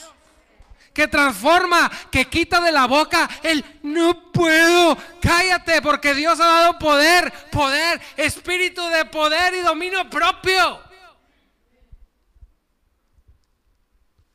Que 1.00 1.08
transforma, 1.08 1.90
que 2.12 2.26
quita 2.26 2.60
de 2.60 2.74
la 2.74 2.86
boca 2.86 3.30
el 3.42 3.64
no 3.84 4.34
puedo. 4.34 4.98
Cállate, 5.22 5.82
porque 5.82 6.14
Dios 6.14 6.38
ha 6.42 6.46
dado 6.46 6.78
poder, 6.78 7.32
poder, 7.54 8.02
espíritu 8.18 8.86
de 8.90 9.06
poder 9.06 9.54
y 9.54 9.62
dominio 9.62 10.10
propio. 10.10 10.82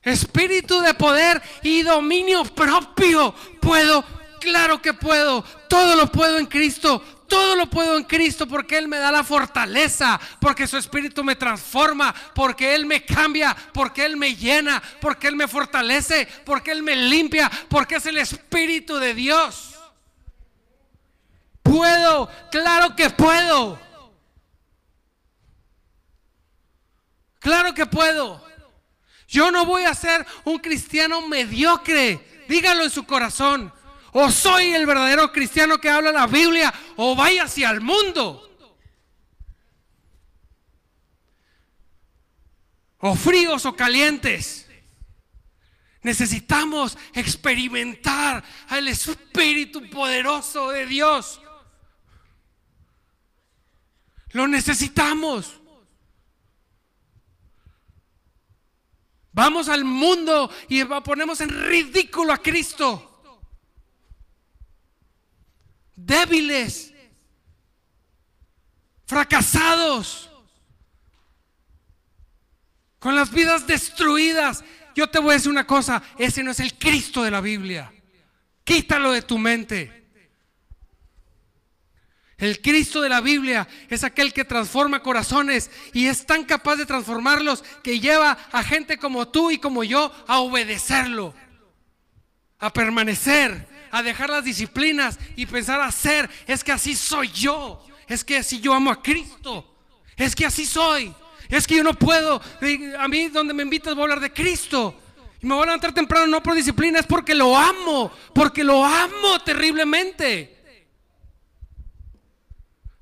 Espíritu 0.01 0.81
de 0.81 0.95
poder 0.95 1.43
y 1.62 1.83
dominio 1.83 2.45
propio. 2.45 3.35
Puedo, 3.61 4.03
claro 4.41 4.81
que 4.81 4.95
puedo. 4.95 5.43
Todo 5.69 5.97
lo 5.97 6.11
puedo 6.11 6.39
en 6.39 6.47
Cristo. 6.47 7.14
Todo 7.29 7.57
lo 7.57 7.70
puedo 7.70 7.97
en 7.97 8.05
Cristo 8.05 8.47
porque 8.47 8.77
Él 8.77 8.89
me 8.89 8.99
da 8.99 9.11
la 9.11 9.25
fortaleza, 9.25 10.20
porque 10.41 10.66
su 10.66 10.77
Espíritu 10.77 11.25
me 11.25 11.37
transforma, 11.37 12.14
porque 12.35 12.75
Él 12.75 12.87
me 12.87 13.05
cambia, 13.05 13.57
porque 13.72 14.05
Él 14.05 14.16
me 14.16 14.37
llena, 14.37 14.83
porque 15.01 15.29
Él 15.29 15.37
me 15.37 15.49
fortalece, 15.49 16.29
porque 16.45 16.70
Él 16.70 16.83
me 16.83 16.97
limpia, 16.97 17.51
porque 17.68 17.97
es 17.97 18.07
el 18.07 18.18
Espíritu 18.18 18.97
de 18.97 19.14
Dios. 19.14 19.75
Puedo, 21.62 22.31
claro 22.51 22.95
que 22.95 23.09
puedo. 23.11 23.81
Claro 27.39 27.75
que 27.75 27.87
puedo. 27.87 28.43
Yo 29.29 29.51
no 29.51 29.66
voy 29.66 29.85
a 29.85 29.95
ser 29.95 30.27
un 30.45 30.59
cristiano 30.59 31.27
mediocre. 31.27 32.45
Dígalo 32.49 32.85
en 32.85 32.91
su 32.91 33.05
corazón. 33.05 33.72
O 34.17 34.31
soy 34.31 34.73
el 34.73 34.87
verdadero 34.87 35.33
cristiano 35.33 35.79
que 35.79 35.91
habla 35.91 36.12
la 36.12 36.29
Biblia 36.29 36.73
o 36.97 37.17
vaya 37.17 37.45
hacia 37.45 37.69
el 37.71 37.81
mundo. 37.81 38.49
O 42.99 43.17
fríos 43.17 43.67
o 43.67 43.75
calientes. 43.75 44.71
Necesitamos 46.03 46.97
experimentar 47.12 48.45
al 48.69 48.87
Espíritu 48.87 49.91
poderoso 49.91 50.71
de 50.71 50.87
Dios. 50.87 51.41
Lo 54.31 54.47
necesitamos. 54.47 55.61
Vamos 59.33 59.69
al 59.69 59.85
mundo 59.85 60.53
y 60.69 60.85
ponemos 60.85 61.41
en 61.41 61.49
ridículo 61.49 62.33
a 62.33 62.39
Cristo. 62.39 63.11
Débiles, 65.97 66.92
fracasados, 69.07 70.30
con 72.99 73.14
las 73.14 73.30
vidas 73.30 73.66
destruidas. 73.66 74.64
Yo 74.97 75.09
te 75.09 75.18
voy 75.18 75.30
a 75.30 75.34
decir 75.34 75.51
una 75.51 75.66
cosa, 75.66 76.03
ese 76.18 76.42
no 76.42 76.53
es 76.53 76.61
el 76.61 76.78
Cristo 76.78 77.22
de 77.22 77.30
la 77.30 77.40
Biblia. 77.40 77.92
Quítalo 78.64 79.12
de 79.12 79.22
tu 79.22 79.38
mente. 79.38 80.05
El 82.38 82.61
Cristo 82.61 83.01
de 83.01 83.09
la 83.09 83.20
Biblia 83.20 83.68
es 83.88 84.03
aquel 84.05 84.32
que 84.32 84.45
transforma 84.45 85.03
corazones 85.03 85.70
y 85.92 86.07
es 86.07 86.26
tan 86.26 86.45
capaz 86.45 86.76
de 86.76 86.86
transformarlos 86.86 87.62
que 87.82 88.01
lleva 88.01 88.32
a 88.51 88.62
gente 88.62 88.99
como 88.99 89.28
tú 89.28 89.51
y 89.51 89.59
como 89.59 89.84
yo 89.84 90.12
a 90.26 90.40
obedecerlo, 90.40 91.34
a 92.59 92.72
permanecer, 92.72 93.68
a 93.95 94.03
dejar 94.03 94.28
las 94.28 94.45
disciplinas 94.45 95.20
y 95.36 95.47
pensar 95.47 95.80
a 95.80 95.92
ser. 95.92 96.28
Es 96.49 96.64
que 96.64 96.72
así 96.72 96.97
soy 96.97 97.28
yo, 97.28 97.86
es 98.09 98.24
que 98.24 98.38
así 98.38 98.61
yo 98.61 98.74
amo 98.74 98.90
a 98.90 99.01
Cristo, 99.01 99.72
es 100.16 100.34
que 100.34 100.45
así 100.45 100.66
soy, 100.66 101.14
es 101.49 101.64
que 101.64 101.76
yo 101.76 101.84
no 101.84 101.95
puedo. 101.95 102.42
A 102.99 103.07
mí 103.07 103.28
donde 103.28 103.55
me 103.55 103.62
invitas 103.62 103.95
voy 103.95 104.03
a 104.03 104.05
hablar 104.05 104.20
de 104.20 104.32
Cristo. 104.32 105.01
Y 105.40 105.47
me 105.47 105.55
voy 105.55 105.62
a 105.62 105.66
levantar 105.66 105.95
temprano 105.95 106.26
no 106.26 106.42
por 106.42 106.57
disciplina, 106.57 106.99
es 106.99 107.07
porque 107.07 107.36
lo 107.36 107.57
amo, 107.57 108.11
porque 108.34 108.64
lo 108.64 108.84
amo 108.84 109.38
terriblemente. 109.45 110.51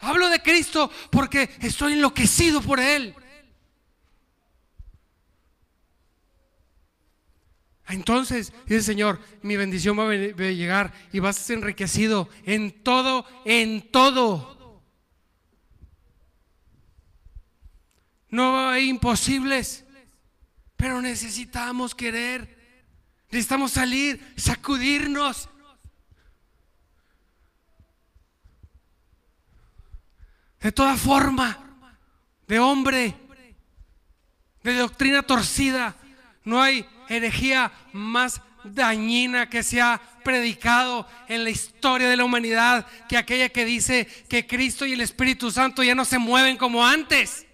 Hablo 0.00 0.28
de 0.28 0.42
Cristo 0.42 0.90
porque 1.10 1.48
estoy 1.60 1.94
enloquecido 1.94 2.60
por 2.60 2.80
Él. 2.80 3.14
Entonces, 7.92 8.52
dice 8.66 8.82
Señor, 8.82 9.20
mi 9.42 9.56
bendición 9.56 9.98
va 9.98 10.10
a 10.10 10.14
llegar 10.14 10.94
y 11.12 11.18
vas 11.18 11.38
a 11.38 11.42
ser 11.42 11.58
enriquecido 11.58 12.28
en 12.44 12.82
todo, 12.82 13.26
en 13.44 13.82
todo. 13.90 14.80
No 18.30 18.70
hay 18.70 18.88
imposibles, 18.88 19.84
pero 20.76 21.02
necesitamos 21.02 21.94
querer, 21.94 22.86
necesitamos 23.30 23.72
salir, 23.72 24.34
sacudirnos, 24.36 25.50
de 30.60 30.72
toda 30.72 30.96
forma 30.96 31.58
de 32.46 32.58
hombre, 32.58 33.14
de 34.62 34.74
doctrina 34.76 35.22
torcida. 35.22 35.94
No 36.44 36.62
hay 36.62 36.86
herejía 37.08 37.72
más 37.92 38.40
dañina 38.64 39.48
que 39.48 39.62
se 39.62 39.80
ha 39.80 40.00
predicado 40.22 41.06
en 41.28 41.44
la 41.44 41.50
historia 41.50 42.08
de 42.08 42.16
la 42.16 42.24
humanidad 42.24 42.86
que 43.08 43.16
aquella 43.16 43.48
que 43.48 43.64
dice 43.64 44.06
que 44.28 44.46
Cristo 44.46 44.86
y 44.86 44.92
el 44.92 45.00
Espíritu 45.00 45.50
Santo 45.50 45.82
ya 45.82 45.94
no 45.94 46.04
se 46.04 46.18
mueven 46.18 46.56
como 46.56 46.86
antes. 46.86 47.46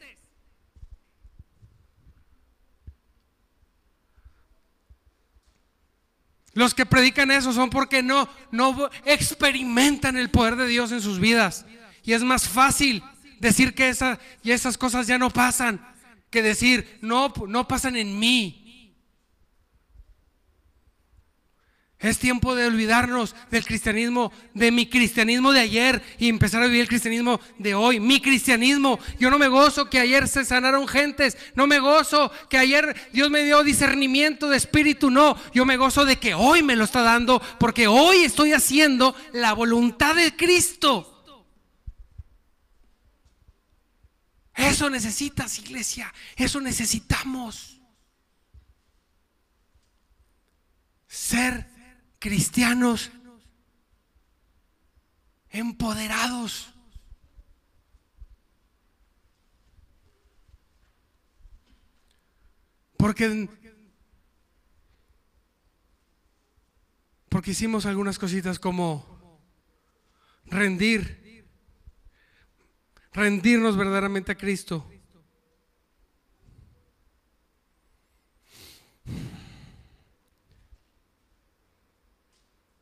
Los 6.58 6.74
que 6.74 6.86
predican 6.86 7.30
eso 7.30 7.52
son 7.52 7.70
porque 7.70 8.02
no, 8.02 8.28
no 8.50 8.90
experimentan 9.04 10.16
el 10.16 10.28
poder 10.28 10.56
de 10.56 10.66
Dios 10.66 10.90
en 10.90 11.00
sus 11.00 11.20
vidas. 11.20 11.64
Y 12.02 12.14
es 12.14 12.24
más 12.24 12.48
fácil 12.48 13.02
decir 13.38 13.74
que 13.74 13.88
esa, 13.88 14.18
y 14.42 14.50
esas 14.50 14.76
cosas 14.76 15.06
ya 15.06 15.18
no 15.18 15.30
pasan 15.30 15.80
que 16.30 16.42
decir, 16.42 16.98
no, 17.00 17.32
no 17.46 17.68
pasan 17.68 17.94
en 17.94 18.18
mí. 18.18 18.67
Es 22.00 22.18
tiempo 22.18 22.54
de 22.54 22.66
olvidarnos 22.66 23.34
del 23.50 23.64
cristianismo, 23.64 24.32
de 24.54 24.70
mi 24.70 24.88
cristianismo 24.88 25.50
de 25.50 25.58
ayer 25.58 26.00
y 26.18 26.28
empezar 26.28 26.62
a 26.62 26.66
vivir 26.66 26.82
el 26.82 26.88
cristianismo 26.88 27.40
de 27.58 27.74
hoy. 27.74 27.98
Mi 27.98 28.20
cristianismo. 28.20 29.00
Yo 29.18 29.30
no 29.30 29.38
me 29.38 29.48
gozo 29.48 29.90
que 29.90 29.98
ayer 29.98 30.28
se 30.28 30.44
sanaron 30.44 30.86
gentes. 30.86 31.36
No 31.56 31.66
me 31.66 31.80
gozo 31.80 32.30
que 32.48 32.56
ayer 32.56 32.94
Dios 33.12 33.30
me 33.30 33.42
dio 33.42 33.64
discernimiento 33.64 34.48
de 34.48 34.58
espíritu. 34.58 35.10
No, 35.10 35.36
yo 35.52 35.64
me 35.64 35.76
gozo 35.76 36.04
de 36.04 36.20
que 36.20 36.34
hoy 36.34 36.62
me 36.62 36.76
lo 36.76 36.84
está 36.84 37.02
dando 37.02 37.42
porque 37.58 37.88
hoy 37.88 38.18
estoy 38.18 38.52
haciendo 38.52 39.16
la 39.32 39.52
voluntad 39.52 40.14
de 40.14 40.36
Cristo. 40.36 41.24
Eso 44.54 44.88
necesitas, 44.88 45.58
iglesia. 45.58 46.14
Eso 46.36 46.60
necesitamos. 46.60 47.80
Ser 51.08 51.77
cristianos 52.18 53.10
empoderados. 55.50 56.72
Porque 62.96 63.48
porque 67.28 67.52
hicimos 67.52 67.86
algunas 67.86 68.18
cositas 68.18 68.58
como 68.58 69.06
rendir 70.46 71.46
rendirnos 73.12 73.76
verdaderamente 73.76 74.32
a 74.32 74.36
Cristo. 74.36 74.90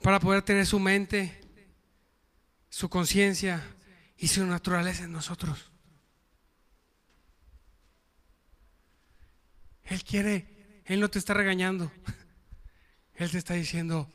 Para 0.07 0.21
poder 0.21 0.43
tener 0.43 0.65
su 0.65 0.79
mente, 0.79 1.37
su 2.69 2.89
conciencia 2.89 3.75
y 4.17 4.29
su 4.29 4.47
naturaleza 4.47 5.03
en 5.03 5.11
nosotros. 5.11 5.73
Él 9.83 10.05
quiere, 10.05 10.83
Él 10.85 11.01
no 11.01 11.11
te 11.11 11.19
está 11.19 11.35
regañando. 11.35 11.91
Él 13.15 13.33
te 13.33 13.39
está 13.39 13.55
diciendo, 13.55 14.09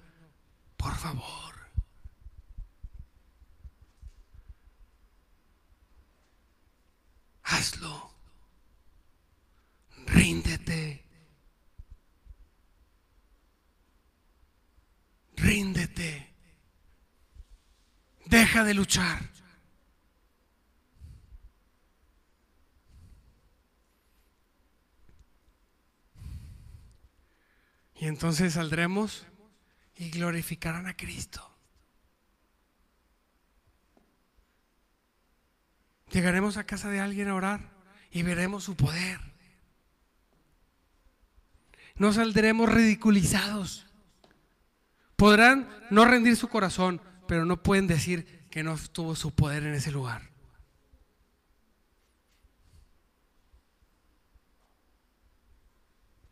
por 0.77 0.95
favor, 0.95 1.55
hazlo, 7.43 8.13
ríndete, 10.05 11.00
ríndete, 15.41 16.33
deja 18.25 18.63
de 18.63 18.73
luchar. 18.73 19.29
Y 27.95 28.07
entonces 28.07 28.53
saldremos 28.53 29.27
y 29.95 30.09
glorificarán 30.09 30.87
a 30.87 30.97
Cristo. 30.97 31.47
Llegaremos 36.11 36.57
a 36.57 36.65
casa 36.65 36.89
de 36.89 36.99
alguien 36.99 37.29
a 37.29 37.35
orar 37.35 37.69
y 38.09 38.23
veremos 38.23 38.63
su 38.63 38.75
poder. 38.75 39.19
No 41.95 42.11
saldremos 42.11 42.69
ridiculizados. 42.69 43.90
Podrán 45.21 45.69
no 45.91 46.03
rendir 46.05 46.35
su 46.35 46.47
corazón, 46.47 46.99
pero 47.27 47.45
no 47.45 47.61
pueden 47.61 47.85
decir 47.85 48.47
que 48.49 48.63
no 48.63 48.75
tuvo 48.91 49.15
su 49.15 49.35
poder 49.35 49.61
en 49.61 49.75
ese 49.75 49.91
lugar. 49.91 50.31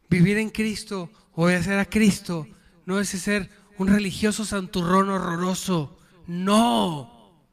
Vivir 0.09 0.39
en 0.39 0.49
Cristo 0.49 1.11
Obedecer 1.33 1.77
a 1.77 1.85
Cristo 1.85 2.47
no 2.87 2.99
es 2.99 3.09
ser 3.09 3.51
un 3.77 3.89
religioso 3.89 4.43
santurrón 4.43 5.11
horroroso. 5.11 5.99
No. 6.25 7.45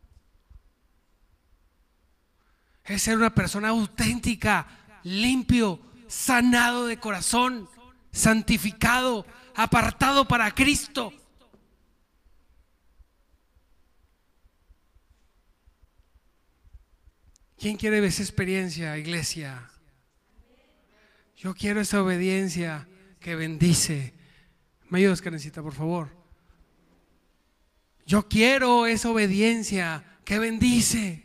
Es 2.82 3.02
ser 3.02 3.18
una 3.18 3.34
persona 3.34 3.68
auténtica, 3.68 4.66
limpio, 5.02 5.80
sanado 6.08 6.86
de 6.86 6.98
corazón, 6.98 7.68
santificado, 8.10 9.26
apartado 9.54 10.26
para 10.26 10.50
Cristo. 10.52 11.12
¿Quién 17.58 17.76
quiere 17.76 18.04
esa 18.06 18.22
experiencia, 18.22 18.98
iglesia? 18.98 19.70
Yo 21.36 21.54
quiero 21.54 21.80
esa 21.80 22.02
obediencia 22.02 22.86
que 23.18 23.34
bendice. 23.34 24.14
¿Me 24.88 24.98
ayudas, 24.98 25.22
Karencita, 25.22 25.62
por 25.62 25.72
favor? 25.72 26.10
Yo 28.06 28.28
quiero 28.28 28.86
esa 28.86 29.10
obediencia 29.10 30.04
que 30.24 30.38
bendice. 30.38 31.24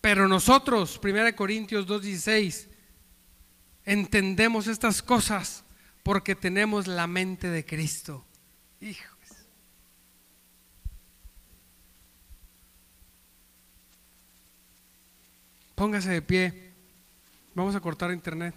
Pero 0.00 0.28
nosotros, 0.28 1.00
1 1.02 1.34
Corintios 1.34 1.86
2.16, 1.88 2.68
entendemos 3.84 4.68
estas 4.68 5.02
cosas 5.02 5.64
porque 6.04 6.36
tenemos 6.36 6.86
la 6.86 7.08
mente 7.08 7.50
de 7.50 7.66
Cristo. 7.66 8.24
Hijo. 8.80 9.15
Póngase 15.76 16.10
de 16.10 16.22
pie. 16.22 16.72
Vamos 17.54 17.76
a 17.76 17.80
cortar 17.80 18.10
internet. 18.10 18.54